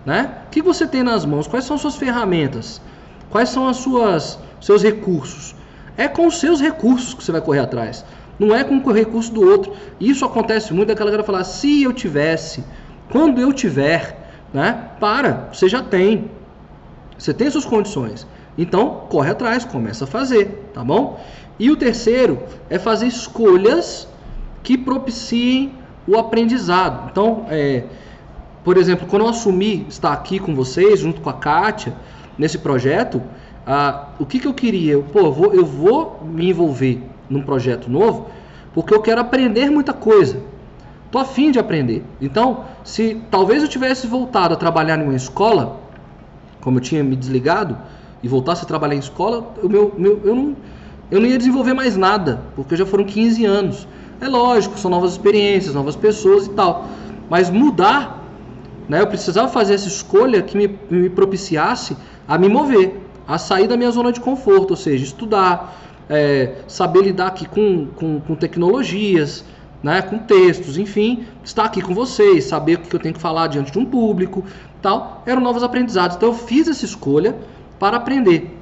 Né? 0.06 0.32
O 0.48 0.50
que 0.50 0.62
você 0.62 0.88
tem 0.88 1.04
nas 1.04 1.26
mãos? 1.26 1.48
Quais 1.48 1.66
são 1.66 1.76
as 1.76 1.82
suas 1.82 1.96
ferramentas? 1.96 2.82
Quais 3.30 3.50
são 3.50 3.68
as 3.68 3.78
suas 3.78 4.40
seus 4.60 4.82
recursos? 4.82 5.56
É 5.96 6.08
com 6.08 6.26
os 6.26 6.40
seus 6.40 6.60
recursos 6.60 7.14
que 7.14 7.24
você 7.24 7.32
vai 7.32 7.42
correr 7.42 7.60
atrás. 7.60 8.04
Não 8.40 8.56
é 8.56 8.64
com 8.64 8.78
o 8.78 8.92
recurso 8.92 9.32
do 9.32 9.48
outro. 9.48 9.74
Isso 10.00 10.26
acontece 10.26 10.74
muito, 10.74 10.92
aquela 10.92 11.12
galera 11.12 11.24
falar, 11.24 11.44
se 11.44 11.84
eu 11.84 11.94
tivesse, 11.94 12.64
quando 13.12 13.40
eu 13.40 13.54
tiver, 13.54 14.18
né? 14.52 14.90
Para, 15.00 15.50
você 15.54 15.70
já 15.70 15.84
tem. 15.84 16.32
Você 17.18 17.34
tem 17.36 17.52
suas 17.52 17.66
condições. 17.66 18.26
Então, 18.58 19.06
corre 19.10 19.30
atrás, 19.32 19.64
começa 19.64 20.06
a 20.06 20.08
fazer, 20.08 20.72
tá 20.74 20.84
bom? 20.84 21.20
E 21.62 21.70
o 21.70 21.76
terceiro 21.76 22.40
é 22.72 22.80
fazer 22.80 23.06
escolhas 23.06 24.08
que 24.64 24.76
propiciem 24.76 25.72
o 26.08 26.18
aprendizado. 26.18 27.08
Então, 27.12 27.46
é, 27.50 27.84
por 28.64 28.78
exemplo, 28.78 29.06
quando 29.06 29.26
eu 29.26 29.30
assumi 29.30 29.86
estar 29.88 30.12
aqui 30.12 30.40
com 30.40 30.56
vocês, 30.56 31.02
junto 31.02 31.22
com 31.22 31.30
a 31.30 31.34
Kátia, 31.34 31.94
nesse 32.36 32.58
projeto, 32.58 33.22
ah, 33.64 34.08
o 34.18 34.26
que, 34.26 34.40
que 34.40 34.48
eu 34.48 34.56
queria? 34.56 34.98
Pô, 35.04 35.20
eu 35.20 35.32
vou, 35.32 35.54
eu 35.54 35.64
vou 35.64 36.20
me 36.26 36.50
envolver 36.50 37.00
num 37.30 37.44
projeto 37.44 37.92
novo 37.92 38.26
porque 38.74 38.92
eu 38.92 39.00
quero 39.00 39.22
aprender 39.22 39.70
muita 39.70 39.94
coisa. 39.94 40.42
Tô 41.12 41.20
afim 41.20 41.52
de 41.52 41.60
aprender. 41.60 42.04
Então, 42.20 42.64
se 42.84 43.22
talvez 43.30 43.62
eu 43.62 43.70
tivesse 43.70 44.08
voltado 44.08 44.56
a 44.56 44.58
trabalhar 44.58 44.98
em 44.98 45.04
uma 45.04 45.16
escola, 45.16 45.80
como 46.60 46.80
eu 46.80 46.82
tinha 46.82 47.04
me 47.04 47.16
desligado, 47.16 47.78
e 48.24 48.28
voltasse 48.28 48.64
a 48.64 48.68
trabalhar 48.68 48.96
em 48.96 49.00
escola, 49.00 49.54
o 49.62 49.70
meu, 49.70 49.94
meu, 49.96 50.22
eu, 50.24 50.36
não, 50.36 50.56
eu 51.12 51.20
não 51.20 51.28
ia 51.28 51.38
desenvolver 51.38 51.74
mais 51.74 51.98
nada, 51.98 52.42
porque 52.56 52.76
já 52.76 52.86
foram 52.86 53.04
15 53.04 53.46
anos. 53.46 53.88
É 54.22 54.28
lógico, 54.28 54.80
são 54.80 54.90
novas 54.90 55.12
experiências, 55.12 55.76
novas 55.76 55.96
pessoas 55.96 56.46
e 56.46 56.52
tal. 56.52 56.88
Mas 57.30 57.50
mudar, 57.50 58.24
né, 58.88 59.02
eu 59.02 59.08
precisava 59.08 59.50
fazer 59.50 59.74
essa 59.74 59.90
escolha 59.90 60.42
que 60.42 60.58
me, 60.58 60.80
me 60.90 61.10
propiciasse 61.10 61.98
a 62.28 62.38
me 62.38 62.48
mover, 62.48 63.02
a 63.28 63.38
sair 63.38 63.68
da 63.68 63.76
minha 63.76 63.92
zona 63.92 64.12
de 64.12 64.22
conforto, 64.22 64.72
ou 64.72 64.78
seja, 64.78 65.04
estudar, 65.04 65.76
é, 66.10 66.56
saber 66.68 67.04
lidar 67.04 67.28
aqui 67.28 67.46
com, 67.46 67.88
com, 67.88 68.22
com 68.22 68.36
tecnologias, 68.36 69.44
né, 69.84 70.02
com 70.02 70.18
textos, 70.20 70.78
enfim, 70.78 71.26
estar 71.44 71.66
aqui 71.66 71.82
com 71.82 71.94
vocês, 71.94 72.46
saber 72.46 72.76
o 72.76 72.80
que 72.80 72.96
eu 72.96 73.00
tenho 73.00 73.16
que 73.16 73.22
falar 73.22 73.48
diante 73.48 73.72
de 73.72 73.80
um 73.80 73.86
público, 73.86 74.44
tal, 74.82 75.24
eram 75.26 75.42
novos 75.42 75.64
aprendizados. 75.64 76.16
Então 76.16 76.30
eu 76.30 76.36
fiz 76.36 76.68
essa 76.68 76.86
escolha 76.86 77.36
para 77.80 77.98
aprender 77.98 78.56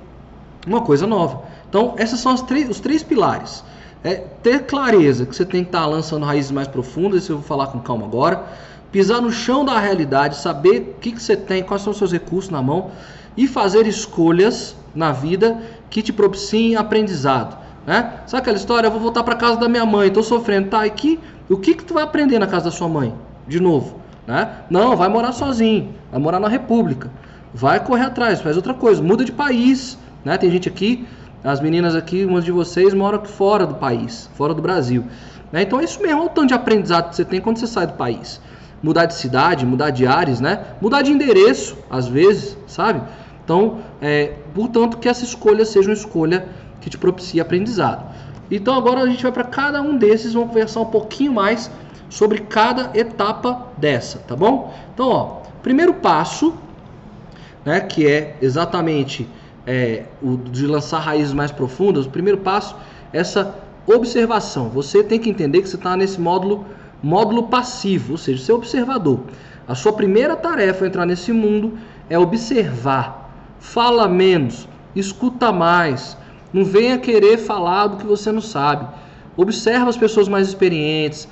uma 0.66 0.82
coisa 0.82 1.06
nova. 1.06 1.49
Então 1.70 1.94
essas 1.98 2.20
são 2.20 2.36
três, 2.36 2.70
os 2.70 2.80
três 2.80 3.04
pilares. 3.04 3.64
É 4.04 4.16
ter 4.16 4.66
clareza 4.66 5.26
que 5.26 5.36
você 5.36 5.46
tem 5.46 5.64
que 5.64 5.70
estar 5.70 5.86
lançando 5.86 6.26
raízes 6.26 6.52
mais 6.52 6.68
profundas, 6.68 7.24
isso 7.24 7.34
eu 7.34 7.38
vou 7.38 7.46
falar 7.46 7.68
com 7.68 7.80
calma 7.80 8.06
agora. 8.06 8.44
Pisar 8.92 9.22
no 9.22 9.32
chão 9.32 9.64
da 9.64 9.78
realidade, 9.78 10.38
saber 10.38 10.96
o 10.96 11.00
que, 11.00 11.12
que 11.12 11.22
você 11.22 11.36
tem, 11.36 11.62
quais 11.64 11.84
são 11.84 11.92
os 11.92 11.98
seus 11.98 12.12
recursos 12.12 12.50
na 12.50 12.62
mão 12.62 12.92
e 13.38 13.48
fazer 13.48 13.86
escolhas 13.86 14.76
na 14.96 15.12
vida 15.12 15.62
que 15.90 16.02
te 16.02 16.12
propiciem 16.12 16.76
aprendizado. 16.76 17.58
Né? 17.86 18.20
Sabe 18.26 18.42
aquela 18.42 18.58
história? 18.58 18.88
Eu 18.88 18.92
vou 18.92 19.00
voltar 19.00 19.24
para 19.24 19.36
casa 19.36 19.60
da 19.60 19.70
minha 19.70 19.86
mãe, 19.86 20.08
estou 20.08 20.24
sofrendo. 20.24 20.70
Tá, 20.70 20.88
que, 20.90 21.20
o 21.50 21.58
que, 21.58 21.74
que 21.76 21.84
tu 21.84 21.94
vai 21.94 22.04
aprender 22.04 22.40
na 22.40 22.48
casa 22.48 22.66
da 22.66 22.72
sua 22.72 22.88
mãe? 22.88 23.14
De 23.48 23.60
novo. 23.60 24.00
Né? 24.26 24.50
Não, 24.70 24.96
vai 24.96 25.10
morar 25.10 25.32
sozinho, 25.32 25.94
vai 26.12 26.20
morar 26.20 26.40
na 26.40 26.48
República. 26.48 27.10
Vai 27.54 27.84
correr 27.84 28.06
atrás, 28.06 28.42
faz 28.42 28.56
outra 28.56 28.74
coisa, 28.74 29.02
muda 29.02 29.26
de 29.26 29.32
país. 29.32 29.98
Né? 30.24 30.38
Tem 30.38 30.52
gente 30.52 30.70
aqui 30.70 31.08
as 31.44 31.60
meninas 31.60 31.96
aqui, 31.96 32.26
umas 32.26 32.44
de 32.44 32.52
vocês, 32.52 32.94
moram 32.94 33.24
fora 33.26 33.66
do 33.66 33.76
país, 33.76 34.30
fora 34.36 34.54
do 34.54 34.62
Brasil. 34.62 35.06
Né? 35.52 35.64
Então 35.64 35.80
é 35.80 35.84
isso 35.84 36.02
mesmo, 36.02 36.20
olha 36.20 36.28
o 36.28 36.34
tanto 36.34 36.48
de 36.48 36.54
aprendizado 36.54 37.10
que 37.10 37.16
você 37.16 37.26
tem 37.26 37.40
quando 37.40 37.58
você 37.58 37.68
sai 37.68 37.88
do 37.88 37.94
país. 37.94 38.42
Mudar 38.82 39.06
de 39.06 39.14
cidade, 39.14 39.66
mudar 39.66 39.90
de 39.90 40.08
áreas, 40.08 40.40
né? 40.40 40.68
Mudar 40.82 41.02
de 41.02 41.12
endereço, 41.12 41.78
às 41.90 42.08
vezes, 42.08 42.58
sabe? 42.66 43.02
Então, 43.44 43.80
é, 44.02 44.36
portanto, 44.54 44.98
que 44.98 45.10
essa 45.10 45.26
escolha 45.26 45.66
seja 45.66 45.90
uma 45.90 45.94
escolha 45.94 46.48
que 46.80 46.90
te 46.90 46.98
propicie 46.98 47.42
aprendizado. 47.42 48.06
Então 48.52 48.76
agora 48.76 49.02
a 49.02 49.08
gente 49.08 49.22
vai 49.22 49.32
para 49.32 49.44
cada 49.44 49.82
um 49.82 49.98
desses, 49.98 50.34
vamos 50.34 50.50
conversar 50.50 50.82
um 50.82 50.86
pouquinho 50.86 51.34
mais 51.34 51.70
sobre 52.10 52.40
cada 52.40 52.98
etapa 52.98 53.68
dessa, 53.78 54.20
tá 54.20 54.36
bom? 54.36 54.74
Então, 54.94 55.10
ó, 55.10 55.26
primeiro 55.62 55.94
passo, 55.94 56.56
né, 57.64 57.80
que 57.82 58.08
é 58.08 58.36
exatamente 58.42 59.30
é, 59.70 60.06
o 60.20 60.36
de 60.36 60.66
lançar 60.66 60.98
raízes 60.98 61.32
mais 61.32 61.52
profundas, 61.52 62.08
o 62.08 62.10
primeiro 62.10 62.40
passo 62.40 62.76
é 63.14 63.20
essa 63.20 63.56
observação. 63.86 64.68
Você 64.70 65.04
tem 65.04 65.20
que 65.20 65.30
entender 65.30 65.62
que 65.62 65.70
você 65.70 65.76
está 65.76 65.96
nesse 65.96 66.20
módulo, 66.20 66.66
módulo 67.04 67.44
passivo, 67.44 68.14
ou 68.14 68.18
seja, 68.18 68.44
ser 68.44 68.54
observador. 68.54 69.20
A 69.68 69.76
sua 69.76 69.94
primeira 69.94 70.36
tarefa 70.36 70.84
ao 70.84 70.88
entrar 70.88 71.06
nesse 71.06 71.32
mundo 71.32 71.78
é 72.10 72.18
observar. 72.18 73.30
Fala 73.60 74.08
menos, 74.08 74.68
escuta 74.96 75.52
mais. 75.52 76.18
Não 76.52 76.66
venha 76.66 76.98
querer 76.98 77.38
falar 77.38 77.86
do 77.88 77.98
que 77.98 78.08
você 78.08 78.32
não 78.32 78.42
sabe. 78.42 78.88
Observa 79.38 79.88
as 79.88 79.98
pessoas 79.98 80.28
mais 80.28 80.48
experientes, 80.48 81.28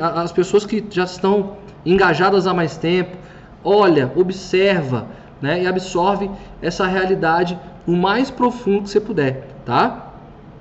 as 0.00 0.32
pessoas 0.32 0.64
que 0.64 0.82
já 0.88 1.04
estão 1.04 1.58
engajadas 1.84 2.46
há 2.46 2.54
mais 2.54 2.78
tempo. 2.78 3.18
Olha, 3.62 4.10
observa, 4.16 5.06
né, 5.46 5.62
e 5.62 5.66
absorve 5.66 6.28
essa 6.60 6.86
realidade 6.86 7.56
o 7.86 7.92
mais 7.92 8.30
profundo 8.30 8.82
que 8.82 8.90
você 8.90 9.00
puder, 9.00 9.46
tá? 9.64 10.12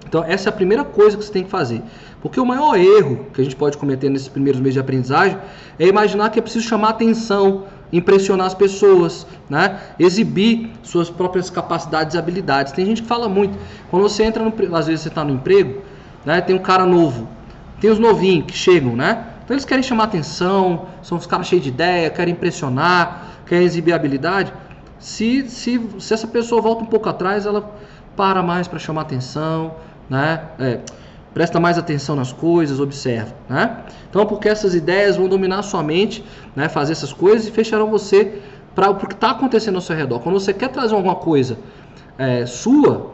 Então 0.07 0.23
essa 0.23 0.49
é 0.49 0.51
a 0.51 0.53
primeira 0.53 0.83
coisa 0.83 1.17
que 1.17 1.25
você 1.25 1.33
tem 1.33 1.43
que 1.43 1.49
fazer. 1.49 1.81
Porque 2.21 2.39
o 2.39 2.45
maior 2.45 2.77
erro 2.77 3.25
que 3.33 3.41
a 3.41 3.43
gente 3.43 3.55
pode 3.55 3.77
cometer 3.77 4.09
nesses 4.09 4.27
primeiros 4.27 4.61
meses 4.61 4.75
de 4.75 4.79
aprendizagem 4.79 5.37
é 5.79 5.87
imaginar 5.87 6.29
que 6.29 6.37
é 6.37 6.41
preciso 6.41 6.67
chamar 6.67 6.89
atenção, 6.89 7.65
impressionar 7.91 8.45
as 8.45 8.53
pessoas, 8.53 9.25
né? 9.49 9.79
exibir 9.97 10.71
suas 10.83 11.09
próprias 11.09 11.49
capacidades 11.49 12.13
e 12.13 12.17
habilidades. 12.19 12.71
Tem 12.71 12.85
gente 12.85 13.01
que 13.01 13.07
fala 13.07 13.27
muito. 13.27 13.57
Quando 13.89 14.03
você 14.03 14.23
entra 14.23 14.43
no, 14.43 14.53
às 14.75 14.85
vezes 14.85 15.01
você 15.01 15.09
está 15.09 15.23
no 15.23 15.33
emprego, 15.33 15.81
né? 16.23 16.41
Tem 16.41 16.55
um 16.55 16.59
cara 16.59 16.85
novo, 16.85 17.27
tem 17.79 17.89
os 17.89 17.99
novinhos 17.99 18.45
que 18.45 18.57
chegam, 18.57 18.95
né? 18.95 19.25
Então 19.43 19.53
eles 19.53 19.65
querem 19.65 19.83
chamar 19.83 20.05
atenção, 20.05 20.87
são 21.03 21.17
os 21.17 21.27
caras 21.27 21.47
cheios 21.47 21.63
de 21.63 21.69
ideia, 21.69 22.09
querem 22.09 22.33
impressionar, 22.33 23.35
querem 23.45 23.65
exibir 23.65 23.93
habilidade. 23.93 24.51
Se, 25.05 25.47
se, 25.47 25.79
se 25.99 26.15
essa 26.15 26.25
pessoa 26.25 26.59
volta 26.59 26.81
um 26.81 26.87
pouco 26.87 27.07
atrás, 27.07 27.45
ela 27.45 27.71
para 28.15 28.41
mais 28.41 28.67
para 28.67 28.79
chamar 28.79 29.01
atenção, 29.01 29.75
né? 30.09 30.43
É, 30.57 30.79
presta 31.31 31.59
mais 31.59 31.77
atenção 31.77 32.15
nas 32.15 32.33
coisas, 32.33 32.79
observa, 32.79 33.31
né? 33.47 33.83
Então, 34.09 34.25
porque 34.25 34.49
essas 34.49 34.73
ideias 34.73 35.15
vão 35.15 35.29
dominar 35.29 35.61
sua 35.61 35.83
mente, 35.83 36.25
né? 36.55 36.67
Fazer 36.67 36.93
essas 36.93 37.13
coisas 37.13 37.47
e 37.47 37.51
fecharão 37.51 37.91
você 37.91 38.41
para 38.73 38.89
o 38.89 38.95
que 38.95 39.13
está 39.13 39.29
acontecendo 39.29 39.75
ao 39.75 39.81
seu 39.81 39.95
redor. 39.95 40.21
Quando 40.21 40.39
você 40.39 40.51
quer 40.51 40.69
trazer 40.69 40.95
alguma 40.95 41.17
coisa 41.17 41.59
é, 42.17 42.47
sua 42.47 43.11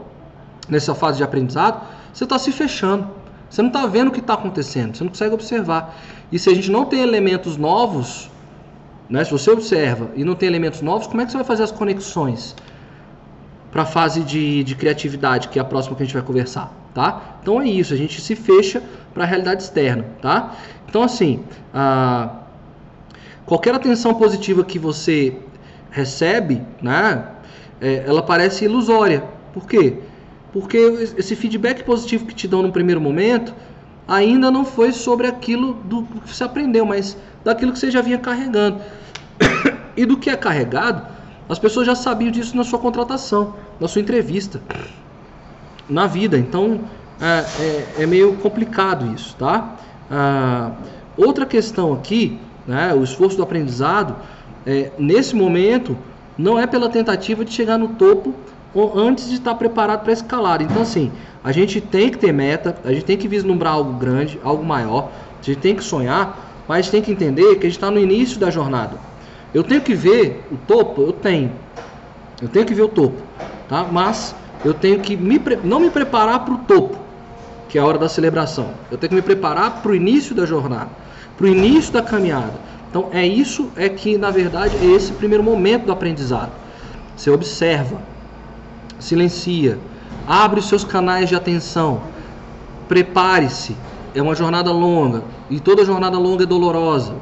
nessa 0.70 0.94
fase 0.94 1.18
de 1.18 1.24
aprendizado, 1.24 1.86
você 2.10 2.24
está 2.24 2.38
se 2.38 2.52
fechando. 2.52 3.06
Você 3.50 3.60
não 3.60 3.68
está 3.68 3.84
vendo 3.84 4.08
o 4.08 4.12
que 4.12 4.20
está 4.20 4.32
acontecendo, 4.32 4.96
você 4.96 5.04
não 5.04 5.10
consegue 5.10 5.34
observar. 5.34 5.94
E 6.32 6.38
se 6.38 6.48
a 6.48 6.54
gente 6.54 6.70
não 6.70 6.86
tem 6.86 7.02
elementos 7.02 7.58
novos 7.58 8.30
né? 9.12 9.22
Se 9.24 9.30
você 9.30 9.50
observa 9.50 10.10
e 10.16 10.24
não 10.24 10.34
tem 10.34 10.48
elementos 10.48 10.80
novos, 10.80 11.06
como 11.06 11.20
é 11.20 11.26
que 11.26 11.30
você 11.30 11.36
vai 11.36 11.44
fazer 11.44 11.64
as 11.64 11.70
conexões 11.70 12.56
para 13.70 13.82
a 13.82 13.84
fase 13.84 14.22
de, 14.22 14.64
de 14.64 14.74
criatividade, 14.74 15.48
que 15.48 15.58
é 15.58 15.62
a 15.62 15.64
próxima 15.66 15.94
que 15.94 16.02
a 16.02 16.06
gente 16.06 16.14
vai 16.14 16.22
conversar? 16.22 16.72
Tá? 16.94 17.36
Então 17.42 17.60
é 17.60 17.68
isso, 17.68 17.92
a 17.92 17.96
gente 17.96 18.22
se 18.22 18.34
fecha 18.34 18.82
para 19.12 19.24
a 19.24 19.26
realidade 19.26 19.64
externa. 19.64 20.06
Tá? 20.22 20.56
Então, 20.88 21.02
assim, 21.02 21.44
a, 21.74 22.36
qualquer 23.44 23.74
atenção 23.74 24.14
positiva 24.14 24.64
que 24.64 24.78
você 24.78 25.36
recebe, 25.90 26.62
né, 26.80 27.26
é, 27.82 28.04
ela 28.06 28.22
parece 28.22 28.64
ilusória. 28.64 29.22
Por 29.52 29.66
quê? 29.66 29.98
Porque 30.54 30.78
esse 31.18 31.36
feedback 31.36 31.84
positivo 31.84 32.24
que 32.24 32.34
te 32.34 32.48
dão 32.48 32.62
no 32.62 32.72
primeiro 32.72 33.00
momento 33.00 33.54
ainda 34.08 34.50
não 34.50 34.64
foi 34.64 34.90
sobre 34.90 35.26
aquilo 35.26 35.74
do 35.84 36.02
que 36.02 36.34
você 36.34 36.44
aprendeu, 36.44 36.86
mas 36.86 37.14
daquilo 37.44 37.72
que 37.72 37.78
você 37.78 37.90
já 37.90 38.00
vinha 38.00 38.16
carregando. 38.16 38.80
E 39.96 40.04
do 40.04 40.16
que 40.16 40.30
é 40.30 40.36
carregado, 40.36 41.06
as 41.48 41.58
pessoas 41.58 41.86
já 41.86 41.94
sabiam 41.94 42.30
disso 42.30 42.56
na 42.56 42.64
sua 42.64 42.78
contratação, 42.78 43.54
na 43.78 43.88
sua 43.88 44.00
entrevista, 44.00 44.60
na 45.88 46.06
vida. 46.06 46.38
Então 46.38 46.80
é, 47.20 47.44
é, 47.60 48.02
é 48.02 48.06
meio 48.06 48.34
complicado 48.36 49.14
isso, 49.14 49.36
tá? 49.36 49.76
Ah, 50.10 50.72
outra 51.16 51.46
questão 51.46 51.92
aqui, 51.92 52.38
né, 52.66 52.94
o 52.94 53.02
esforço 53.02 53.36
do 53.36 53.42
aprendizado, 53.42 54.16
é, 54.66 54.92
nesse 54.98 55.34
momento, 55.34 55.96
não 56.36 56.58
é 56.58 56.66
pela 56.66 56.88
tentativa 56.88 57.44
de 57.44 57.52
chegar 57.52 57.78
no 57.78 57.88
topo 57.88 58.34
antes 58.94 59.28
de 59.28 59.34
estar 59.34 59.54
preparado 59.54 60.02
para 60.02 60.12
escalar. 60.12 60.62
Então, 60.62 60.82
assim, 60.82 61.12
a 61.44 61.52
gente 61.52 61.80
tem 61.80 62.10
que 62.10 62.18
ter 62.18 62.32
meta, 62.32 62.76
a 62.84 62.92
gente 62.92 63.04
tem 63.04 63.16
que 63.16 63.28
vislumbrar 63.28 63.74
algo 63.74 63.92
grande, 63.92 64.40
algo 64.42 64.64
maior, 64.64 65.10
a 65.40 65.44
gente 65.44 65.58
tem 65.58 65.74
que 65.74 65.84
sonhar, 65.84 66.64
mas 66.66 66.88
tem 66.88 67.02
que 67.02 67.12
entender 67.12 67.56
que 67.56 67.66
a 67.66 67.68
gente 67.68 67.76
está 67.76 67.90
no 67.90 68.00
início 68.00 68.40
da 68.40 68.50
jornada. 68.50 68.96
Eu 69.54 69.62
tenho 69.62 69.80
que 69.80 69.94
ver 69.94 70.46
o 70.50 70.56
topo, 70.56 71.02
eu 71.02 71.12
tenho. 71.12 71.52
Eu 72.40 72.48
tenho 72.48 72.64
que 72.64 72.74
ver 72.74 72.82
o 72.82 72.88
topo, 72.88 73.22
tá? 73.68 73.86
Mas 73.90 74.34
eu 74.64 74.72
tenho 74.72 75.00
que 75.00 75.16
me, 75.16 75.40
não 75.62 75.80
me 75.80 75.90
preparar 75.90 76.44
para 76.44 76.54
o 76.54 76.58
topo, 76.58 76.96
que 77.68 77.78
é 77.78 77.80
a 77.80 77.84
hora 77.84 77.98
da 77.98 78.08
celebração. 78.08 78.70
Eu 78.90 78.98
tenho 78.98 79.10
que 79.10 79.16
me 79.16 79.22
preparar 79.22 79.82
para 79.82 79.92
o 79.92 79.94
início 79.94 80.34
da 80.34 80.46
jornada, 80.46 80.90
para 81.36 81.44
o 81.44 81.48
início 81.48 81.92
da 81.92 82.02
caminhada. 82.02 82.54
Então 82.90 83.08
é 83.12 83.26
isso 83.26 83.70
é 83.76 83.88
que 83.88 84.18
na 84.18 84.30
verdade 84.30 84.76
é 84.76 84.84
esse 84.84 85.12
primeiro 85.12 85.42
momento 85.42 85.86
do 85.86 85.92
aprendizado. 85.92 86.52
Você 87.16 87.30
observa, 87.30 88.00
silencia, 88.98 89.78
abre 90.26 90.60
os 90.60 90.68
seus 90.68 90.84
canais 90.84 91.28
de 91.28 91.34
atenção, 91.34 92.02
prepare-se. 92.88 93.76
É 94.14 94.20
uma 94.20 94.34
jornada 94.34 94.70
longa 94.70 95.22
e 95.48 95.58
toda 95.58 95.86
jornada 95.86 96.18
longa 96.18 96.44
é 96.44 96.46
dolorosa, 96.46 97.14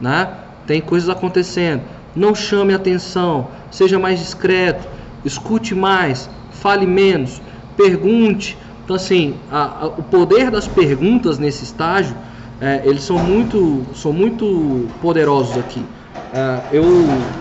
né? 0.00 0.28
Tem 0.68 0.82
coisas 0.82 1.08
acontecendo. 1.08 1.82
Não 2.14 2.34
chame 2.34 2.74
atenção, 2.74 3.52
seja 3.70 3.98
mais 3.98 4.20
discreto, 4.20 4.86
escute 5.24 5.74
mais, 5.74 6.30
fale 6.50 6.86
menos, 6.86 7.42
pergunte, 7.76 8.58
Então, 8.84 8.96
assim, 8.96 9.44
a, 9.50 9.84
a, 9.84 9.86
o 9.86 10.02
poder 10.02 10.50
das 10.50 10.66
perguntas 10.68 11.38
nesse 11.38 11.64
estágio, 11.64 12.16
é, 12.60 12.82
eles 12.88 13.02
são 13.04 13.18
muito, 13.18 13.90
são 13.94 14.12
muito 14.12 14.96
poderosos 15.00 15.58
aqui. 15.58 15.88
É, 16.32 16.68
eu, 16.70 17.38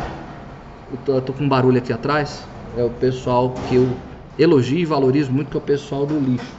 eu 0.89 1.21
tô 1.21 1.33
com 1.33 1.43
um 1.45 1.49
barulho 1.49 1.77
aqui 1.79 1.91
atrás, 1.93 2.49
é 2.73 2.83
o 2.83 2.89
pessoal 2.91 3.61
que 3.63 3.75
eu 3.75 4.03
elogio 4.37 4.79
e 4.79 4.85
valorizo 4.85 5.31
muito, 5.31 5.49
que 5.49 5.57
é 5.57 5.59
o 5.59 5.63
pessoal 5.63 6.05
do 6.05 6.19
lixo, 6.19 6.57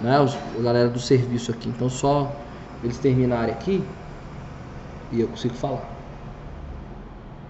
né? 0.00 0.20
Os, 0.20 0.38
a 0.58 0.62
galera 0.62 0.88
do 0.88 1.00
serviço 1.00 1.50
aqui. 1.52 1.68
Então, 1.68 1.88
só 1.88 2.48
eles 2.82 2.98
terminarem 2.98 3.52
aqui 3.54 3.88
e 5.12 5.20
eu 5.20 5.28
consigo 5.28 5.54
falar. 5.54 5.96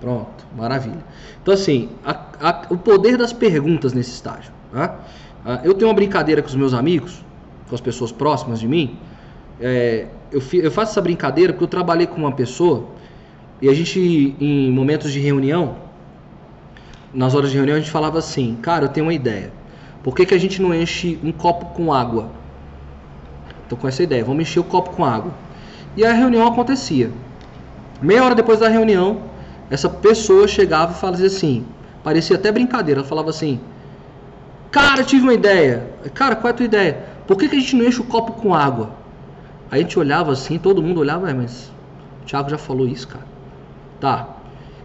Pronto, 0.01 0.47
maravilha. 0.57 1.05
Então, 1.43 1.55
assim, 1.55 1.89
a, 2.05 2.21
a, 2.41 2.67
o 2.71 2.77
poder 2.77 3.17
das 3.17 3.33
perguntas 3.33 3.93
nesse 3.93 4.11
estágio. 4.11 4.53
Tá? 4.73 4.99
eu 5.63 5.73
tenho 5.75 5.89
uma 5.89 5.95
brincadeira 5.95 6.43
com 6.43 6.49
os 6.49 6.55
meus 6.55 6.75
amigos, 6.75 7.25
com 7.69 7.75
as 7.75 7.81
pessoas 7.81 8.13
próximas 8.13 8.61
de 8.61 8.69
mim. 8.69 8.99
É, 9.61 10.07
eu, 10.31 10.41
fi, 10.41 10.59
eu, 10.59 10.71
faço 10.71 10.93
essa 10.93 11.01
brincadeira 11.01 11.53
porque 11.53 11.65
eu 11.65 11.69
trabalhei 11.69 12.07
com 12.07 12.17
uma 12.17 12.33
pessoa 12.33 12.89
e 13.63 13.69
a 13.69 13.75
gente, 13.75 14.37
em 14.41 14.71
momentos 14.71 15.13
de 15.13 15.21
reunião, 15.21 15.77
nas 17.15 17.35
horas 17.35 17.51
de 17.51 17.57
reunião, 17.57 17.77
a 17.77 17.81
gente 17.81 17.91
falava 17.91 18.19
assim: 18.19 18.59
Cara, 18.61 18.85
eu 18.85 18.89
tenho 18.89 19.07
uma 19.07 19.15
ideia. 19.15 19.53
Por 20.03 20.15
que, 20.15 20.27
que 20.27 20.35
a 20.35 20.39
gente 20.39 20.61
não 20.61 20.75
enche 20.75 21.19
um 21.25 21.33
copo 21.33 21.67
com 21.75 21.93
água? 21.93 22.31
Tô 23.69 23.77
com 23.77 23.89
essa 23.89 24.03
ideia, 24.03 24.25
vamos 24.25 24.43
encher 24.43 24.61
o 24.61 24.65
copo 24.65 24.91
com 24.91 25.05
água. 25.05 25.33
E 25.97 26.05
a 26.05 26.13
reunião 26.13 26.47
acontecia. 26.47 27.11
Meia 28.01 28.25
hora 28.25 28.35
depois 28.35 28.61
da 28.61 28.69
reunião, 28.69 29.23
essa 29.71 29.89
pessoa 29.89 30.47
chegava 30.47 30.93
e 30.93 30.95
falava 30.97 31.25
assim, 31.25 31.65
parecia 32.05 32.37
até 32.37 32.53
brincadeira, 32.53 33.01
ela 33.01 33.09
falava 33.09 33.31
assim, 33.31 33.61
cara, 34.71 35.03
tive 35.03 35.23
uma 35.23 35.35
ideia. 35.35 35.91
Cara, 36.15 36.37
qual 36.37 36.49
é 36.49 36.51
a 36.51 36.57
tua 36.57 36.67
ideia? 36.67 37.05
Por 37.27 37.37
que, 37.37 37.49
que 37.49 37.57
a 37.57 37.61
gente 37.61 37.75
não 37.77 37.85
enche 37.85 38.01
o 38.01 38.05
copo 38.05 38.33
com 38.33 38.55
água? 38.55 38.91
Aí 39.71 39.81
a 39.81 39.83
gente 39.83 39.99
olhava 39.99 40.33
assim, 40.33 40.59
todo 40.59 40.83
mundo 40.83 41.01
olhava, 41.01 41.33
mas 41.35 41.73
o 42.23 42.27
Thiago 42.27 42.49
já 42.49 42.59
falou 42.59 42.87
isso, 42.87 43.09
cara. 43.09 43.25
Tá. 44.01 44.29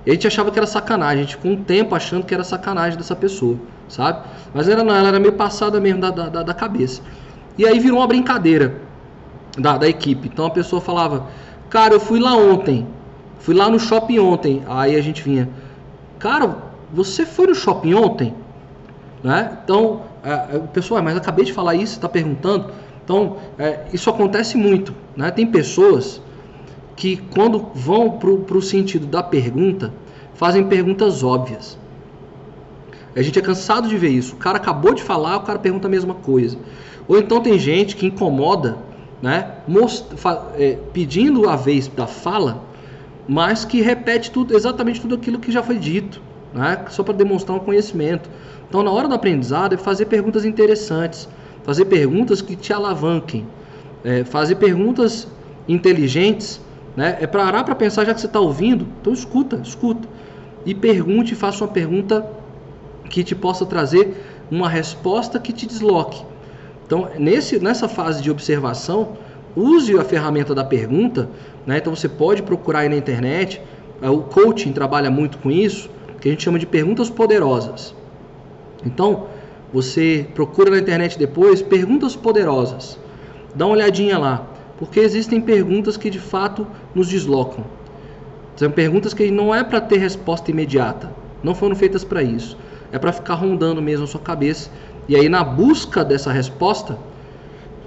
E 0.05 0.09
a 0.09 0.13
gente 0.13 0.25
achava 0.25 0.49
que 0.49 0.57
era 0.57 0.65
sacanagem, 0.65 1.19
a 1.19 1.21
gente 1.23 1.35
ficou 1.35 1.51
um 1.51 1.63
tempo 1.63 1.93
achando 1.93 2.25
que 2.25 2.33
era 2.33 2.43
sacanagem 2.43 2.97
dessa 2.97 3.15
pessoa, 3.15 3.57
sabe? 3.87 4.27
Mas 4.53 4.67
ela 4.67 4.83
não, 4.83 4.95
ela 4.95 5.09
era 5.09 5.19
meio 5.19 5.33
passada 5.33 5.79
mesmo 5.79 6.01
da, 6.01 6.09
da, 6.09 6.43
da 6.43 6.53
cabeça. 6.53 7.01
E 7.57 7.65
aí 7.65 7.79
virou 7.79 7.99
uma 7.99 8.07
brincadeira 8.07 8.75
da, 9.57 9.77
da 9.77 9.87
equipe. 9.87 10.27
Então 10.27 10.45
a 10.45 10.49
pessoa 10.49 10.81
falava, 10.81 11.27
cara, 11.69 11.93
eu 11.93 11.99
fui 11.99 12.19
lá 12.19 12.35
ontem. 12.35 12.87
Fui 13.41 13.55
lá 13.55 13.69
no 13.69 13.79
shopping 13.79 14.19
ontem. 14.19 14.63
Aí 14.67 14.95
a 14.95 15.01
gente 15.01 15.21
vinha, 15.21 15.49
cara, 16.19 16.57
você 16.93 17.25
foi 17.25 17.47
no 17.47 17.55
shopping 17.55 17.93
ontem? 17.93 18.33
Né? 19.23 19.57
Então, 19.63 20.03
é, 20.23 20.55
é, 20.55 20.57
o 20.57 20.67
pessoal, 20.67 21.01
mas 21.01 21.17
acabei 21.17 21.45
de 21.45 21.53
falar 21.53 21.75
isso, 21.75 21.93
está 21.93 22.07
perguntando. 22.07 22.71
Então, 23.03 23.37
é, 23.57 23.85
isso 23.91 24.09
acontece 24.09 24.57
muito. 24.57 24.93
Né? 25.15 25.31
Tem 25.31 25.45
pessoas 25.45 26.21
que, 26.95 27.17
quando 27.33 27.67
vão 27.73 28.11
para 28.11 28.29
o 28.29 28.61
sentido 28.61 29.07
da 29.07 29.23
pergunta, 29.23 29.91
fazem 30.35 30.63
perguntas 30.67 31.23
óbvias. 31.23 31.77
A 33.15 33.21
gente 33.21 33.37
é 33.39 33.41
cansado 33.41 33.87
de 33.87 33.97
ver 33.97 34.09
isso. 34.09 34.35
O 34.35 34.37
cara 34.37 34.57
acabou 34.57 34.93
de 34.93 35.01
falar, 35.01 35.37
o 35.37 35.41
cara 35.41 35.59
pergunta 35.59 35.87
a 35.87 35.91
mesma 35.91 36.13
coisa. 36.13 36.57
Ou 37.07 37.17
então 37.17 37.41
tem 37.41 37.57
gente 37.57 37.95
que 37.95 38.05
incomoda, 38.05 38.77
né, 39.21 39.55
most, 39.67 40.05
é, 40.57 40.77
pedindo 40.93 41.49
a 41.49 41.55
vez 41.55 41.87
da 41.87 42.07
fala, 42.07 42.63
mas 43.31 43.63
que 43.63 43.81
repete 43.81 44.29
tudo, 44.29 44.53
exatamente 44.53 44.99
tudo 44.99 45.15
aquilo 45.15 45.39
que 45.39 45.53
já 45.53 45.63
foi 45.63 45.77
dito, 45.77 46.21
né? 46.53 46.83
só 46.89 47.01
para 47.01 47.13
demonstrar 47.13 47.57
um 47.57 47.61
conhecimento. 47.61 48.29
Então, 48.67 48.83
na 48.83 48.91
hora 48.91 49.07
do 49.07 49.15
aprendizado, 49.15 49.73
é 49.73 49.77
fazer 49.77 50.07
perguntas 50.07 50.43
interessantes, 50.43 51.29
fazer 51.63 51.85
perguntas 51.85 52.41
que 52.41 52.57
te 52.57 52.73
alavanquem, 52.73 53.47
é, 54.03 54.25
fazer 54.25 54.55
perguntas 54.55 55.29
inteligentes, 55.65 56.59
né? 56.93 57.19
é 57.21 57.25
parar 57.25 57.63
para 57.63 57.73
pensar, 57.73 58.03
já 58.03 58.13
que 58.13 58.19
você 58.19 58.27
está 58.27 58.41
ouvindo, 58.41 58.85
então 58.99 59.13
escuta, 59.13 59.61
escuta. 59.63 60.09
E 60.65 60.75
pergunte, 60.75 61.33
faça 61.33 61.63
uma 61.63 61.71
pergunta 61.71 62.29
que 63.09 63.23
te 63.23 63.33
possa 63.33 63.65
trazer 63.65 64.13
uma 64.51 64.67
resposta 64.67 65.39
que 65.39 65.53
te 65.53 65.65
desloque. 65.65 66.21
Então, 66.85 67.07
nesse, 67.17 67.59
nessa 67.59 67.87
fase 67.87 68.21
de 68.21 68.29
observação, 68.29 69.13
use 69.55 69.97
a 69.97 70.03
ferramenta 70.03 70.55
da 70.55 70.63
pergunta 70.63 71.29
né? 71.65 71.77
Então 71.77 71.95
você 71.95 72.09
pode 72.09 72.41
procurar 72.43 72.79
aí 72.79 72.89
na 72.89 72.95
internet, 72.95 73.61
é, 74.01 74.09
o 74.09 74.19
coaching 74.19 74.71
trabalha 74.71 75.09
muito 75.09 75.37
com 75.37 75.51
isso, 75.51 75.89
que 76.19 76.27
a 76.27 76.31
gente 76.31 76.43
chama 76.43 76.59
de 76.59 76.65
perguntas 76.65 77.09
poderosas. 77.09 77.95
Então, 78.85 79.27
você 79.73 80.27
procura 80.33 80.71
na 80.71 80.79
internet 80.79 81.17
depois 81.17 81.61
perguntas 81.61 82.15
poderosas. 82.15 82.99
Dá 83.55 83.65
uma 83.65 83.75
olhadinha 83.75 84.17
lá, 84.17 84.47
porque 84.77 84.99
existem 84.99 85.39
perguntas 85.39 85.97
que 85.97 86.09
de 86.09 86.19
fato 86.19 86.67
nos 86.93 87.07
deslocam. 87.07 87.63
São 88.55 88.69
perguntas 88.69 89.13
que 89.13 89.31
não 89.31 89.53
é 89.53 89.63
para 89.63 89.81
ter 89.81 89.97
resposta 89.97 90.51
imediata, 90.51 91.11
não 91.43 91.55
foram 91.55 91.75
feitas 91.75 92.03
para 92.03 92.21
isso. 92.21 92.57
É 92.91 92.99
para 92.99 93.13
ficar 93.13 93.35
rondando 93.35 93.81
mesmo 93.81 94.03
a 94.03 94.07
sua 94.07 94.19
cabeça. 94.19 94.69
E 95.07 95.15
aí 95.15 95.29
na 95.29 95.43
busca 95.43 96.03
dessa 96.03 96.31
resposta, 96.31 96.97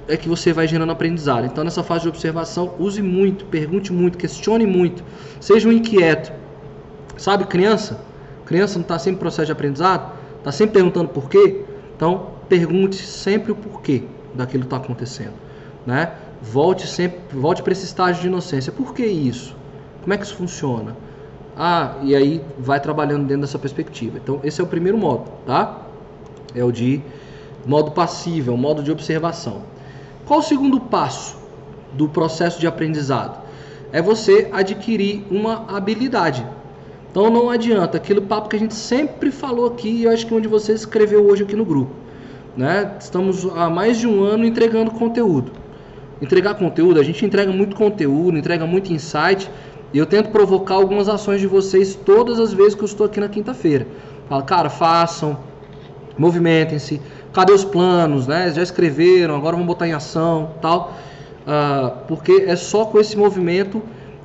é 0.09 0.17
que 0.17 0.29
você 0.29 0.53
vai 0.53 0.67
gerando 0.67 0.93
aprendizado. 0.93 1.47
Então, 1.47 1.65
nessa 1.65 1.83
fase 1.83 2.03
de 2.03 2.09
observação, 2.09 2.75
use 2.79 3.01
muito, 3.03 3.45
pergunte 3.47 3.93
muito, 3.93 4.19
questione 4.19 4.67
muito, 4.67 5.03
seja 5.41 5.69
um 5.69 5.73
inquieto. 5.73 6.33
Sabe, 7.17 7.45
criança? 7.45 8.01
Criança 8.45 8.75
não 8.75 8.83
está 8.83 8.99
sempre 8.99 9.17
em 9.17 9.21
processo 9.21 9.47
de 9.47 9.53
aprendizado? 9.53 10.13
Está 10.39 10.53
sempre 10.53 10.75
perguntando 10.75 11.09
por 11.09 11.29
quê? 11.29 11.65
Então, 11.97 12.31
pergunte 12.49 12.97
sempre 12.97 13.53
o 13.53 13.55
porquê 13.55 14.03
daquilo 14.35 14.65
que 14.65 14.67
está 14.67 14.77
acontecendo. 14.77 15.33
Né? 15.87 16.13
Volte 16.43 16.87
sempre, 16.87 17.19
volte 17.33 17.63
para 17.63 17.73
esse 17.73 17.85
estágio 17.85 18.23
de 18.23 18.29
inocência. 18.29 18.73
Por 18.73 18.95
que 18.95 19.07
isso? 19.07 19.57
Como 20.03 20.13
é 20.13 20.19
que 20.19 20.25
isso 20.25 20.35
funciona? 20.35 20.95
Ah, 21.57 21.95
e 22.03 22.15
aí 22.15 22.43
vai 22.59 22.81
trabalhando 22.81 23.27
dentro 23.27 23.43
dessa 23.43 23.59
perspectiva. 23.59 24.19
Então, 24.23 24.41
esse 24.43 24.61
é 24.61 24.65
o 24.65 24.67
primeiro 24.67 24.99
modo, 24.99 25.31
tá? 25.47 25.83
É 26.55 26.65
o 26.65 26.73
de 26.73 27.01
modo 27.65 27.93
passivo, 27.93 28.51
é 28.51 28.55
o 28.55 28.59
modo 28.59 28.83
de 28.83 28.91
observação. 28.91 29.63
Qual 30.27 30.41
o 30.41 30.43
segundo 30.43 30.81
passo 30.81 31.37
do 31.93 32.09
processo 32.09 32.59
de 32.59 32.67
aprendizado? 32.67 33.43
É 33.93 34.01
você 34.01 34.49
adquirir 34.53 35.25
uma 35.31 35.67
habilidade. 35.69 36.45
Então 37.11 37.31
não 37.31 37.51
adianta 37.51 37.99
aquele 37.99 38.21
papo 38.21 38.49
que 38.49 38.57
a 38.57 38.59
gente 38.59 38.75
sempre 38.75 39.31
falou 39.31 39.67
aqui, 39.67 39.89
e 39.89 40.05
eu 40.05 40.11
acho 40.11 40.27
que 40.27 40.35
onde 40.35 40.49
você 40.49 40.73
escreveu 40.73 41.27
hoje 41.27 41.45
aqui 41.45 41.55
no 41.55 41.65
grupo. 41.65 41.93
Né? 42.57 42.97
Estamos 42.99 43.45
há 43.45 43.69
mais 43.69 43.99
de 43.99 44.07
um 44.07 44.25
ano 44.25 44.45
entregando 44.45 44.91
conteúdo. 44.91 45.53
Entregar 46.23 46.55
conteúdo, 46.55 46.99
a 46.99 47.05
gente 47.05 47.25
entrega 47.25 47.53
muito 47.53 47.77
conteúdo, 47.77 48.39
entrega 48.39 48.67
muito 48.67 48.93
insight, 48.93 49.51
e 49.93 49.99
eu 49.99 50.07
tento 50.07 50.31
provocar 50.31 50.75
algumas 50.75 51.09
ações 51.09 51.41
de 51.41 51.47
vocês 51.47 51.95
todas 51.95 52.41
as 52.41 52.53
vezes 52.53 52.75
que 52.75 52.81
eu 52.81 52.87
estou 52.87 53.07
aqui 53.07 53.21
na 53.21 53.29
quinta-feira. 53.29 53.87
Fala, 54.29 54.43
cara, 54.43 54.71
façam, 54.71 55.39
movimentem-se, 56.17 57.01
cadê 57.35 57.53
os 57.53 57.65
planos, 57.65 58.27
né? 58.27 58.51
Já 58.53 58.63
escreveram, 58.63 59.35
agora 59.35 59.53
vamos 59.57 59.67
botar 59.67 59.87
em 59.87 59.93
ação, 59.93 60.53
tal. 60.63 60.95
Uh, 61.43 61.91
porque 62.07 62.45
é 62.47 62.57
só 62.57 62.87
com 62.87 62.99
esse 62.99 63.19
movimento 63.19 63.83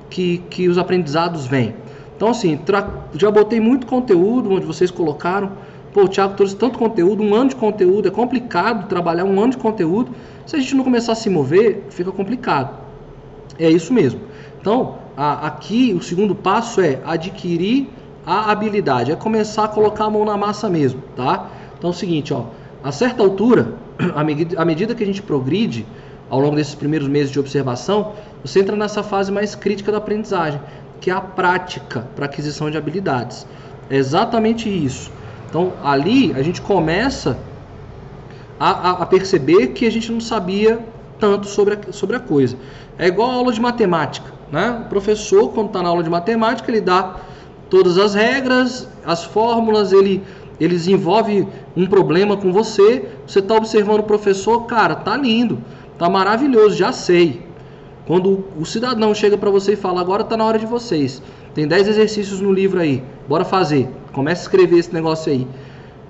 que, 0.10 0.38
que 0.50 0.70
os 0.70 0.78
aprendizados 0.78 1.46
vêm. 1.46 1.76
Então, 2.16 2.30
assim, 2.30 2.60
já 3.16 3.32
botei 3.32 3.60
muito 3.60 3.88
conteúdo 3.88 4.54
onde 4.54 4.66
vocês 4.66 4.92
colocaram. 4.92 5.52
Pô, 5.92 6.04
o 6.04 6.08
Thiago 6.08 6.36
trouxe 6.36 6.56
tanto 6.56 6.78
conteúdo, 6.78 7.24
um 7.24 7.34
ano 7.34 7.50
de 7.50 7.56
conteúdo, 7.56 8.08
é 8.08 8.12
complicado 8.12 8.88
trabalhar 8.88 9.26
um 9.26 9.42
ano 9.42 9.52
de 9.52 9.58
conteúdo. 9.58 10.12
Se 10.46 10.56
a 10.56 10.60
gente 10.60 10.76
não 10.76 10.84
começar 10.84 11.14
a 11.14 11.16
se 11.16 11.30
mover, 11.30 11.86
fica 11.90 12.12
complicado. 12.12 12.78
É 13.58 13.70
isso 13.70 13.92
mesmo. 13.92 14.22
Então, 14.62 14.96
a, 15.18 15.48
aqui 15.48 15.94
o 15.98 16.02
segundo 16.02 16.36
passo 16.36 16.80
é 16.80 17.00
adquirir 17.04 17.90
a 18.26 18.52
habilidade, 18.52 19.12
é 19.12 19.16
começar 19.16 19.64
a 19.64 19.68
colocar 19.68 20.06
a 20.06 20.10
mão 20.10 20.24
na 20.24 20.38
massa 20.38 20.70
mesmo, 20.70 21.02
tá? 21.16 21.50
Então 21.78 21.90
é 21.90 21.94
o 21.94 21.96
seguinte, 21.96 22.34
ó, 22.34 22.44
a 22.84 22.92
certa 22.92 23.22
altura, 23.22 23.74
à 24.56 24.66
medida, 24.66 24.96
que 24.96 25.04
a 25.04 25.06
gente 25.06 25.22
progride 25.22 25.86
ao 26.30 26.40
longo 26.40 26.56
desses 26.56 26.76
primeiros 26.76 27.08
meses 27.08 27.32
de 27.32 27.40
observação, 27.40 28.14
você 28.44 28.60
entra 28.60 28.76
nessa 28.76 29.04
fase 29.04 29.32
mais 29.32 29.56
crítica 29.56 29.92
da 29.92 29.98
aprendizagem, 29.98 30.62
que 31.02 31.10
é 31.10 31.14
a 31.14 31.22
prática 31.22 32.08
para 32.16 32.26
aquisição 32.26 32.70
de 32.70 32.78
habilidades. 32.78 33.46
É 33.90 33.98
exatamente 33.98 34.70
isso. 34.70 35.12
Então, 35.50 35.74
ali 35.84 36.32
a 36.34 36.44
gente 36.44 36.62
começa 36.62 37.38
a, 38.60 38.70
a, 38.70 38.92
a 39.04 39.06
perceber 39.06 39.68
que 39.68 39.86
a 39.86 39.92
gente 39.92 40.12
não 40.12 40.22
sabia 40.22 40.80
tanto 41.20 41.48
sobre 41.48 41.74
a, 41.74 41.92
sobre 41.92 42.16
a 42.16 42.20
coisa. 42.20 42.56
É 42.98 43.08
igual 43.08 43.32
a 43.32 43.34
aula 43.34 43.52
de 43.52 43.60
matemática. 43.60 44.32
Né? 44.52 44.84
O 44.86 44.90
professor, 44.90 45.50
quando 45.50 45.68
está 45.68 45.82
na 45.82 45.90
aula 45.90 46.04
de 46.04 46.10
matemática, 46.10 46.70
ele 46.70 46.82
dá 46.82 47.18
todas 47.70 47.98
as 47.98 48.14
regras, 48.16 48.88
as 49.06 49.24
fórmulas, 49.24 49.92
ele 49.92 50.24
ele 50.60 50.76
desenvolve 50.76 51.48
um 51.76 51.86
problema 51.86 52.36
com 52.36 52.52
você, 52.52 53.08
você 53.26 53.40
está 53.40 53.56
observando 53.56 54.00
o 54.00 54.04
professor, 54.04 54.66
cara, 54.66 54.96
tá 54.96 55.16
lindo, 55.16 55.60
tá 55.98 56.10
maravilhoso, 56.10 56.76
já 56.76 56.92
sei. 56.92 57.48
Quando 58.06 58.44
o 58.58 58.66
cidadão 58.66 59.14
chega 59.14 59.38
para 59.38 59.50
você 59.50 59.74
e 59.74 59.76
fala, 59.76 60.02
agora 60.02 60.24
está 60.24 60.36
na 60.36 60.44
hora 60.44 60.58
de 60.58 60.66
vocês, 60.66 61.22
tem 61.54 61.68
10 61.68 61.88
exercícios 61.88 62.42
no 62.42 62.52
livro 62.52 62.80
aí, 62.80 63.04
bora 63.28 63.46
fazer, 63.46 63.88
começa 64.12 64.42
a 64.42 64.44
escrever 64.44 64.78
esse 64.78 64.94
negócio 64.94 65.32
aí. 65.32 65.48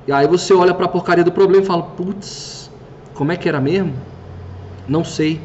E 0.08 0.12
aí 0.12 0.26
você 0.26 0.54
olha 0.54 0.74
para 0.74 0.86
a 0.86 0.90
porcaria 0.90 1.24
do 1.24 1.32
problema 1.32 1.64
e 1.64 1.68
fala, 1.68 1.84
putz, 1.84 2.72
como 3.14 3.32
é 3.32 3.36
que 3.36 3.48
era 3.48 3.60
mesmo? 3.60 3.94
Não 4.88 5.04
sei. 5.04 5.40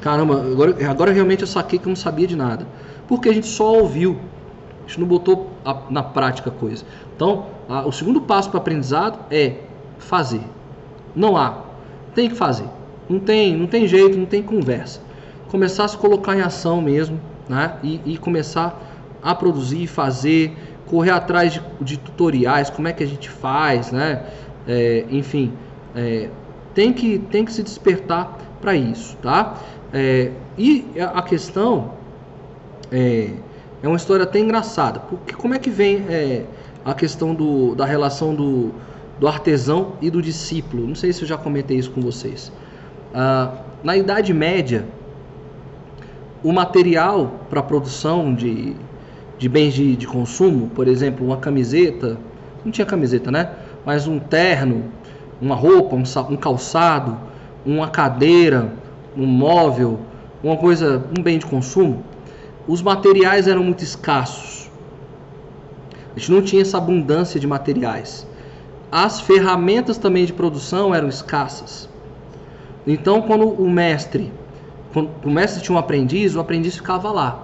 Caramba, 0.00 0.42
agora, 0.42 0.76
agora 0.88 1.12
realmente 1.12 1.40
eu 1.40 1.48
saquei 1.48 1.78
que 1.78 1.86
eu 1.86 1.88
não 1.88 1.96
sabia 1.96 2.26
de 2.26 2.36
nada. 2.36 2.66
Porque 3.08 3.28
a 3.28 3.32
gente 3.32 3.46
só 3.48 3.78
ouviu. 3.78 4.18
A 4.86 4.88
gente 4.88 5.00
não 5.00 5.06
botou 5.06 5.50
a, 5.64 5.82
na 5.90 6.02
prática 6.02 6.48
a 6.48 6.52
coisa. 6.52 6.84
Então, 7.14 7.46
a, 7.68 7.84
o 7.86 7.92
segundo 7.92 8.20
passo 8.20 8.48
para 8.48 8.58
aprendizado 8.58 9.18
é 9.30 9.56
fazer. 9.98 10.42
Não 11.14 11.36
há. 11.36 11.58
Tem 12.14 12.28
que 12.28 12.36
fazer. 12.36 12.68
Não 13.08 13.18
tem, 13.18 13.56
não 13.56 13.66
tem 13.66 13.86
jeito, 13.86 14.16
não 14.16 14.26
tem 14.26 14.42
conversa. 14.42 15.00
Começar 15.48 15.84
a 15.84 15.88
se 15.88 15.98
colocar 15.98 16.36
em 16.36 16.40
ação 16.40 16.80
mesmo, 16.80 17.20
né? 17.48 17.76
E, 17.82 18.00
e 18.04 18.16
começar 18.16 18.80
a 19.22 19.34
produzir, 19.34 19.86
fazer, 19.86 20.56
correr 20.86 21.10
atrás 21.10 21.54
de, 21.54 21.62
de, 21.80 21.96
tutoriais, 21.96 22.70
como 22.70 22.86
é 22.88 22.92
que 22.92 23.02
a 23.02 23.06
gente 23.06 23.28
faz, 23.28 23.90
né? 23.90 24.24
É, 24.68 25.04
enfim, 25.10 25.52
é, 25.94 26.28
tem, 26.74 26.92
que, 26.92 27.18
tem 27.18 27.44
que 27.44 27.52
se 27.52 27.62
despertar 27.62 28.38
para 28.60 28.74
isso, 28.74 29.16
tá? 29.18 29.54
É, 29.92 30.30
e 30.58 30.86
a 31.00 31.22
questão 31.22 31.92
é, 32.90 33.30
é 33.82 33.88
uma 33.88 33.96
história 33.96 34.24
até 34.24 34.38
engraçada, 34.38 35.00
porque 35.00 35.34
como 35.34 35.54
é 35.54 35.58
que 35.58 35.70
vem 35.70 36.04
é, 36.08 36.44
a 36.84 36.94
questão 36.94 37.34
do, 37.34 37.74
da 37.74 37.84
relação 37.84 38.34
do, 38.34 38.72
do 39.20 39.28
artesão 39.28 39.92
e 40.00 40.10
do 40.10 40.22
discípulo? 40.22 40.86
Não 40.86 40.94
sei 40.94 41.12
se 41.12 41.22
eu 41.22 41.28
já 41.28 41.36
comentei 41.36 41.76
isso 41.76 41.90
com 41.90 42.00
vocês. 42.00 42.52
Ah, 43.14 43.52
na 43.82 43.96
Idade 43.96 44.32
Média, 44.32 44.86
o 46.42 46.52
material 46.52 47.40
para 47.50 47.62
produção 47.62 48.34
de, 48.34 48.74
de 49.38 49.48
bens 49.48 49.74
de, 49.74 49.96
de 49.96 50.06
consumo, 50.06 50.70
por 50.70 50.88
exemplo, 50.88 51.26
uma 51.26 51.36
camiseta, 51.36 52.18
não 52.64 52.72
tinha 52.72 52.86
camiseta, 52.86 53.30
né? 53.30 53.50
Mas 53.84 54.06
um 54.06 54.18
terno, 54.18 54.84
uma 55.40 55.54
roupa, 55.54 55.96
um, 55.96 56.02
um 56.30 56.36
calçado, 56.36 57.16
uma 57.64 57.88
cadeira, 57.88 58.72
um 59.16 59.26
móvel, 59.26 60.00
uma 60.42 60.56
coisa, 60.56 61.04
um 61.16 61.22
bem 61.22 61.38
de 61.38 61.46
consumo, 61.46 62.02
os 62.66 62.82
materiais 62.82 63.46
eram 63.46 63.62
muito 63.62 63.82
escassos. 63.82 64.70
A 66.14 66.18
gente 66.18 66.32
não 66.32 66.42
tinha 66.42 66.62
essa 66.62 66.78
abundância 66.78 67.38
de 67.38 67.46
materiais. 67.46 68.26
As 68.90 69.20
ferramentas 69.20 69.98
também 69.98 70.24
de 70.24 70.32
produção 70.32 70.94
eram 70.94 71.08
escassas. 71.08 71.88
Então, 72.86 73.22
quando 73.22 73.48
o 73.48 73.68
mestre, 73.68 74.32
quando 74.92 75.10
o 75.24 75.30
mestre 75.30 75.62
tinha 75.62 75.76
um 75.76 75.78
aprendiz, 75.78 76.34
o 76.34 76.40
aprendiz 76.40 76.76
ficava 76.76 77.10
lá. 77.10 77.42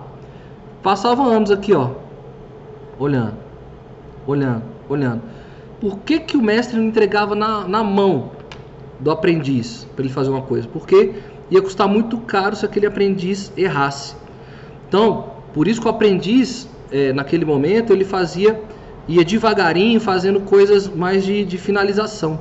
Passava 0.83 1.23
anos 1.23 1.51
aqui, 1.51 1.73
ó, 1.73 1.91
olhando, 2.99 3.35
olhando, 4.27 4.63
olhando. 4.89 5.23
Por 5.81 5.99
que, 5.99 6.21
que 6.21 6.37
o 6.37 6.43
mestre 6.43 6.77
não 6.77 6.85
entregava 6.85 7.35
na, 7.35 7.67
na 7.67 7.85
mão 7.85 8.31
do 9.01 9.11
aprendiz 9.11 9.87
para 9.95 10.05
ele 10.05 10.15
fazer 10.15 10.31
uma 10.31 10.43
coisa? 10.43 10.67
Porque 10.69 11.15
ia 11.51 11.61
custar 11.61 11.89
muito 11.89 12.19
caro 12.19 12.57
se 12.57 12.65
aquele 12.65 12.87
aprendiz 12.87 13.53
errasse. 13.57 14.15
Então, 14.93 15.25
por 15.55 15.67
isso 15.67 15.81
que 15.81 15.87
o 15.87 15.91
aprendiz, 15.91 16.69
é, 16.91 17.15
naquele 17.15 17.47
momento, 17.47 17.95
ele 17.95 18.05
fazia, 18.05 18.61
ia 19.09 19.25
devagarinho, 19.25 19.99
fazendo 19.99 20.41
coisas 20.41 20.87
mais 20.87 21.25
de, 21.25 21.47
de 21.47 21.57
finalização. 21.57 22.39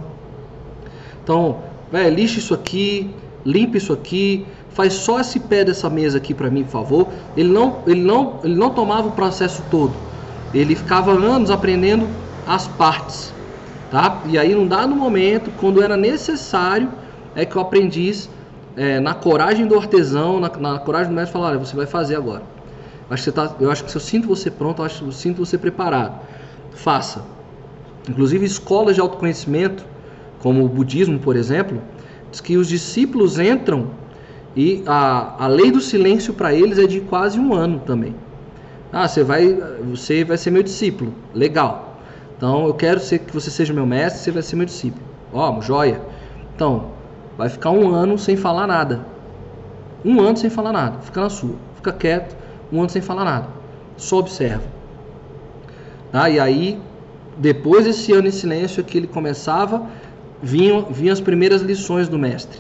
Então, 1.24 1.60
é, 1.94 2.10
lixa 2.10 2.40
isso 2.40 2.54
aqui, 2.54 3.10
limpa 3.46 3.78
isso 3.78 3.94
aqui, 3.94 4.46
faz 4.72 4.92
só 4.92 5.22
esse 5.22 5.40
pé 5.40 5.64
dessa 5.64 5.90
mesa 5.90 6.18
aqui 6.18 6.34
para 6.34 6.50
mim, 6.50 6.66
por 6.66 6.72
favor. 6.72 7.08
Ele 7.38 7.48
não, 7.48 7.78
ele 7.88 8.02
não, 8.02 8.42
ele 8.44 8.56
não 8.56 8.70
tomava 8.72 9.08
o 9.08 9.12
processo 9.12 9.64
todo. 9.72 9.94
Ele 10.54 10.76
ficava 10.76 11.14
anos 11.14 11.50
aprendendo 11.50 12.06
as 12.46 12.68
partes, 12.68 13.34
tá? 13.90 14.22
E 14.26 14.38
aí, 14.38 14.54
num 14.54 14.68
dado 14.68 14.94
momento, 14.94 15.50
quando 15.58 15.82
era 15.82 15.96
necessário, 15.96 16.90
é 17.34 17.46
que 17.46 17.58
o 17.58 17.62
aprendiz 17.62 18.30
é, 18.76 19.00
na 19.00 19.14
coragem 19.14 19.68
do 19.68 19.78
artesão, 19.78 20.40
na, 20.40 20.50
na 20.50 20.80
coragem 20.80 21.12
do 21.12 21.16
mestre, 21.16 21.34
falar: 21.34 21.50
olha, 21.50 21.60
você 21.60 21.76
vai 21.76 21.86
fazer 21.86 22.16
agora. 22.16 22.44
Acho 23.10 23.24
que 23.24 23.30
você 23.30 23.32
tá, 23.32 23.56
eu 23.60 23.70
acho 23.70 23.84
que 23.84 23.92
se 23.92 23.98
eu 23.98 24.02
sinto 24.02 24.28
você 24.28 24.50
pronto, 24.50 24.82
eu 24.82 24.86
acho 24.86 25.04
eu 25.04 25.12
sinto 25.12 25.46
você 25.46 25.58
preparado. 25.58 26.20
Faça. 26.74 27.24
Inclusive, 28.10 28.46
escolas 28.46 28.96
de 28.96 29.02
autoconhecimento, 29.02 29.86
como 30.40 30.64
o 30.64 30.70
budismo, 30.70 31.20
por 31.20 31.36
exemplo, 31.36 31.82
diz 32.32 32.40
que 32.42 32.58
os 32.58 32.68
discípulos 32.68 33.38
entram 33.38 33.92
e 34.56 34.84
a, 34.88 35.44
a 35.44 35.48
lei 35.48 35.72
do 35.72 35.80
silêncio 35.80 36.34
para 36.34 36.54
eles 36.54 36.78
é 36.78 36.88
de 36.88 37.02
quase 37.02 37.40
um 37.40 37.54
ano 37.54 37.80
também. 37.80 38.16
Ah, 38.92 39.08
você 39.08 39.24
vai, 39.24 39.58
você 39.90 40.24
vai 40.24 40.38
ser 40.38 40.52
meu 40.52 40.64
discípulo. 40.64 41.14
Legal. 41.34 41.98
Então 42.36 42.66
eu 42.66 42.74
quero 42.74 43.00
ser, 43.00 43.20
que 43.20 43.34
você 43.34 43.52
seja 43.52 43.74
meu 43.74 43.86
mestre, 43.86 44.22
você 44.22 44.32
vai 44.32 44.42
ser 44.42 44.56
meu 44.56 44.66
discípulo. 44.66 45.04
Ó, 45.32 45.58
oh, 45.58 45.62
joia. 45.62 46.02
Então, 46.56 46.88
Vai 47.42 47.50
ficar 47.50 47.72
um 47.72 47.90
ano 47.90 48.20
sem 48.20 48.38
falar 48.38 48.68
nada. 48.68 49.04
Um 50.06 50.22
ano 50.22 50.38
sem 50.38 50.48
falar 50.48 50.72
nada. 50.72 51.00
Fica 51.02 51.22
na 51.22 51.30
sua. 51.32 51.56
Fica 51.76 51.92
quieto. 51.92 52.36
Um 52.72 52.82
ano 52.82 52.90
sem 52.92 53.02
falar 53.02 53.26
nada. 53.26 53.48
Só 53.98 54.20
observa. 54.20 54.62
Tá? 56.12 56.30
E 56.30 56.40
aí, 56.40 56.80
depois 57.36 57.86
desse 57.86 58.14
ano 58.14 58.28
em 58.28 58.32
silêncio, 58.32 58.84
que 58.84 58.96
ele 58.96 59.08
começava, 59.08 59.88
vinham, 60.40 60.84
vinham 60.84 61.14
as 61.14 61.20
primeiras 61.20 61.64
lições 61.64 62.08
do 62.08 62.20
mestre. 62.20 62.60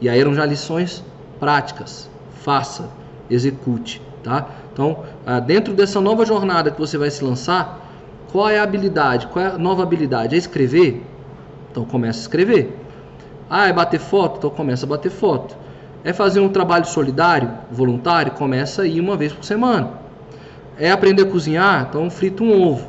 E 0.00 0.08
aí 0.08 0.18
eram 0.18 0.32
já 0.32 0.46
lições 0.46 1.04
práticas. 1.38 2.08
Faça, 2.42 2.88
execute. 3.28 4.00
Tá? 4.22 4.48
Então, 4.72 5.00
ah, 5.26 5.40
dentro 5.40 5.74
dessa 5.74 6.00
nova 6.00 6.24
jornada 6.24 6.70
que 6.70 6.80
você 6.80 6.96
vai 6.96 7.10
se 7.10 7.22
lançar, 7.22 7.86
qual 8.32 8.48
é 8.48 8.58
a 8.58 8.62
habilidade? 8.62 9.26
Qual 9.26 9.44
é 9.44 9.48
a 9.48 9.58
nova 9.58 9.82
habilidade? 9.82 10.34
É 10.34 10.38
escrever? 10.38 11.04
Então 11.70 11.84
comece 11.84 12.20
a 12.20 12.22
escrever. 12.22 12.85
Ah, 13.48 13.68
é 13.68 13.72
bater 13.72 14.00
foto? 14.00 14.38
Então 14.38 14.50
começa 14.50 14.84
a 14.86 14.88
bater 14.88 15.10
foto. 15.10 15.56
É 16.04 16.12
fazer 16.12 16.40
um 16.40 16.48
trabalho 16.48 16.86
solidário, 16.86 17.50
voluntário? 17.70 18.32
Começa 18.32 18.82
aí 18.82 19.00
uma 19.00 19.16
vez 19.16 19.32
por 19.32 19.44
semana. 19.44 19.90
É 20.78 20.90
aprender 20.90 21.22
a 21.22 21.26
cozinhar? 21.26 21.86
Então 21.88 22.08
frita 22.10 22.42
um 22.42 22.62
ovo. 22.62 22.88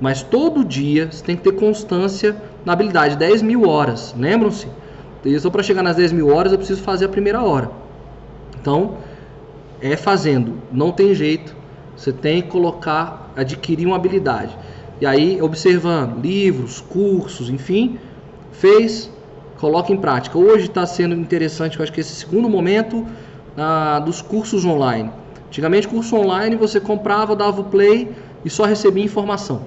Mas 0.00 0.22
todo 0.22 0.64
dia 0.64 1.08
você 1.10 1.24
tem 1.24 1.36
que 1.36 1.42
ter 1.42 1.52
constância 1.52 2.36
na 2.64 2.72
habilidade. 2.72 3.16
10 3.16 3.42
mil 3.42 3.68
horas, 3.68 4.14
lembram-se? 4.18 4.68
Então 5.24 5.50
para 5.50 5.62
chegar 5.62 5.82
nas 5.82 5.96
10 5.96 6.12
mil 6.12 6.34
horas 6.34 6.52
eu 6.52 6.58
preciso 6.58 6.82
fazer 6.82 7.06
a 7.06 7.08
primeira 7.08 7.42
hora. 7.42 7.70
Então, 8.60 8.96
é 9.80 9.96
fazendo, 9.96 10.54
não 10.72 10.90
tem 10.90 11.14
jeito. 11.14 11.54
Você 11.96 12.12
tem 12.12 12.42
que 12.42 12.48
colocar, 12.48 13.30
adquirir 13.36 13.86
uma 13.86 13.96
habilidade. 13.96 14.56
E 15.00 15.06
aí, 15.06 15.40
observando 15.40 16.20
livros, 16.20 16.80
cursos, 16.80 17.50
enfim, 17.50 17.98
fez, 18.52 19.10
coloque 19.64 19.94
em 19.94 19.96
prática. 19.96 20.36
Hoje 20.36 20.66
está 20.66 20.84
sendo 20.84 21.14
interessante, 21.14 21.78
eu 21.78 21.82
acho 21.82 21.90
que 21.90 22.00
esse 22.02 22.14
segundo 22.14 22.50
momento 22.50 23.06
ah, 23.56 23.98
dos 23.98 24.20
cursos 24.20 24.62
online. 24.62 25.10
Antigamente, 25.46 25.88
curso 25.88 26.16
online 26.16 26.54
você 26.54 26.78
comprava, 26.78 27.34
dava 27.34 27.62
o 27.62 27.64
play 27.64 28.12
e 28.44 28.50
só 28.50 28.66
recebia 28.66 29.02
informação. 29.02 29.62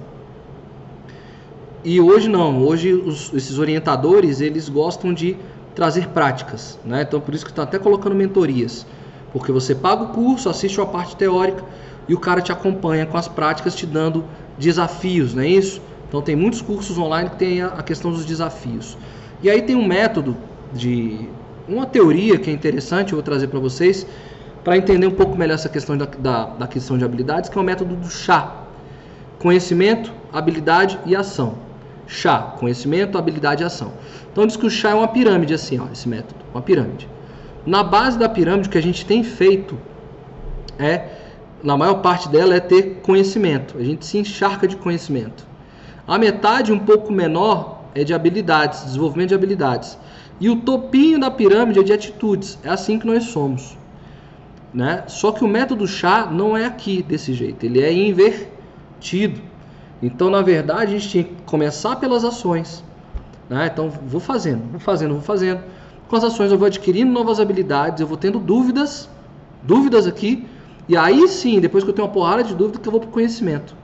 E 1.83 1.99
hoje 1.99 2.29
não, 2.29 2.63
hoje 2.63 2.93
os, 2.93 3.33
esses 3.33 3.57
orientadores 3.57 4.39
eles 4.39 4.69
gostam 4.69 5.11
de 5.11 5.35
trazer 5.73 6.09
práticas, 6.09 6.77
né? 6.85 7.01
Então 7.01 7.19
por 7.19 7.33
isso 7.33 7.43
que 7.43 7.51
está 7.51 7.63
até 7.63 7.79
colocando 7.79 8.15
mentorias, 8.15 8.85
porque 9.33 9.51
você 9.51 9.73
paga 9.73 10.03
o 10.03 10.07
curso, 10.09 10.47
assiste 10.47 10.79
a 10.79 10.85
parte 10.85 11.15
teórica 11.15 11.63
e 12.07 12.13
o 12.13 12.19
cara 12.19 12.39
te 12.39 12.51
acompanha 12.51 13.07
com 13.07 13.17
as 13.17 13.27
práticas, 13.27 13.73
te 13.73 13.87
dando 13.87 14.23
desafios, 14.59 15.33
não 15.33 15.41
é 15.41 15.47
isso? 15.47 15.81
Então 16.07 16.21
tem 16.21 16.35
muitos 16.35 16.61
cursos 16.61 16.99
online 16.99 17.31
que 17.31 17.37
tem 17.37 17.61
a, 17.63 17.67
a 17.67 17.81
questão 17.81 18.11
dos 18.11 18.25
desafios. 18.25 18.95
E 19.41 19.49
aí 19.49 19.61
tem 19.61 19.75
um 19.75 19.85
método 19.85 20.35
de 20.73 21.27
uma 21.67 21.85
teoria 21.85 22.37
que 22.37 22.49
é 22.49 22.53
interessante, 22.53 23.13
eu 23.13 23.17
vou 23.17 23.23
trazer 23.23 23.47
para 23.47 23.59
vocês, 23.59 24.07
para 24.63 24.77
entender 24.77 25.07
um 25.07 25.11
pouco 25.11 25.37
melhor 25.37 25.55
essa 25.55 25.69
questão 25.69 25.97
da, 25.97 26.05
da, 26.05 26.45
da, 26.45 26.67
questão 26.67 26.97
de 26.97 27.05
habilidades, 27.05 27.49
que 27.49 27.57
é 27.57 27.61
o 27.61 27.63
método 27.63 27.95
do 27.95 28.09
chá. 28.09 28.63
Conhecimento, 29.39 30.11
habilidade 30.33 30.99
e 31.05 31.15
ação. 31.15 31.55
Chá, 32.07 32.55
conhecimento, 32.57 33.17
habilidade 33.17 33.63
e 33.63 33.65
ação. 33.65 33.93
Então 34.31 34.47
diz 34.47 34.57
que 34.57 34.65
o 34.65 34.69
chá 34.69 34.89
é 34.89 34.93
uma 34.93 35.07
pirâmide 35.07 35.53
assim, 35.53 35.79
ó, 35.79 35.85
esse 35.91 36.07
método, 36.07 36.39
uma 36.53 36.61
pirâmide. 36.61 37.07
Na 37.65 37.83
base 37.83 38.17
da 38.17 38.27
pirâmide, 38.27 38.67
o 38.69 38.71
que 38.71 38.77
a 38.77 38.81
gente 38.81 39.05
tem 39.05 39.23
feito 39.23 39.77
é, 40.79 41.09
na 41.63 41.75
maior 41.75 41.95
parte 41.95 42.29
dela, 42.29 42.55
é 42.55 42.59
ter 42.59 43.01
conhecimento. 43.01 43.77
A 43.77 43.83
gente 43.83 44.05
se 44.05 44.17
encharca 44.17 44.67
de 44.67 44.75
conhecimento. 44.75 45.45
A 46.07 46.17
metade, 46.17 46.71
um 46.71 46.79
pouco 46.79 47.11
menor, 47.11 47.76
é 47.95 48.03
de 48.03 48.13
habilidades, 48.13 48.85
desenvolvimento 48.85 49.29
de 49.29 49.35
habilidades. 49.35 49.97
E 50.39 50.49
o 50.49 50.57
topinho 50.57 51.19
da 51.19 51.31
pirâmide 51.31 51.79
é 51.79 51.83
de 51.83 51.93
atitudes. 51.93 52.57
É 52.63 52.69
assim 52.69 52.99
que 52.99 53.07
nós 53.07 53.25
somos. 53.25 53.77
Né? 54.73 55.03
Só 55.07 55.31
que 55.31 55.43
o 55.43 55.47
método 55.47 55.87
chá 55.87 56.27
não 56.31 56.55
é 56.55 56.65
aqui 56.65 57.01
desse 57.01 57.33
jeito, 57.33 57.65
ele 57.65 57.81
é 57.81 57.91
invertido. 57.91 59.41
Então, 60.01 60.29
na 60.29 60.41
verdade, 60.41 60.95
a 60.95 60.99
gente 60.99 61.09
tinha 61.09 61.23
que 61.23 61.33
começar 61.45 61.95
pelas 61.95 62.23
ações. 62.23 62.83
Né? 63.49 63.69
Então, 63.71 63.89
vou 63.89 64.19
fazendo, 64.19 64.69
vou 64.69 64.79
fazendo, 64.79 65.13
vou 65.13 65.23
fazendo. 65.23 65.61
Com 66.07 66.15
as 66.15 66.23
ações 66.23 66.51
eu 66.51 66.57
vou 66.57 66.67
adquirindo 66.67 67.11
novas 67.11 67.39
habilidades, 67.39 67.99
eu 67.99 68.07
vou 68.07 68.17
tendo 68.17 68.39
dúvidas, 68.39 69.09
dúvidas 69.63 70.05
aqui, 70.05 70.45
e 70.87 70.95
aí 70.95 71.27
sim, 71.27 71.59
depois 71.59 71.83
que 71.83 71.89
eu 71.89 71.93
tenho 71.93 72.07
uma 72.07 72.13
porrada 72.13 72.43
de 72.43 72.55
dúvidas, 72.55 72.81
que 72.81 72.87
eu 72.87 72.91
vou 72.91 73.01
para 73.01 73.09
o 73.09 73.11
conhecimento. 73.11 73.75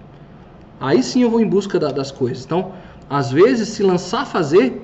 Aí 0.79 1.03
sim 1.03 1.23
eu 1.23 1.29
vou 1.29 1.41
em 1.41 1.47
busca 1.47 1.79
da, 1.79 1.91
das 1.91 2.11
coisas. 2.11 2.45
Então, 2.45 2.71
às 3.09 3.31
vezes, 3.31 3.69
se 3.69 3.83
lançar 3.83 4.21
a 4.21 4.25
fazer 4.25 4.81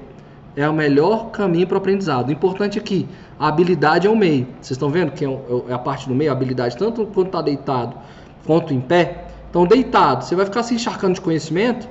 é 0.55 0.67
o 0.67 0.74
melhor 0.74 1.32
caminho 1.32 1.67
para 1.67 1.76
o 1.76 1.78
aprendizado. 1.78 2.30
O 2.30 2.32
importante 2.32 2.78
é 2.78 2.82
que 2.82 3.07
a 3.39 3.47
habilidade 3.47 4.07
é 4.07 4.09
o 4.09 4.15
meio. 4.15 4.45
Vocês 4.61 4.72
estão 4.72 4.89
vendo 4.89 5.11
que 5.11 5.24
é, 5.24 5.30
é 5.70 5.74
a 5.74 5.80
parte 5.80 6.07
do 6.07 6.13
meio, 6.13 6.30
a 6.30 6.34
habilidade, 6.34 6.76
tanto 6.76 7.05
quando 7.05 7.28
está 7.28 7.41
deitado 7.41 7.95
quanto 8.45 8.74
em 8.74 8.82
pé. 8.82 9.26
Então, 9.49 9.65
deitado, 9.65 10.24
você 10.24 10.36
vai 10.36 10.45
ficar 10.45 10.63
se 10.63 10.74
encharcando 10.74 11.13
de 11.13 11.22
conhecimento, 11.22 11.88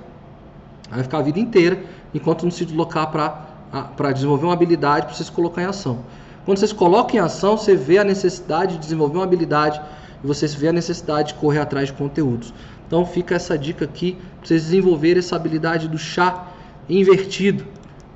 vai 0.90 1.02
ficar 1.02 1.18
a 1.18 1.22
vida 1.22 1.38
inteira, 1.38 1.80
enquanto 2.14 2.42
não 2.42 2.50
se 2.50 2.64
deslocar 2.64 3.10
para 3.10 4.12
desenvolver 4.12 4.46
uma 4.46 4.52
habilidade 4.52 5.06
para 5.06 5.14
você 5.14 5.24
se 5.24 5.32
colocar 5.32 5.62
em 5.62 5.66
ação. 5.66 5.98
Quando 6.44 6.58
você 6.58 6.66
se 6.66 6.74
coloca 6.74 7.14
em 7.14 7.18
ação, 7.18 7.56
você 7.56 7.74
vê 7.74 7.98
a 7.98 8.04
necessidade 8.04 8.74
de 8.74 8.78
desenvolver 8.78 9.18
uma 9.18 9.24
habilidade 9.24 9.80
e 10.22 10.26
você 10.26 10.46
vê 10.46 10.68
a 10.68 10.72
necessidade 10.72 11.28
de 11.28 11.34
correr 11.34 11.58
atrás 11.58 11.88
de 11.88 11.94
conteúdos. 11.94 12.54
Então 12.89 13.05
fica 13.05 13.34
essa 13.34 13.57
dica 13.57 13.84
aqui 13.84 14.16
para 14.39 14.49
vocês 14.49 14.64
desenvolverem 14.64 15.18
essa 15.18 15.36
habilidade 15.36 15.86
do 15.86 15.99
chá 15.99 16.49
invertido, 16.89 17.66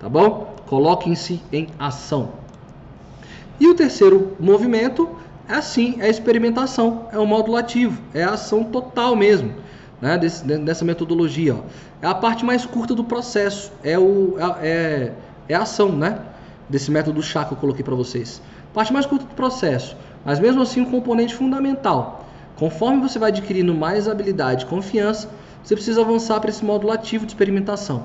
tá 0.01 0.09
bom? 0.09 0.57
Coloquem-se 0.67 1.43
em 1.53 1.69
ação. 1.79 2.31
E 3.61 3.69
o 3.69 3.75
terceiro 3.75 4.35
movimento 4.41 5.09
é 5.47 5.55
assim, 5.55 5.97
é 6.01 6.07
a 6.07 6.09
experimentação, 6.09 7.07
é 7.13 7.19
o 7.19 7.27
módulo 7.27 7.59
ativo, 7.59 8.01
é 8.15 8.25
a 8.25 8.31
ação 8.31 8.65
total 8.65 9.15
mesmo, 9.15 9.53
né, 10.01 10.17
desse, 10.17 10.43
dessa 10.43 10.87
metodologia. 10.87 11.55
Ó. 11.55 11.59
É 12.01 12.07
a 12.07 12.15
parte 12.15 12.43
mais 12.43 12.65
curta 12.65 12.95
do 12.95 13.05
processo, 13.05 13.71
é, 13.85 13.99
o, 13.99 14.37
é, 14.63 15.13
é 15.51 15.55
a 15.55 15.63
ação, 15.63 15.91
né, 15.91 16.19
desse 16.67 16.91
método 16.91 17.23
chá 17.23 17.45
que 17.45 17.53
eu 17.53 17.59
coloquei 17.59 17.85
para 17.85 17.95
vocês. 17.95 18.41
Parte 18.73 18.91
mais 18.91 19.05
curta 19.05 19.27
do 19.27 19.35
processo, 19.35 19.95
mas 20.25 20.41
mesmo 20.41 20.63
assim 20.63 20.81
um 20.81 20.91
componente 20.91 21.35
fundamental. 21.35 22.22
Conforme 22.57 23.01
você 23.01 23.19
vai 23.19 23.31
adquirindo 23.31 23.75
mais 23.75 24.09
habilidade 24.09 24.65
e 24.65 24.69
confiança, 24.69 25.29
você 25.63 25.75
precisa 25.75 26.01
avançar 26.01 26.41
para 26.41 26.51
esse 26.51 26.65
módulo 26.65 26.93
ativo 26.93 27.25
de 27.25 27.33
experimentação. 27.33 28.05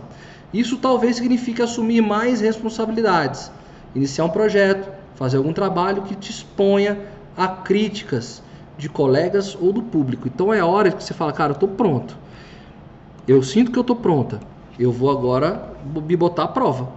Isso 0.53 0.77
talvez 0.77 1.17
signifique 1.17 1.61
assumir 1.61 2.01
mais 2.01 2.39
responsabilidades, 2.39 3.51
iniciar 3.93 4.25
um 4.25 4.29
projeto, 4.29 4.89
fazer 5.15 5.37
algum 5.37 5.51
trabalho 5.51 6.03
que 6.03 6.15
te 6.15 6.31
exponha 6.31 6.99
a 7.35 7.47
críticas 7.47 8.41
de 8.77 8.87
colegas 8.87 9.57
ou 9.59 9.73
do 9.73 9.81
público. 9.81 10.27
Então 10.27 10.53
é 10.53 10.63
hora 10.63 10.91
que 10.91 11.03
você 11.03 11.13
fala, 11.13 11.33
cara, 11.33 11.51
eu 11.51 11.55
estou 11.55 11.69
pronto. 11.69 12.15
Eu 13.27 13.43
sinto 13.43 13.71
que 13.71 13.77
eu 13.77 13.81
estou 13.81 13.95
pronta. 13.95 14.39
Eu 14.79 14.91
vou 14.91 15.09
agora 15.09 15.73
me 15.83 16.15
botar 16.15 16.43
à 16.43 16.47
prova. 16.47 16.89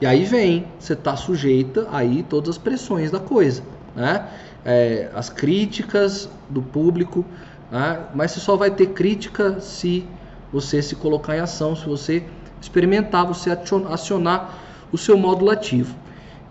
E 0.00 0.06
aí 0.06 0.24
vem, 0.24 0.66
você 0.78 0.92
está 0.92 1.16
sujeita 1.16 1.88
aí 1.90 2.22
todas 2.22 2.50
as 2.50 2.58
pressões 2.58 3.10
da 3.10 3.18
coisa, 3.18 3.62
né? 3.94 4.26
É, 4.64 5.10
as 5.14 5.30
críticas 5.30 6.28
do 6.48 6.60
público, 6.60 7.24
né? 7.70 8.00
mas 8.14 8.32
você 8.32 8.40
só 8.40 8.56
vai 8.56 8.70
ter 8.70 8.88
crítica 8.88 9.60
se 9.60 10.04
você 10.52 10.82
se 10.82 10.96
colocar 10.96 11.36
em 11.36 11.40
ação, 11.40 11.74
se 11.74 11.86
você 11.86 12.22
experimentar, 12.60 13.26
você 13.26 13.50
acionar 13.50 14.58
o 14.92 14.98
seu 14.98 15.16
módulo 15.16 15.50
ativo. 15.50 15.94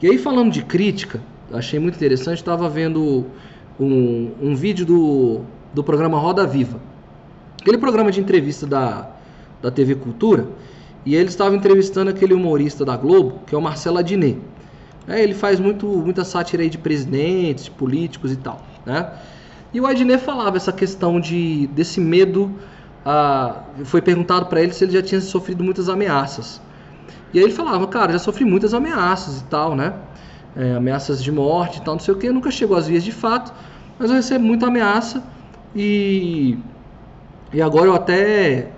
E 0.02 0.08
aí 0.08 0.18
falando 0.18 0.52
de 0.52 0.64
crítica, 0.64 1.22
achei 1.54 1.80
muito 1.80 1.96
interessante, 1.96 2.38
estava 2.38 2.70
vendo 2.70 3.26
um, 3.80 4.32
um 4.42 4.56
vídeo 4.56 4.86
do, 4.86 5.42
do 5.74 5.84
programa 5.84 6.18
Roda 6.18 6.48
Viva. 6.48 6.80
Aquele 7.62 7.78
programa 7.78 8.12
de 8.12 8.20
entrevista 8.20 8.66
da, 8.66 9.12
da 9.62 9.70
TV 9.70 9.96
Cultura, 9.96 10.48
e 11.06 11.16
ele 11.16 11.30
estava 11.30 11.56
entrevistando 11.56 12.10
aquele 12.10 12.34
humorista 12.34 12.84
da 12.84 12.96
Globo, 12.96 13.42
que 13.46 13.56
é 13.56 13.58
o 13.58 13.62
Marcelo 13.62 13.98
Adnet. 13.98 14.38
É, 15.08 15.22
ele 15.22 15.34
faz 15.34 15.60
muito, 15.60 15.88
muita 15.88 16.24
sátira 16.24 16.64
aí 16.64 16.70
de 16.70 16.78
presidentes, 16.78 17.66
de 17.66 17.72
políticos 17.72 18.32
e 18.32 18.36
tal. 18.36 18.62
Né? 18.86 19.12
E 19.74 19.80
o 19.80 19.86
Adnet 19.86 20.24
falava 20.24 20.58
essa 20.58 20.72
questão 20.72 21.20
de, 21.20 21.68
desse 21.68 22.00
medo 22.00 22.54
ah, 23.06 23.64
foi 23.86 24.02
perguntado 24.02 24.46
para 24.48 24.62
ele 24.62 24.74
se 24.74 24.84
ele 24.84 24.92
já 24.92 25.02
tinha 25.02 25.22
sofrido 25.22 25.64
muitas 25.64 25.90
ameaças. 25.90 26.62
E 27.34 27.40
aí 27.40 27.46
ele 27.46 27.54
falava, 27.54 27.88
cara, 27.88 28.12
já 28.12 28.20
sofri 28.20 28.44
muitas 28.46 28.74
ameaças 28.74 29.42
e 29.42 29.44
tal, 29.46 29.76
né? 29.76 29.94
É, 30.56 30.76
ameaças 30.76 31.24
de 31.24 31.32
morte 31.32 31.78
e 31.78 31.82
tal, 31.82 31.96
não 31.96 32.00
sei 32.02 32.14
o 32.14 32.18
que, 32.18 32.30
nunca 32.32 32.52
chegou 32.52 32.76
às 32.76 32.88
vias 32.88 33.04
de 33.04 33.12
fato, 33.12 33.54
mas 33.98 34.10
eu 34.10 34.16
recebo 34.16 34.44
muita 34.44 34.66
ameaça 34.68 35.24
e, 35.76 36.58
e 37.54 37.62
agora 37.62 37.86
eu 37.86 37.94
até 37.94 38.72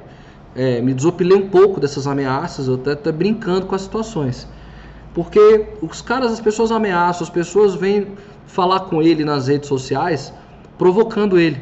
é, 0.54 0.82
me 0.82 0.94
desopilei 0.94 1.38
um 1.38 1.50
pouco 1.50 1.80
dessas 1.80 2.08
ameaças, 2.08 2.68
eu 2.68 2.76
até, 2.76 2.92
até 2.92 3.12
brincando 3.12 3.66
com 3.66 3.74
as 3.74 3.82
situações. 3.84 4.48
Porque 5.14 5.68
os 5.82 6.02
caras, 6.02 6.32
as 6.32 6.40
pessoas 6.40 6.72
ameaçam, 6.72 7.24
as 7.24 7.30
pessoas 7.30 7.76
vêm 7.76 8.08
falar 8.48 8.82
com 8.82 9.02
ele 9.02 9.26
nas 9.26 9.48
redes 9.48 9.68
sociais, 9.68 10.34
provocando 10.78 11.38
ele. 11.38 11.62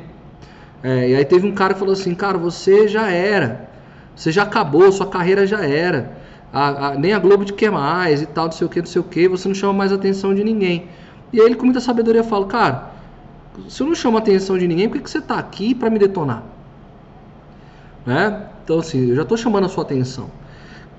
É, 0.84 1.10
e 1.10 1.16
aí 1.16 1.26
teve 1.26 1.48
um 1.48 1.54
cara 1.54 1.74
que 1.74 1.80
falou 1.80 1.94
assim, 1.94 2.14
cara, 2.16 2.38
você 2.38 2.88
já 2.88 3.10
era, 3.10 3.70
você 4.16 4.32
já 4.32 4.44
acabou, 4.44 4.92
sua 4.92 5.08
carreira 5.08 5.46
já 5.46 5.64
era. 5.66 6.18
A, 6.52 6.88
a, 6.88 6.96
nem 6.96 7.14
a 7.14 7.20
Globo 7.20 7.46
de 7.46 7.54
que 7.54 7.70
mais 7.70 8.22
e 8.22 8.26
tal, 8.26 8.46
não 8.46 8.52
sei 8.52 8.66
o 8.66 8.70
que, 8.70 8.80
não 8.80 8.88
sei 8.88 9.02
o 9.02 9.04
que, 9.04 9.28
você 9.28 9.48
não 9.48 9.56
chama 9.56 9.74
mais 9.74 9.92
atenção 9.92 10.34
de 10.34 10.44
ninguém. 10.44 10.88
E 11.32 11.40
aí 11.40 11.46
ele 11.46 11.56
com 11.56 11.66
muita 11.66 11.80
sabedoria 11.80 12.24
fala, 12.24 12.46
cara, 12.48 12.92
se 13.68 13.82
eu 13.82 13.88
não 13.88 13.96
chamo 13.96 14.18
atenção 14.18 14.58
de 14.58 14.68
ninguém, 14.68 14.88
por 14.88 14.98
que, 14.98 15.04
que 15.04 15.10
você 15.10 15.20
está 15.20 15.38
aqui 15.38 15.76
para 15.76 15.90
me 15.90 16.00
detonar? 16.00 16.44
Né? 18.06 18.48
Então 18.64 18.80
assim, 18.80 19.10
eu 19.10 19.16
já 19.16 19.24
estou 19.24 19.38
chamando 19.38 19.66
a 19.66 19.70
sua 19.70 19.84
atenção. 19.84 20.30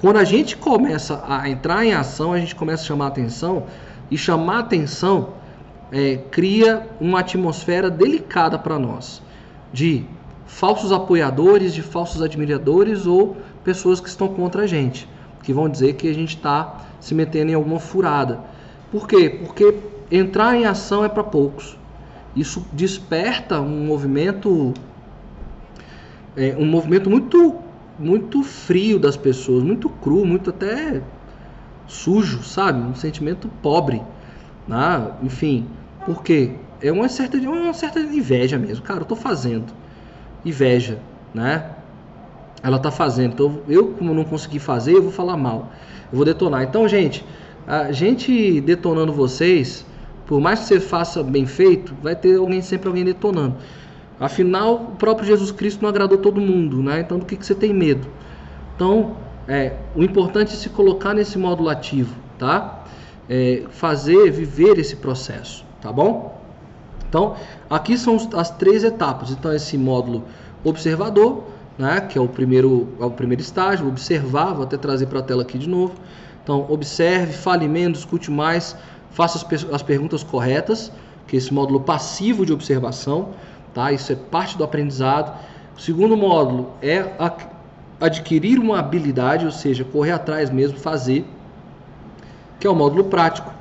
Quando 0.01 0.17
a 0.17 0.25
gente 0.25 0.57
começa 0.57 1.23
a 1.29 1.49
entrar 1.49 1.85
em 1.85 1.93
ação, 1.93 2.33
a 2.33 2.39
gente 2.39 2.55
começa 2.55 2.83
a 2.83 2.87
chamar 2.87 3.09
atenção, 3.09 3.65
e 4.11 4.17
chamar 4.17 4.61
atenção 4.61 5.35
é, 5.93 6.17
cria 6.31 6.89
uma 7.01 7.21
atmosfera 7.21 7.91
delicada 7.91 8.59
para 8.59 8.79
nós 8.79 9.23
de 9.73 10.05
falsos 10.47 10.91
apoiadores, 10.91 11.73
de 11.73 11.83
falsos 11.83 12.23
admiradores 12.23 13.07
ou 13.07 13.37
pessoas 13.63 14.01
que 14.01 14.09
estão 14.09 14.29
contra 14.29 14.63
a 14.63 14.67
gente, 14.67 15.09
que 15.43 15.53
vão 15.53 15.69
dizer 15.69 15.95
que 15.95 16.09
a 16.09 16.15
gente 16.15 16.37
está 16.37 16.87
se 16.99 17.15
metendo 17.15 17.53
em 17.53 17.55
alguma 17.55 17.79
furada. 17.79 18.41
Por 18.91 19.07
quê? 19.07 19.31
Porque 19.31 19.75
entrar 20.11 20.57
em 20.57 20.65
ação 20.65 21.05
é 21.05 21.09
para 21.09 21.23
poucos. 21.23 21.79
Isso 22.35 22.67
desperta 22.73 23.61
um 23.61 23.87
movimento, 23.87 24.75
é, 26.37 26.57
um 26.59 26.67
movimento 26.67 27.09
muito, 27.09 27.57
muito 28.01 28.43
frio 28.43 28.99
das 28.99 29.17
pessoas, 29.17 29.63
muito 29.63 29.89
cru, 29.89 30.27
muito 30.27 30.51
até 30.51 31.03
sujo, 31.87 32.43
sabe? 32.43 32.81
Um 32.81 32.95
sentimento 32.95 33.49
pobre, 33.63 34.03
né? 34.67 35.13
enfim. 35.23 35.69
Por 36.05 36.23
quê? 36.23 36.55
é 36.83 36.91
uma 36.91 37.09
certa, 37.09 37.37
uma 37.39 37.73
certa 37.73 38.01
inveja 38.01 38.59
mesmo. 38.59 38.83
Cara, 38.85 39.01
eu 39.01 39.05
tô 39.05 39.17
fazendo. 39.17 39.73
Inveja, 40.45 40.99
né? 41.35 41.71
Ela 42.63 42.79
tá 42.79 42.91
fazendo. 42.91 43.35
Então, 43.35 43.61
eu, 43.69 43.89
como 43.89 44.15
não 44.15 44.25
consegui 44.25 44.59
fazer, 44.59 44.95
eu 44.95 45.03
vou 45.03 45.13
falar 45.13 45.37
mal. 45.37 45.71
Eu 46.11 46.17
vou 46.17 46.25
detonar. 46.25 46.63
Então, 46.63 46.89
gente, 46.89 47.25
a 47.67 47.93
gente 47.93 48.61
detonando 48.61 49.13
vocês, 49.13 49.85
por 50.27 50.41
mais 50.41 50.61
que 50.61 50.67
você 50.67 50.81
faça 50.81 51.23
bem 51.23 51.47
feito, 51.47 51.95
vai 52.03 52.17
ter 52.17 52.37
alguém 52.37 52.63
sempre 52.63 52.89
alguém 52.89 53.05
detonando. 53.05 53.57
Afinal, 54.21 54.75
o 54.75 54.97
próprio 54.97 55.27
Jesus 55.27 55.51
Cristo 55.51 55.81
não 55.81 55.89
agradou 55.89 56.19
todo 56.19 56.39
mundo, 56.43 56.83
né? 56.83 57.01
Então, 57.01 57.19
do 57.19 57.25
que, 57.25 57.37
que 57.37 57.47
você 57.47 57.55
tem 57.55 57.73
medo? 57.73 58.07
Então, 58.77 59.17
é, 59.49 59.77
o 59.97 60.03
importante 60.03 60.53
é 60.53 60.57
se 60.57 60.69
colocar 60.69 61.15
nesse 61.15 61.39
módulo 61.39 61.71
ativo, 61.71 62.15
tá? 62.39 62.85
É, 63.27 63.63
fazer, 63.71 64.31
viver 64.31 64.79
esse 64.79 64.97
processo, 64.97 65.65
tá 65.81 65.91
bom? 65.91 66.39
Então, 67.09 67.35
aqui 67.69 67.97
são 67.97 68.19
as 68.35 68.51
três 68.51 68.85
etapas. 68.85 69.31
Então, 69.31 69.53
esse 69.55 69.79
módulo 69.79 70.25
observador, 70.63 71.45
né, 71.79 72.03
que 72.03 72.19
é 72.19 72.21
o 72.21 72.29
primeiro, 72.29 72.89
é 73.01 73.05
o 73.05 73.11
primeiro 73.11 73.41
estágio, 73.41 73.89
observar, 73.89 74.53
vou 74.53 74.65
até 74.65 74.77
trazer 74.77 75.07
para 75.07 75.21
a 75.21 75.23
tela 75.23 75.43
aqui 75.43 75.57
de 75.57 75.69
novo. 75.69 75.95
Então, 76.43 76.67
observe, 76.69 77.33
fale 77.33 77.67
menos, 77.67 78.01
escute 78.01 78.31
mais, 78.31 78.77
faça 79.11 79.39
as, 79.39 79.67
as 79.73 79.83
perguntas 79.83 80.23
corretas, 80.23 80.93
que 81.27 81.37
é 81.37 81.39
esse 81.39 81.55
módulo 81.55 81.81
passivo 81.81 82.45
de 82.45 82.53
observação, 82.53 83.31
tá? 83.75 83.93
Isso 83.93 84.13
é 84.13 84.17
parte 84.17 84.57
do 84.57 84.65
aprendizado. 84.65 85.37
O 85.77 85.81
segundo 85.81 86.17
módulo 86.17 86.73
é 86.83 87.05
adquirir 88.01 88.59
uma 88.59 88.79
habilidade, 88.79 89.45
ou 89.45 89.53
seja, 89.53 89.85
correr 89.85 90.13
atrás 90.13 90.51
mesmo, 90.51 90.79
fazer, 90.79 91.25
que 92.59 92.67
é 92.67 92.71
o 92.71 92.75
módulo 92.75 93.05
prático. 93.05 93.53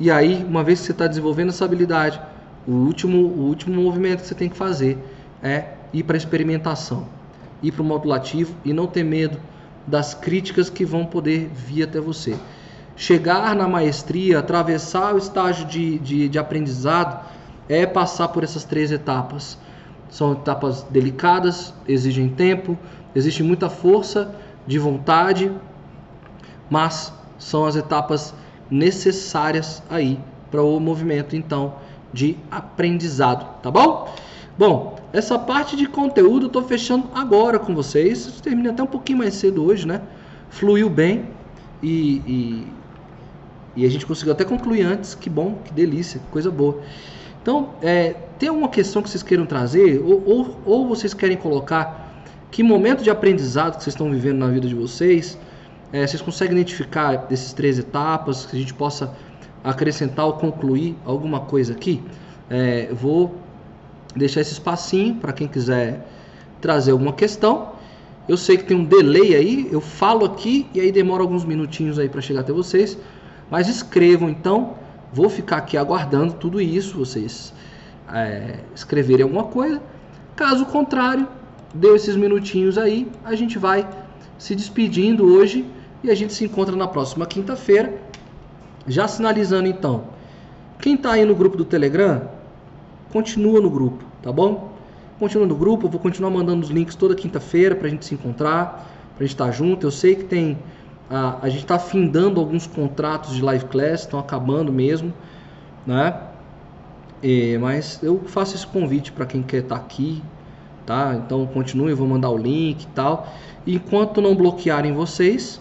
E 0.00 0.10
aí, 0.10 0.44
uma 0.48 0.62
vez 0.62 0.80
que 0.80 0.86
você 0.86 0.92
está 0.92 1.06
desenvolvendo 1.06 1.48
essa 1.48 1.64
habilidade, 1.64 2.20
o 2.66 2.72
último, 2.72 3.18
o 3.18 3.46
último 3.46 3.82
movimento 3.82 4.20
que 4.20 4.28
você 4.28 4.34
tem 4.34 4.48
que 4.48 4.56
fazer 4.56 4.98
é 5.42 5.64
ir 5.92 6.02
para 6.02 6.16
a 6.16 6.18
experimentação, 6.18 7.06
ir 7.62 7.72
para 7.72 7.82
o 7.82 7.84
modulativo 7.84 8.54
e 8.64 8.72
não 8.72 8.86
ter 8.86 9.02
medo 9.02 9.38
das 9.86 10.14
críticas 10.14 10.68
que 10.68 10.84
vão 10.84 11.04
poder 11.04 11.50
vir 11.52 11.84
até 11.84 11.98
você. 11.98 12.36
Chegar 12.94 13.56
na 13.56 13.66
maestria, 13.66 14.38
atravessar 14.38 15.14
o 15.14 15.18
estágio 15.18 15.66
de, 15.66 15.98
de, 15.98 16.28
de 16.28 16.38
aprendizado, 16.38 17.24
é 17.68 17.86
passar 17.86 18.28
por 18.28 18.44
essas 18.44 18.64
três 18.64 18.90
etapas. 18.90 19.58
São 20.10 20.32
etapas 20.32 20.84
delicadas, 20.84 21.74
exigem 21.86 22.28
tempo, 22.28 22.78
existe 23.14 23.42
muita 23.42 23.68
força 23.68 24.34
de 24.66 24.78
vontade, 24.78 25.52
mas 26.70 27.12
são 27.38 27.66
as 27.66 27.76
etapas 27.76 28.34
necessárias 28.70 29.82
aí 29.88 30.18
para 30.50 30.62
o 30.62 30.80
movimento 30.80 31.36
então 31.36 31.74
de 32.12 32.36
aprendizado, 32.50 33.60
tá 33.62 33.70
bom? 33.70 34.14
Bom, 34.58 34.98
essa 35.12 35.38
parte 35.38 35.76
de 35.76 35.86
conteúdo 35.86 36.46
eu 36.46 36.50
tô 36.50 36.62
fechando 36.62 37.08
agora 37.14 37.58
com 37.58 37.74
vocês. 37.74 38.40
Terminei 38.42 38.72
até 38.72 38.82
um 38.82 38.86
pouquinho 38.86 39.18
mais 39.18 39.34
cedo 39.34 39.64
hoje, 39.64 39.86
né? 39.86 40.02
Fluiu 40.50 40.90
bem. 40.90 41.26
e, 41.82 42.22
e, 42.26 42.66
e, 43.76 43.86
a 43.86 43.88
gente 43.88 44.04
conseguiu 44.04 44.32
até 44.32 44.44
concluir 44.44 44.82
antes. 44.82 45.14
Que 45.14 45.30
bom, 45.30 45.58
que 45.64 45.72
delícia, 45.72 46.18
que 46.18 46.26
coisa 46.26 46.50
boa. 46.50 46.80
Então, 47.48 47.70
é, 47.80 48.14
tem 48.38 48.50
alguma 48.50 48.68
questão 48.68 49.00
que 49.00 49.08
vocês 49.08 49.22
queiram 49.22 49.46
trazer? 49.46 50.02
Ou, 50.04 50.22
ou, 50.26 50.56
ou 50.66 50.86
vocês 50.86 51.14
querem 51.14 51.34
colocar 51.34 52.22
que 52.50 52.62
momento 52.62 53.02
de 53.02 53.08
aprendizado 53.08 53.78
que 53.78 53.84
vocês 53.84 53.94
estão 53.94 54.10
vivendo 54.10 54.36
na 54.36 54.48
vida 54.48 54.68
de 54.68 54.74
vocês? 54.74 55.38
É, 55.90 56.06
vocês 56.06 56.20
conseguem 56.20 56.52
identificar 56.52 57.16
desses 57.26 57.54
três 57.54 57.78
etapas 57.78 58.44
que 58.44 58.54
a 58.54 58.60
gente 58.60 58.74
possa 58.74 59.14
acrescentar 59.64 60.26
ou 60.26 60.34
concluir 60.34 60.94
alguma 61.06 61.40
coisa 61.40 61.72
aqui? 61.72 62.02
É, 62.50 62.90
vou 62.92 63.34
deixar 64.14 64.42
esse 64.42 64.52
espacinho 64.52 65.14
para 65.14 65.32
quem 65.32 65.48
quiser 65.48 66.06
trazer 66.60 66.90
alguma 66.90 67.14
questão. 67.14 67.72
Eu 68.28 68.36
sei 68.36 68.58
que 68.58 68.64
tem 68.64 68.76
um 68.76 68.84
delay 68.84 69.34
aí, 69.34 69.68
eu 69.72 69.80
falo 69.80 70.26
aqui 70.26 70.66
e 70.74 70.80
aí 70.80 70.92
demora 70.92 71.22
alguns 71.22 71.46
minutinhos 71.46 71.98
aí 71.98 72.10
para 72.10 72.20
chegar 72.20 72.40
até 72.40 72.52
vocês. 72.52 72.98
Mas 73.50 73.70
escrevam 73.70 74.28
então, 74.28 74.74
vou 75.12 75.28
ficar 75.28 75.58
aqui 75.58 75.76
aguardando 75.76 76.34
tudo 76.34 76.60
isso, 76.60 76.98
vocês 76.98 77.52
é, 78.12 78.60
escreverem 78.74 79.22
alguma 79.22 79.44
coisa. 79.44 79.80
Caso 80.36 80.66
contrário, 80.66 81.26
deu 81.74 81.96
esses 81.96 82.16
minutinhos 82.16 82.78
aí, 82.78 83.10
a 83.24 83.34
gente 83.34 83.58
vai 83.58 83.88
se 84.38 84.54
despedindo 84.54 85.24
hoje 85.24 85.64
e 86.02 86.10
a 86.10 86.14
gente 86.14 86.32
se 86.32 86.44
encontra 86.44 86.76
na 86.76 86.86
próxima 86.86 87.26
quinta-feira. 87.26 87.92
Já 88.86 89.06
sinalizando 89.08 89.68
então, 89.68 90.04
quem 90.80 90.94
está 90.94 91.12
aí 91.12 91.24
no 91.24 91.34
grupo 91.34 91.56
do 91.56 91.64
Telegram, 91.64 92.22
continua 93.12 93.60
no 93.60 93.68
grupo, 93.68 94.04
tá 94.22 94.32
bom? 94.32 94.72
Continua 95.18 95.46
no 95.46 95.56
grupo, 95.56 95.86
eu 95.86 95.90
vou 95.90 96.00
continuar 96.00 96.30
mandando 96.30 96.62
os 96.62 96.70
links 96.70 96.94
toda 96.94 97.14
quinta-feira 97.14 97.74
para 97.74 97.88
a 97.88 97.90
gente 97.90 98.06
se 98.06 98.14
encontrar, 98.14 98.88
para 99.16 99.24
a 99.24 99.26
gente 99.26 99.34
estar 99.34 99.46
tá 99.46 99.50
junto. 99.50 99.84
Eu 99.86 99.90
sei 99.90 100.14
que 100.14 100.24
tem. 100.24 100.58
A, 101.10 101.48
gente 101.48 101.62
está 101.62 101.78
findando 101.78 102.38
alguns 102.38 102.66
contratos 102.66 103.34
de 103.34 103.42
live 103.42 103.64
class, 103.66 104.00
estão 104.00 104.20
acabando 104.20 104.72
mesmo, 104.72 105.12
né? 105.86 106.14
Mas 107.60 108.02
eu 108.02 108.20
faço 108.26 108.54
esse 108.54 108.66
convite 108.66 109.10
para 109.10 109.24
quem 109.24 109.42
quer 109.42 109.58
estar 109.58 109.78
tá 109.78 109.80
aqui, 109.80 110.22
tá? 110.84 111.14
Então 111.24 111.46
continue, 111.46 111.90
eu 111.90 111.96
vou 111.96 112.06
mandar 112.06 112.30
o 112.30 112.36
link 112.36 112.82
e 112.82 112.86
tal. 112.88 113.26
Enquanto 113.66 114.20
não 114.20 114.34
bloquearem 114.34 114.92
vocês, 114.92 115.60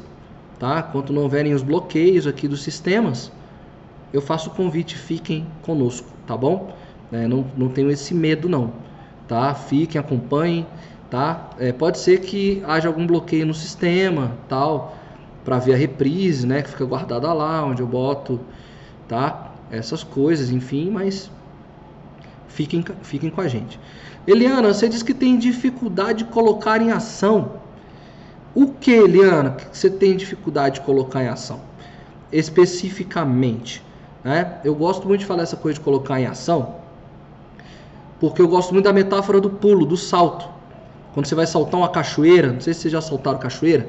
tá? 0.59 0.85
Enquanto 0.89 1.13
não 1.13 1.23
houverem 1.23 1.53
os 1.53 1.63
bloqueios 1.63 2.27
aqui 2.27 2.47
dos 2.47 2.61
sistemas, 2.61 3.31
eu 4.11 4.21
faço 4.21 4.49
o 4.49 4.53
convite, 4.53 4.97
fiquem 4.97 5.47
conosco, 5.61 6.07
tá 6.25 6.35
bom? 6.35 6.73
É, 7.11 7.25
não, 7.25 7.45
não 7.55 7.69
tenho 7.69 7.89
esse 7.89 8.13
medo 8.13 8.49
não 8.49 8.73
tá? 9.27 9.53
Fiquem, 9.53 9.99
acompanhem, 9.99 10.65
tá? 11.09 11.49
É, 11.59 11.71
pode 11.71 11.99
ser 11.99 12.21
que 12.21 12.63
haja 12.65 12.87
algum 12.87 13.05
bloqueio 13.05 13.45
no 13.45 13.53
sistema, 13.53 14.31
tal, 14.47 14.95
para 15.47 15.59
ver 15.59 15.75
a 15.75 15.77
reprise, 15.77 16.45
né? 16.45 16.61
Que 16.61 16.71
fica 16.71 16.83
guardada 16.83 17.31
lá, 17.31 17.63
onde 17.63 17.81
eu 17.81 17.87
boto, 17.87 18.37
tá? 19.07 19.53
Essas 19.71 20.03
coisas, 20.03 20.51
enfim, 20.51 20.89
mas 20.91 21.31
fiquem, 22.49 22.83
fiquem 23.01 23.29
com 23.29 23.39
a 23.39 23.47
gente. 23.47 23.79
Eliana, 24.27 24.73
você 24.73 24.89
diz 24.89 25.01
que 25.01 25.13
tem 25.13 25.37
dificuldade 25.37 26.25
de 26.25 26.31
colocar 26.31 26.81
em 26.81 26.91
ação. 26.91 27.61
O 28.53 28.73
que, 28.73 28.91
Eliana, 28.91 29.51
que 29.51 29.77
você 29.77 29.89
tem 29.89 30.17
dificuldade 30.17 30.81
de 30.81 30.85
colocar 30.85 31.23
em 31.23 31.29
ação? 31.29 31.61
Especificamente, 32.29 33.81
né? 34.25 34.59
Eu 34.65 34.75
gosto 34.75 35.07
muito 35.07 35.21
de 35.21 35.25
falar 35.25 35.43
essa 35.43 35.55
coisa 35.55 35.79
de 35.79 35.85
colocar 35.85 36.19
em 36.19 36.25
ação, 36.25 36.75
porque 38.19 38.41
eu 38.41 38.49
gosto 38.49 38.73
muito 38.73 38.83
da 38.83 38.91
metáfora 38.91 39.39
do 39.39 39.49
pulo, 39.49 39.85
do 39.85 39.95
salto. 39.95 40.45
Quando 41.13 41.25
você 41.25 41.35
vai 41.35 41.47
saltar 41.47 41.79
uma 41.79 41.87
cachoeira, 41.87 42.51
não 42.51 42.59
sei 42.59 42.73
se 42.73 42.81
vocês 42.81 42.91
já 42.91 42.99
saltaram 42.99 43.39
cachoeira, 43.39 43.87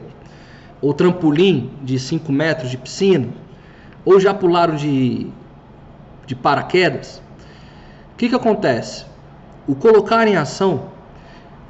ou 0.81 0.95
trampolim 0.95 1.71
de 1.83 1.99
5 1.99 2.31
metros 2.31 2.71
de 2.71 2.77
piscina, 2.77 3.29
ou 4.05 4.19
já 4.21 4.33
pularam 4.33 4.77
de, 4.77 5.27
de 6.27 6.35
paraquedas. 6.35 7.23
O 8.13 8.17
que, 8.17 8.29
que 8.29 8.35
acontece? 8.35 9.05
O 9.67 9.75
colocar 9.75 10.27
em 10.27 10.37
ação 10.37 10.91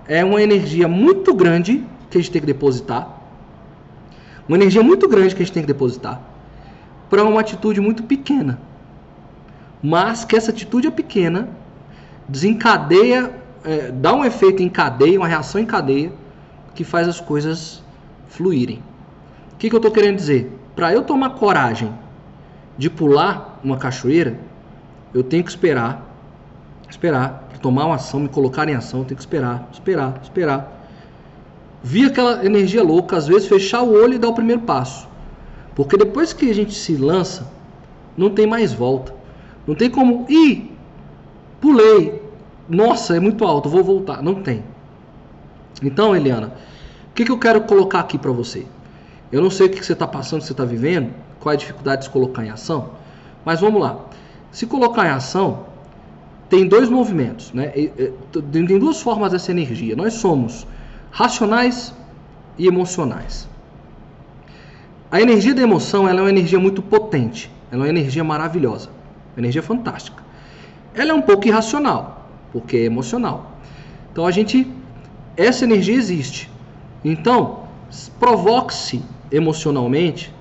é 0.07 0.25
uma 0.25 0.43
energia 0.43 0.89
muito 0.89 1.35
grande 1.35 1.85
que 2.11 2.19
a 2.19 2.21
gente 2.21 2.31
tem 2.31 2.41
que 2.41 2.47
depositar. 2.47 3.09
Uma 4.49 4.57
energia 4.57 4.83
muito 4.83 5.09
grande 5.09 5.35
que 5.35 5.43
a 5.43 5.45
gente 5.45 5.55
tem 5.55 5.63
que 5.63 5.67
depositar 5.67 6.21
para 7.11 7.25
uma 7.25 7.41
atitude 7.41 7.81
muito 7.81 8.03
pequena. 8.03 8.59
Mas 9.83 10.25
que 10.25 10.37
essa 10.37 10.51
atitude 10.51 10.87
é 10.87 10.91
pequena 10.91 11.49
desencadeia, 12.29 13.33
é, 13.65 13.91
dá 13.91 14.15
um 14.15 14.25
efeito 14.25 14.63
em 14.63 14.69
cadeia, 14.69 15.19
uma 15.19 15.27
reação 15.27 15.61
em 15.61 15.65
cadeia, 15.65 16.13
que 16.75 16.85
faz 16.85 17.09
as 17.09 17.21
coisas 17.21 17.83
fluírem. 18.29 18.83
O 19.59 19.61
que, 19.61 19.69
que 19.69 19.75
eu 19.75 19.79
estou 19.79 19.91
querendo 19.91 20.15
dizer? 20.15 20.57
Para 20.77 20.93
eu 20.93 21.03
tomar 21.03 21.31
coragem 21.31 21.93
de 22.79 22.89
pular 22.89 23.59
uma 23.65 23.77
cachoeira, 23.77 24.39
eu 25.13 25.25
tenho 25.25 25.43
que 25.43 25.51
esperar, 25.51 26.09
esperar, 26.89 27.49
tomar 27.61 27.87
uma 27.87 27.97
ação, 27.97 28.21
me 28.21 28.29
colocar 28.29 28.69
em 28.69 28.77
ação, 28.77 29.01
eu 29.01 29.07
tenho 29.07 29.17
que 29.17 29.23
esperar, 29.23 29.69
esperar, 29.73 30.21
esperar. 30.23 30.87
Vi 31.83 32.07
aquela 32.07 32.47
energia 32.47 32.85
louca, 32.85 33.17
às 33.17 33.27
vezes 33.27 33.49
fechar 33.49 33.83
o 33.83 33.93
olho 33.93 34.15
e 34.15 34.19
dar 34.19 34.29
o 34.29 34.33
primeiro 34.33 34.63
passo. 34.63 35.09
Porque 35.75 35.97
depois 35.97 36.33
que 36.33 36.49
a 36.49 36.55
gente 36.55 36.73
se 36.73 36.95
lança, 36.95 37.51
não 38.17 38.31
tem 38.31 38.47
mais 38.47 38.73
volta. 38.73 39.13
Não 39.67 39.75
tem 39.75 39.91
como 39.91 40.25
ir 40.29 40.79
Pulei. 41.61 42.23
Nossa, 42.69 43.17
é 43.17 43.19
muito 43.19 43.45
alto, 43.45 43.69
vou 43.69 43.83
voltar. 43.83 44.23
Não 44.23 44.37
tem. 44.37 44.63
Então, 45.83 46.15
Eliana, 46.15 46.53
o 47.11 47.15
que, 47.15 47.25
que 47.25 47.33
eu 47.33 47.39
quero 47.39 47.63
colocar 47.63 47.99
aqui 47.99 48.17
para 48.17 48.31
você? 48.31 48.65
Eu 49.31 49.43
não 49.43 49.51
sei 49.51 49.67
o 49.67 49.71
que, 49.71 49.85
você 49.85 49.93
está 49.93 50.07
passando, 50.07 50.39
o 50.39 50.43
que 50.43 50.47
você 50.47 50.53
está 50.53 50.65
vivendo, 50.65 51.13
qual 51.41 51.53
é 51.53 51.57
a 51.57 51.59
dificuldade 51.59 52.01
de 52.01 52.05
se 52.07 52.11
colocar 52.11 52.45
em 52.45 52.51
ação, 52.51 52.91
mas 53.45 53.61
vamos 53.61 53.81
lá. 53.81 53.99
Se 54.51 54.67
colocar 54.67 55.07
em 55.07 55.11
ação, 55.11 55.67
tem 56.49 56.67
dois 56.67 56.89
movimentos, 56.89 57.53
né? 57.53 57.69
Tem 58.33 58.79
duas 58.79 59.01
formas 59.03 59.33
dessa 59.33 59.51
energia. 59.51 59.95
Nós 59.95 60.15
somos 60.15 60.67
racionais 61.11 61.95
e 62.57 62.67
emocionais. 62.67 63.49
A 65.11 65.21
energia 65.21 65.55
da 65.55 65.63
emoção 65.63 66.09
ela 66.09 66.21
é 66.21 66.23
uma 66.23 66.31
energia 66.31 66.59
muito 66.59 66.83
potente, 66.83 67.51
ela 67.71 67.83
é 67.83 67.85
uma 67.85 67.91
energia 67.91 68.25
maravilhosa, 68.25 68.89
uma 69.35 69.41
energia 69.41 69.63
fantástica 69.63 70.29
ela 71.01 71.13
é 71.13 71.15
um 71.15 71.23
pouco 71.23 71.47
irracional, 71.47 72.29
porque 72.53 72.77
é 72.77 72.85
emocional. 72.85 73.53
Então 74.13 74.27
a 74.27 74.31
gente, 74.31 74.71
essa 75.37 75.65
energia 75.65 75.95
existe. 75.95 76.51
Então, 77.05 77.61
provoque-se 78.19 79.03
emocionalmente 79.31 80.35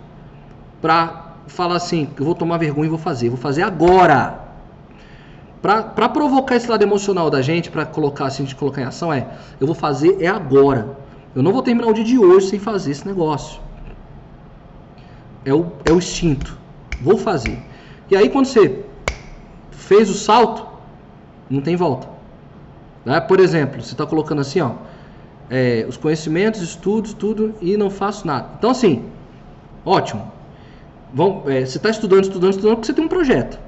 para 0.82 1.36
falar 1.48 1.76
assim, 1.76 2.10
eu 2.18 2.26
vou 2.26 2.36
tomar 2.36 2.58
vergonha 2.58 2.88
e 2.88 2.90
vou 2.90 3.00
fazer, 3.00 3.30
vou 3.30 3.38
fazer 3.38 3.64
agora. 3.64 4.48
Para 5.62 6.10
provocar 6.10 6.56
esse 6.56 6.70
lado 6.70 6.84
emocional 6.84 7.30
da 7.30 7.42
gente, 7.42 7.70
para 7.72 7.86
colocar 7.86 8.28
assim, 8.28 8.44
de 8.44 8.56
colocar 8.56 8.82
em 8.82 8.86
ação, 8.86 9.12
é, 9.12 9.28
eu 9.60 9.66
vou 9.66 9.76
fazer 9.76 10.22
é 10.22 10.28
agora. 10.28 10.98
Eu 11.36 11.44
não 11.44 11.52
vou 11.52 11.62
terminar 11.62 11.88
o 11.88 11.94
dia 11.94 12.04
de 12.04 12.18
hoje 12.18 12.48
sem 12.48 12.60
fazer 12.60 12.92
esse 12.92 13.06
negócio. 13.06 13.60
É 15.44 15.54
o, 15.54 15.72
é 15.86 15.92
o 15.92 15.98
instinto. 15.98 16.58
Vou 17.02 17.18
fazer. 17.18 17.60
E 18.10 18.16
aí 18.16 18.30
quando 18.30 18.46
você 18.46 18.86
fez 19.72 20.10
o 20.10 20.14
salto, 20.14 20.66
não 21.50 21.62
tem 21.62 21.76
volta. 21.76 22.08
Né? 23.04 23.20
Por 23.20 23.40
exemplo, 23.40 23.82
você 23.82 23.94
está 23.94 24.06
colocando 24.06 24.42
assim, 24.42 24.62
ó, 24.62 24.72
é, 25.50 25.86
os 25.88 25.98
conhecimentos, 25.98 26.62
estudos, 26.62 27.14
tudo, 27.14 27.54
e 27.62 27.78
não 27.78 27.90
faço 27.90 28.28
nada. 28.28 28.50
Então, 28.58 28.70
assim, 28.70 29.06
ótimo. 29.86 30.32
Vão, 31.14 31.44
é, 31.48 31.66
você 31.66 31.78
está 31.78 31.90
estudando, 31.90 32.24
estudando, 32.24 32.52
estudando, 32.52 32.76
porque 32.76 32.88
você 32.88 32.94
tem 32.94 33.06
um 33.06 33.10
projeto. 33.10 33.60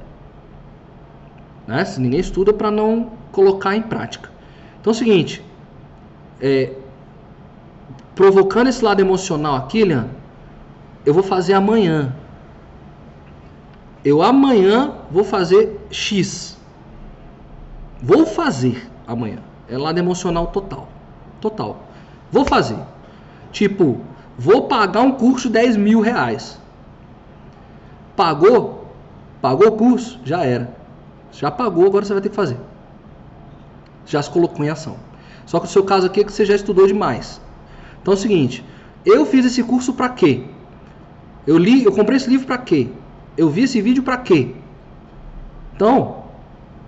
Né? 1.65 1.85
Se 1.85 2.01
ninguém 2.01 2.19
estuda 2.19 2.51
para 2.51 2.69
não 2.69 3.11
colocar 3.31 3.75
em 3.75 3.81
prática. 3.81 4.29
Então 4.81 4.91
é 4.91 4.95
o 4.95 4.97
seguinte, 4.97 5.43
é, 6.41 6.73
provocando 8.15 8.67
esse 8.67 8.83
lado 8.83 8.99
emocional 8.99 9.55
aqui, 9.55 9.83
eu 11.05 11.13
vou 11.13 11.23
fazer 11.23 11.53
amanhã. 11.53 12.13
Eu 14.03 14.21
amanhã 14.21 14.93
vou 15.11 15.23
fazer 15.23 15.79
X. 15.91 16.57
Vou 18.01 18.25
fazer 18.25 18.89
amanhã. 19.05 19.39
É 19.69 19.77
lado 19.77 19.97
emocional 19.97 20.47
total. 20.47 20.87
Total. 21.41 21.77
Vou 22.31 22.45
fazer. 22.45 22.77
Tipo, 23.51 23.99
vou 24.37 24.63
pagar 24.63 25.01
um 25.01 25.11
curso 25.11 25.47
de 25.47 25.53
10 25.53 25.77
mil 25.77 26.01
reais. 26.01 26.59
Pagou? 28.15 28.85
Pagou 29.41 29.67
o 29.67 29.71
curso? 29.71 30.19
Já 30.23 30.43
era. 30.43 30.73
Já 31.31 31.49
pagou, 31.49 31.85
agora 31.85 32.05
você 32.05 32.13
vai 32.13 32.21
ter 32.21 32.29
que 32.29 32.35
fazer. 32.35 32.57
Já 34.05 34.21
se 34.21 34.29
colocou 34.29 34.65
em 34.65 34.69
ação. 34.69 34.97
Só 35.45 35.59
que 35.59 35.65
o 35.65 35.69
seu 35.69 35.83
caso 35.83 36.07
aqui 36.07 36.21
é 36.21 36.23
que 36.23 36.31
você 36.31 36.45
já 36.45 36.55
estudou 36.55 36.85
demais. 36.85 37.41
Então 38.01 38.13
é 38.13 38.17
o 38.17 38.19
seguinte, 38.19 38.63
eu 39.05 39.25
fiz 39.25 39.45
esse 39.45 39.63
curso 39.63 39.93
para 39.93 40.09
quê? 40.09 40.43
Eu 41.47 41.57
li, 41.57 41.83
eu 41.83 41.91
comprei 41.91 42.17
esse 42.17 42.29
livro 42.29 42.45
para 42.45 42.57
quê? 42.57 42.87
Eu 43.37 43.49
vi 43.49 43.63
esse 43.63 43.81
vídeo 43.81 44.03
para 44.03 44.17
quê? 44.17 44.53
Então, 45.75 46.23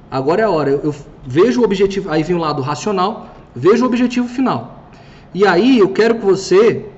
agora 0.10 0.42
é 0.42 0.46
a 0.46 0.50
hora. 0.50 0.70
Eu, 0.70 0.82
eu 0.84 0.96
vejo 1.26 1.62
o 1.62 1.64
objetivo. 1.64 2.12
Aí 2.12 2.24
vem 2.24 2.36
o 2.36 2.40
lado 2.40 2.62
racional, 2.62 3.30
vejo 3.56 3.84
o 3.84 3.88
objetivo 3.88 4.28
final. 4.28 4.86
E 5.34 5.46
aí 5.46 5.80
eu 5.80 5.90
quero 5.90 6.16
que 6.16 6.26
você 6.26 6.90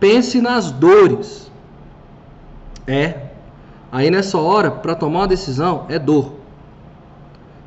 pense 0.00 0.40
nas 0.40 0.70
dores. 0.70 1.50
É. 2.86 3.28
Aí 3.90 4.10
nessa 4.10 4.38
hora, 4.38 4.70
para 4.70 4.94
tomar 4.94 5.20
uma 5.20 5.28
decisão, 5.28 5.86
é 5.88 5.98
dor. 5.98 6.34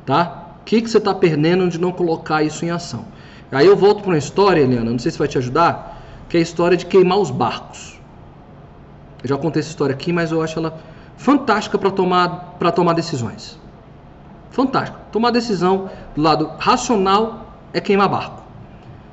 Tá? 0.04 0.46
O 0.60 0.64
que, 0.64 0.82
que 0.82 0.90
você 0.90 0.98
está 0.98 1.14
perdendo 1.14 1.68
de 1.68 1.78
não 1.78 1.92
colocar 1.92 2.42
isso 2.42 2.64
em 2.64 2.70
ação? 2.70 3.04
Aí 3.50 3.66
eu 3.66 3.76
volto 3.76 4.02
para 4.02 4.10
uma 4.10 4.18
história, 4.18 4.60
Eliana, 4.60 4.90
não 4.90 4.98
sei 4.98 5.12
se 5.12 5.18
vai 5.18 5.28
te 5.28 5.38
ajudar, 5.38 6.02
que 6.28 6.36
é 6.36 6.40
a 6.40 6.42
história 6.42 6.76
de 6.76 6.84
queimar 6.84 7.18
os 7.18 7.30
barcos. 7.30 7.98
Eu 9.22 9.28
já 9.28 9.36
contei 9.36 9.60
essa 9.60 9.70
história 9.70 9.94
aqui, 9.94 10.12
mas 10.12 10.32
eu 10.32 10.42
acho 10.42 10.58
ela 10.58 10.78
fantástica 11.16 11.78
para 11.78 11.90
tomar, 11.90 12.56
tomar 12.74 12.92
decisões. 12.92 13.58
Fantástica. 14.50 14.98
Tomar 15.12 15.30
decisão 15.30 15.90
do 16.14 16.22
lado 16.22 16.50
racional 16.58 17.45
é 17.76 17.80
queimar 17.80 18.08
barco. 18.08 18.42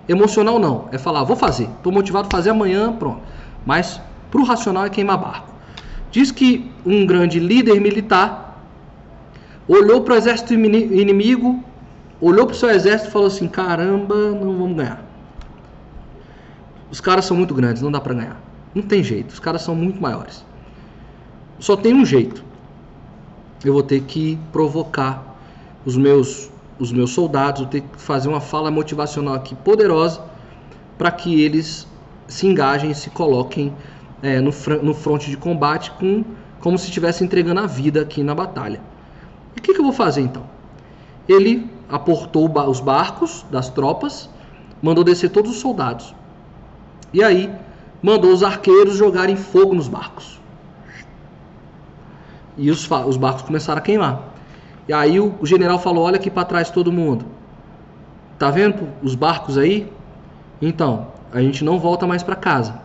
Emocional 0.08 0.58
não, 0.58 0.88
é 0.90 0.98
falar, 0.98 1.26
vou 1.26 1.36
fazer, 1.36 1.66
estou 1.66 1.92
motivado 1.92 2.30
a 2.30 2.32
fazer 2.32 2.52
amanhã, 2.52 2.94
pronto. 2.94 3.22
Mas 3.66 4.00
para 4.32 4.40
o 4.40 4.46
racional 4.46 4.86
é 4.86 4.90
queimar 4.90 5.18
barco. 5.18 5.54
Diz 6.12 6.32
que 6.32 6.72
um 6.86 7.06
grande 7.06 7.40
líder 7.40 7.82
militar 7.82 8.64
olhou 9.68 10.02
para 10.02 10.14
o 10.14 10.18
exército 10.18 10.54
inimigo, 10.54 11.62
olhou 12.22 12.46
para 12.46 12.54
o 12.54 12.58
seu 12.58 12.70
exército 12.70 13.10
e 13.10 13.12
falou 13.12 13.28
assim: 13.28 13.50
caramba, 13.50 14.32
não 14.32 14.58
vamos 14.58 14.78
ganhar. 14.78 15.04
Os 16.90 17.02
caras 17.02 17.26
são 17.26 17.36
muito 17.36 17.54
grandes, 17.54 17.82
não 17.82 17.92
dá 17.92 18.00
para 18.00 18.14
ganhar. 18.14 18.42
Não 18.74 18.82
tem 18.82 19.04
jeito, 19.04 19.32
os 19.32 19.40
caras 19.40 19.62
são 19.62 19.76
muito 19.76 20.02
maiores. 20.02 20.46
Só 21.60 21.76
tem 21.76 21.94
um 21.94 22.06
jeito. 22.06 22.44
Eu 23.64 23.74
vou 23.74 23.84
ter 23.84 24.02
que 24.02 24.38
provocar 24.54 25.22
os 25.86 25.98
meus 25.98 26.50
os 26.80 26.92
meus 26.92 27.12
soldados, 27.12 27.62
vou 27.62 27.70
ter 27.70 27.82
que 27.82 28.02
fazer 28.02 28.28
uma 28.28 28.42
fala 28.42 28.72
motivacional 28.72 29.36
aqui 29.36 29.56
poderosa 29.56 30.22
para 30.98 31.12
que 31.12 31.42
eles 31.42 31.88
se 32.28 32.48
engajem 32.48 32.92
e 32.92 32.96
se 32.96 33.10
coloquem 33.10 33.74
é, 34.22 34.40
no, 34.40 34.52
no 34.82 34.94
fronte 34.94 35.30
de 35.30 35.38
combate 35.38 35.92
com, 35.92 36.24
como 36.60 36.78
se 36.78 36.86
estivesse 36.86 37.24
entregando 37.24 37.60
a 37.60 37.68
vida 37.68 38.02
aqui 38.02 38.24
na 38.24 38.34
batalha. 38.34 38.82
E 39.56 39.60
o 39.60 39.62
que, 39.62 39.74
que 39.74 39.80
eu 39.80 39.84
vou 39.84 39.94
fazer 39.94 40.22
então? 40.22 40.44
Ele 41.28 41.70
aportou 41.90 42.52
os 42.68 42.80
barcos 42.80 43.46
das 43.52 43.70
tropas, 43.70 44.30
mandou 44.82 45.04
descer 45.04 45.30
todos 45.30 45.52
os 45.52 45.58
soldados. 45.58 46.16
E 47.14 47.24
aí 47.24 47.54
mandou 48.02 48.32
os 48.32 48.44
arqueiros 48.44 48.98
jogarem 48.98 49.36
fogo 49.36 49.74
nos 49.74 49.88
barcos. 49.88 50.42
E 52.58 52.70
os, 52.70 52.90
os 52.90 53.18
barcos 53.18 53.44
começaram 53.44 53.80
a 53.80 53.82
queimar. 53.82 54.33
E 54.88 54.94
aí 54.94 55.20
o, 55.20 55.46
general 55.46 55.80
falou: 55.80 56.06
Olha 56.06 56.18
aqui 56.18 56.30
para 56.30 56.46
trás 56.46 56.70
todo 56.70 56.92
mundo. 56.92 57.26
Tá 58.38 58.50
vendo 58.50 58.90
os 59.02 59.16
barcos 59.16 59.58
aí? 59.58 59.92
Então, 60.62 61.08
a 61.32 61.42
gente 61.42 61.64
não 61.64 61.80
volta 61.80 62.06
mais 62.06 62.24
para 62.24 62.36
casa. 62.36 62.82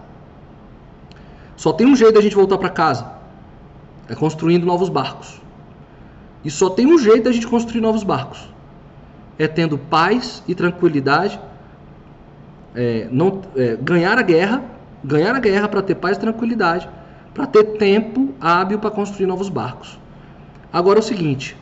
Só 1.56 1.72
tem 1.72 1.86
um 1.86 1.96
jeito 1.96 2.14
da 2.14 2.20
gente 2.20 2.36
voltar 2.36 2.58
para 2.58 2.68
casa: 2.68 3.10
é 4.08 4.14
construindo 4.14 4.64
novos 4.64 4.88
barcos. 4.88 5.40
E 6.44 6.50
só 6.50 6.70
tem 6.70 6.86
um 6.86 6.98
jeito 6.98 7.24
da 7.24 7.32
gente 7.32 7.46
construir 7.46 7.80
novos 7.80 8.04
barcos: 8.04 8.48
é 9.38 9.48
tendo 9.48 9.76
paz 9.76 10.42
e 10.46 10.54
tranquilidade, 10.54 11.40
é, 12.74 13.08
não, 13.10 13.42
é, 13.56 13.76
ganhar 13.76 14.16
a 14.18 14.22
guerra, 14.22 14.62
ganhar 15.02 15.34
a 15.34 15.40
guerra 15.40 15.68
para 15.68 15.82
ter 15.82 15.96
paz 15.96 16.16
e 16.16 16.20
tranquilidade, 16.20 16.88
para 17.34 17.46
ter 17.46 17.64
tempo 17.76 18.34
hábil 18.40 18.78
para 18.78 18.90
construir 18.90 19.26
novos 19.26 19.48
barcos. 19.48 19.98
Agora 20.72 21.00
é 21.00 21.02
o 21.02 21.04
seguinte: 21.04 21.56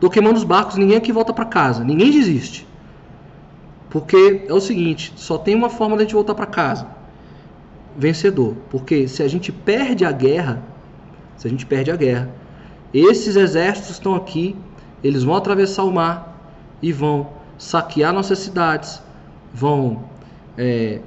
Tô 0.00 0.08
queimando 0.08 0.36
os 0.36 0.44
barcos, 0.44 0.76
ninguém 0.76 0.96
aqui 0.96 1.12
volta 1.12 1.32
para 1.32 1.44
casa, 1.44 1.82
ninguém 1.82 2.10
desiste. 2.10 2.66
Porque 3.90 4.44
é 4.46 4.52
o 4.52 4.60
seguinte, 4.60 5.12
só 5.16 5.38
tem 5.38 5.54
uma 5.54 5.70
forma 5.70 5.96
de 5.96 6.02
a 6.02 6.04
gente 6.04 6.14
voltar 6.14 6.34
para 6.34 6.46
casa. 6.46 6.86
Vencedor. 7.96 8.54
Porque 8.70 9.08
se 9.08 9.22
a 9.22 9.28
gente 9.28 9.50
perde 9.50 10.04
a 10.04 10.12
guerra, 10.12 10.62
se 11.36 11.46
a 11.46 11.50
gente 11.50 11.66
perde 11.66 11.90
a 11.90 11.96
guerra, 11.96 12.30
esses 12.92 13.34
exércitos 13.34 13.90
estão 13.90 14.14
aqui, 14.14 14.54
eles 15.02 15.24
vão 15.24 15.34
atravessar 15.34 15.84
o 15.84 15.92
mar 15.92 16.36
e 16.82 16.92
vão 16.92 17.30
saquear 17.56 18.12
nossas 18.12 18.38
cidades, 18.38 19.02
vão 19.52 20.04
é, 20.56 21.00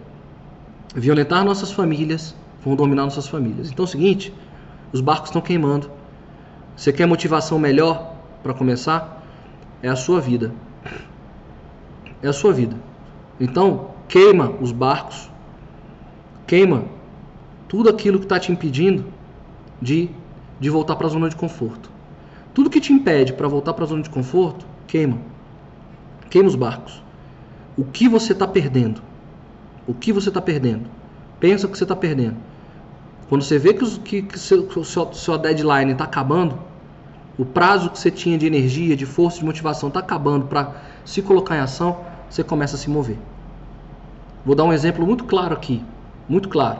violentar 0.95 1.45
nossas 1.45 1.71
famílias, 1.71 2.35
vão 2.63 2.75
dominar 2.75 3.03
nossas 3.03 3.27
famílias. 3.27 3.71
Então 3.71 3.85
é 3.85 3.87
o 3.87 3.91
seguinte, 3.91 4.33
os 4.91 5.01
barcos 5.01 5.29
estão 5.29 5.41
queimando. 5.41 5.89
Você 6.75 6.91
quer 6.91 7.05
motivação 7.05 7.57
melhor? 7.57 8.10
Para 8.41 8.53
começar, 8.53 9.23
é 9.81 9.89
a 9.89 9.95
sua 9.95 10.19
vida. 10.19 10.51
É 12.21 12.27
a 12.27 12.33
sua 12.33 12.53
vida. 12.53 12.75
Então, 13.39 13.91
queima 14.07 14.51
os 14.61 14.71
barcos, 14.71 15.29
queima 16.45 16.85
tudo 17.67 17.89
aquilo 17.89 18.19
que 18.19 18.25
está 18.25 18.39
te 18.39 18.51
impedindo 18.51 19.05
de, 19.81 20.09
de 20.59 20.69
voltar 20.69 20.95
para 20.95 21.07
a 21.07 21.09
zona 21.09 21.29
de 21.29 21.35
conforto. 21.35 21.89
Tudo 22.53 22.69
que 22.69 22.81
te 22.81 22.91
impede 22.91 23.33
para 23.33 23.47
voltar 23.47 23.73
para 23.73 23.85
a 23.85 23.87
zona 23.87 24.03
de 24.03 24.09
conforto, 24.09 24.65
queima. 24.85 25.17
Queima 26.29 26.47
os 26.47 26.55
barcos. 26.55 27.01
O 27.77 27.85
que 27.85 28.07
você 28.07 28.33
está 28.33 28.47
perdendo? 28.47 29.01
O 29.87 29.93
que 29.93 30.11
você 30.11 30.29
está 30.29 30.41
perdendo? 30.41 30.89
Pensa 31.39 31.65
o 31.65 31.69
que 31.69 31.77
você 31.77 31.83
está 31.83 31.95
perdendo. 31.95 32.35
Quando 33.29 33.43
você 33.43 33.57
vê 33.57 33.73
que, 33.73 34.21
que 34.21 34.37
seu, 34.37 34.67
seu, 35.13 35.37
deadline 35.37 35.93
está 35.93 36.03
acabando, 36.03 36.59
o 37.37 37.45
prazo 37.45 37.89
que 37.89 37.97
você 37.97 38.11
tinha 38.11 38.37
de 38.37 38.45
energia, 38.45 38.95
de 38.95 39.05
força, 39.05 39.39
de 39.39 39.45
motivação 39.45 39.87
está 39.89 39.99
acabando 39.99 40.45
para 40.45 40.75
se 41.05 41.21
colocar 41.21 41.55
em 41.55 41.59
ação, 41.59 41.99
você 42.29 42.43
começa 42.43 42.75
a 42.75 42.79
se 42.79 42.89
mover. 42.89 43.17
Vou 44.45 44.55
dar 44.55 44.63
um 44.63 44.73
exemplo 44.73 45.05
muito 45.05 45.23
claro 45.23 45.53
aqui, 45.53 45.83
muito 46.27 46.49
claro. 46.49 46.79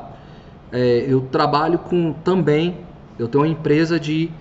É, 0.71 1.05
eu 1.07 1.21
trabalho 1.21 1.77
com 1.77 2.13
também, 2.13 2.77
eu 3.19 3.27
tenho 3.27 3.43
uma 3.43 3.49
empresa 3.49 3.99
de, 3.99 4.31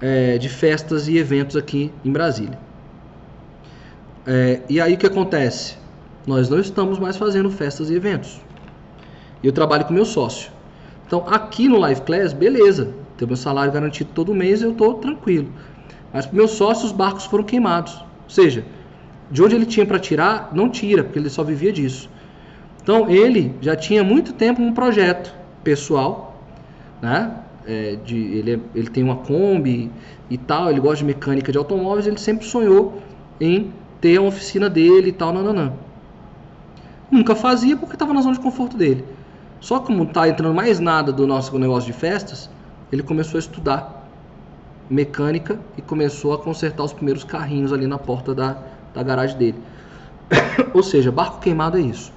é, 0.00 0.38
de 0.38 0.48
festas 0.48 1.08
e 1.08 1.16
eventos 1.16 1.56
aqui 1.56 1.92
em 2.04 2.10
Brasília. 2.10 2.58
É, 4.26 4.60
e 4.68 4.80
aí 4.80 4.94
o 4.94 4.98
que 4.98 5.06
acontece? 5.06 5.76
Nós 6.26 6.48
não 6.48 6.58
estamos 6.58 6.98
mais 6.98 7.16
fazendo 7.16 7.50
festas 7.50 7.88
e 7.88 7.94
eventos. 7.94 8.40
Eu 9.42 9.52
trabalho 9.52 9.84
com 9.84 9.94
meu 9.94 10.04
sócio. 10.04 10.50
Então 11.06 11.24
aqui 11.28 11.68
no 11.68 11.78
Live 11.78 12.00
Class, 12.00 12.32
beleza, 12.32 12.92
ter 13.16 13.26
meu 13.26 13.36
salário 13.36 13.72
garantido 13.72 14.10
todo 14.14 14.34
mês, 14.34 14.62
eu 14.62 14.72
estou 14.72 14.94
tranquilo. 14.94 15.48
Mas 16.12 16.26
para 16.26 16.36
meus 16.36 16.52
sócios, 16.52 16.90
os 16.90 16.92
barcos 16.92 17.24
foram 17.24 17.44
queimados. 17.44 17.94
Ou 17.94 18.30
seja, 18.30 18.64
de 19.30 19.42
onde 19.42 19.54
ele 19.54 19.66
tinha 19.66 19.84
para 19.84 19.98
tirar, 19.98 20.50
não 20.52 20.68
tira, 20.68 21.04
porque 21.04 21.18
ele 21.18 21.30
só 21.30 21.42
vivia 21.42 21.72
disso. 21.72 22.08
Então 22.82 23.10
ele 23.10 23.54
já 23.60 23.74
tinha 23.74 24.04
muito 24.04 24.32
tempo 24.32 24.62
um 24.62 24.72
projeto 24.72 25.34
pessoal, 25.64 26.40
né? 27.02 27.32
É, 27.66 27.96
de, 28.04 28.16
ele, 28.16 28.52
é, 28.54 28.60
ele 28.76 28.88
tem 28.88 29.02
uma 29.02 29.16
Kombi 29.16 29.90
e 30.30 30.38
tal, 30.38 30.70
ele 30.70 30.78
gosta 30.78 30.98
de 30.98 31.04
mecânica 31.04 31.50
de 31.50 31.58
automóveis, 31.58 32.06
ele 32.06 32.16
sempre 32.16 32.46
sonhou 32.46 33.02
em 33.40 33.72
ter 34.00 34.18
a 34.18 34.22
oficina 34.22 34.70
dele 34.70 35.08
e 35.08 35.12
tal, 35.12 35.32
nananã. 35.32 35.72
Nunca 37.10 37.34
fazia 37.34 37.76
porque 37.76 37.96
estava 37.96 38.14
na 38.14 38.20
zona 38.20 38.34
de 38.34 38.40
conforto 38.40 38.76
dele. 38.76 39.04
Só 39.60 39.80
como 39.80 39.98
não 39.98 40.04
está 40.04 40.28
entrando 40.28 40.54
mais 40.54 40.78
nada 40.78 41.12
do 41.12 41.26
nosso 41.26 41.58
negócio 41.58 41.92
de 41.92 41.98
festas, 41.98 42.48
ele 42.92 43.02
começou 43.02 43.38
a 43.38 43.40
estudar 43.40 44.08
mecânica 44.88 45.58
e 45.76 45.82
começou 45.82 46.32
a 46.32 46.38
consertar 46.38 46.84
os 46.84 46.92
primeiros 46.92 47.24
carrinhos 47.24 47.72
ali 47.72 47.86
na 47.86 47.98
porta 47.98 48.34
da, 48.34 48.56
da 48.94 49.02
garagem 49.02 49.36
dele. 49.36 49.58
Ou 50.72 50.82
seja, 50.82 51.10
barco 51.10 51.40
queimado 51.40 51.76
é 51.76 51.80
isso. 51.80 52.12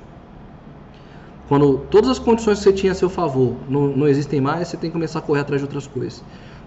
Quando 1.47 1.79
todas 1.89 2.11
as 2.11 2.19
condições 2.19 2.59
que 2.59 2.65
você 2.65 2.73
tinha 2.73 2.91
a 2.91 2.95
seu 2.95 3.09
favor 3.09 3.55
não, 3.67 3.87
não 3.87 4.07
existem 4.07 4.39
mais, 4.39 4.67
você 4.67 4.77
tem 4.77 4.89
que 4.89 4.93
começar 4.93 5.19
a 5.19 5.21
correr 5.21 5.41
atrás 5.41 5.59
de 5.59 5.65
outras 5.65 5.87
coisas. 5.87 6.23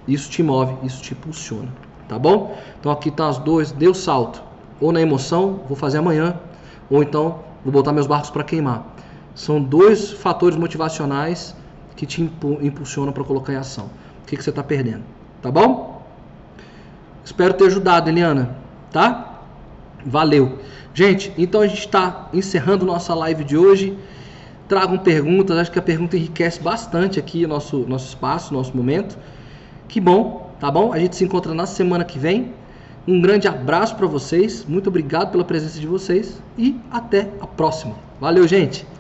Isso 0.09 0.29
te 0.29 0.43
move, 0.43 0.75
isso 0.85 1.01
te 1.01 1.13
impulsiona. 1.13 1.69
Tá 2.09 2.19
bom? 2.19 2.59
Então 2.81 2.91
aqui 2.91 3.09
estão 3.09 3.27
tá 3.27 3.31
as 3.31 3.39
duas, 3.39 3.71
deu 3.71 3.95
salto. 3.95 4.43
Ou 4.81 4.91
na 4.91 5.01
emoção, 5.01 5.61
vou 5.69 5.77
fazer 5.77 5.99
amanhã, 5.99 6.37
ou 6.91 7.01
então 7.01 7.39
vou 7.65 7.73
botar 7.73 7.93
meus 7.93 8.09
barcos 8.09 8.31
para 8.31 8.43
queimar. 8.43 8.85
São 9.37 9.63
dois 9.63 10.11
fatores 10.11 10.59
motivacionais 10.59 11.55
que 11.97 12.07
te 12.07 12.23
impulsiona 12.23 13.13
para 13.13 13.25
colocar 13.25 13.53
em 13.53 13.57
ação. 13.57 13.91
O 14.23 14.27
que, 14.27 14.37
que 14.37 14.43
você 14.43 14.51
está 14.51 14.63
perdendo? 14.63 15.03
Tá 15.41 15.51
bom? 15.51 16.03
Espero 17.25 17.55
ter 17.55 17.67
ajudado, 17.67 18.09
Eliana. 18.09 18.57
Tá? 18.91 19.41
Valeu. 20.05 20.59
Gente, 20.95 21.33
então 21.39 21.61
a 21.61 21.67
gente 21.67 21.81
está 21.81 22.29
encerrando 22.33 22.85
nossa 22.85 23.15
live 23.15 23.45
de 23.45 23.57
hoje. 23.57 23.97
Tragam 24.69 24.99
perguntas, 24.99 25.59
acho 25.59 25.71
que 25.71 25.79
a 25.79 25.83
pergunta 25.83 26.17
enriquece 26.17 26.61
bastante 26.61 27.19
aqui 27.19 27.47
nosso, 27.47 27.79
nosso 27.89 28.09
espaço, 28.09 28.55
nosso 28.55 28.77
momento. 28.77 29.19
Que 29.89 30.01
bom, 30.01 30.51
tá 30.59 30.71
bom? 30.71 30.93
A 30.93 30.99
gente 30.99 31.17
se 31.17 31.25
encontra 31.25 31.55
na 31.55 31.67
semana 31.67 32.05
que 32.05 32.19
vem. 32.19 32.53
Um 33.07 33.21
grande 33.21 33.49
abraço 33.49 33.97
para 33.97 34.07
vocês, 34.07 34.65
muito 34.65 34.89
obrigado 34.89 35.33
pela 35.33 35.45
presença 35.45 35.79
de 35.79 35.87
vocês 35.87 36.41
e 36.57 36.79
até 36.91 37.29
a 37.41 37.47
próxima. 37.47 37.97
Valeu, 38.21 38.47
gente! 38.47 38.92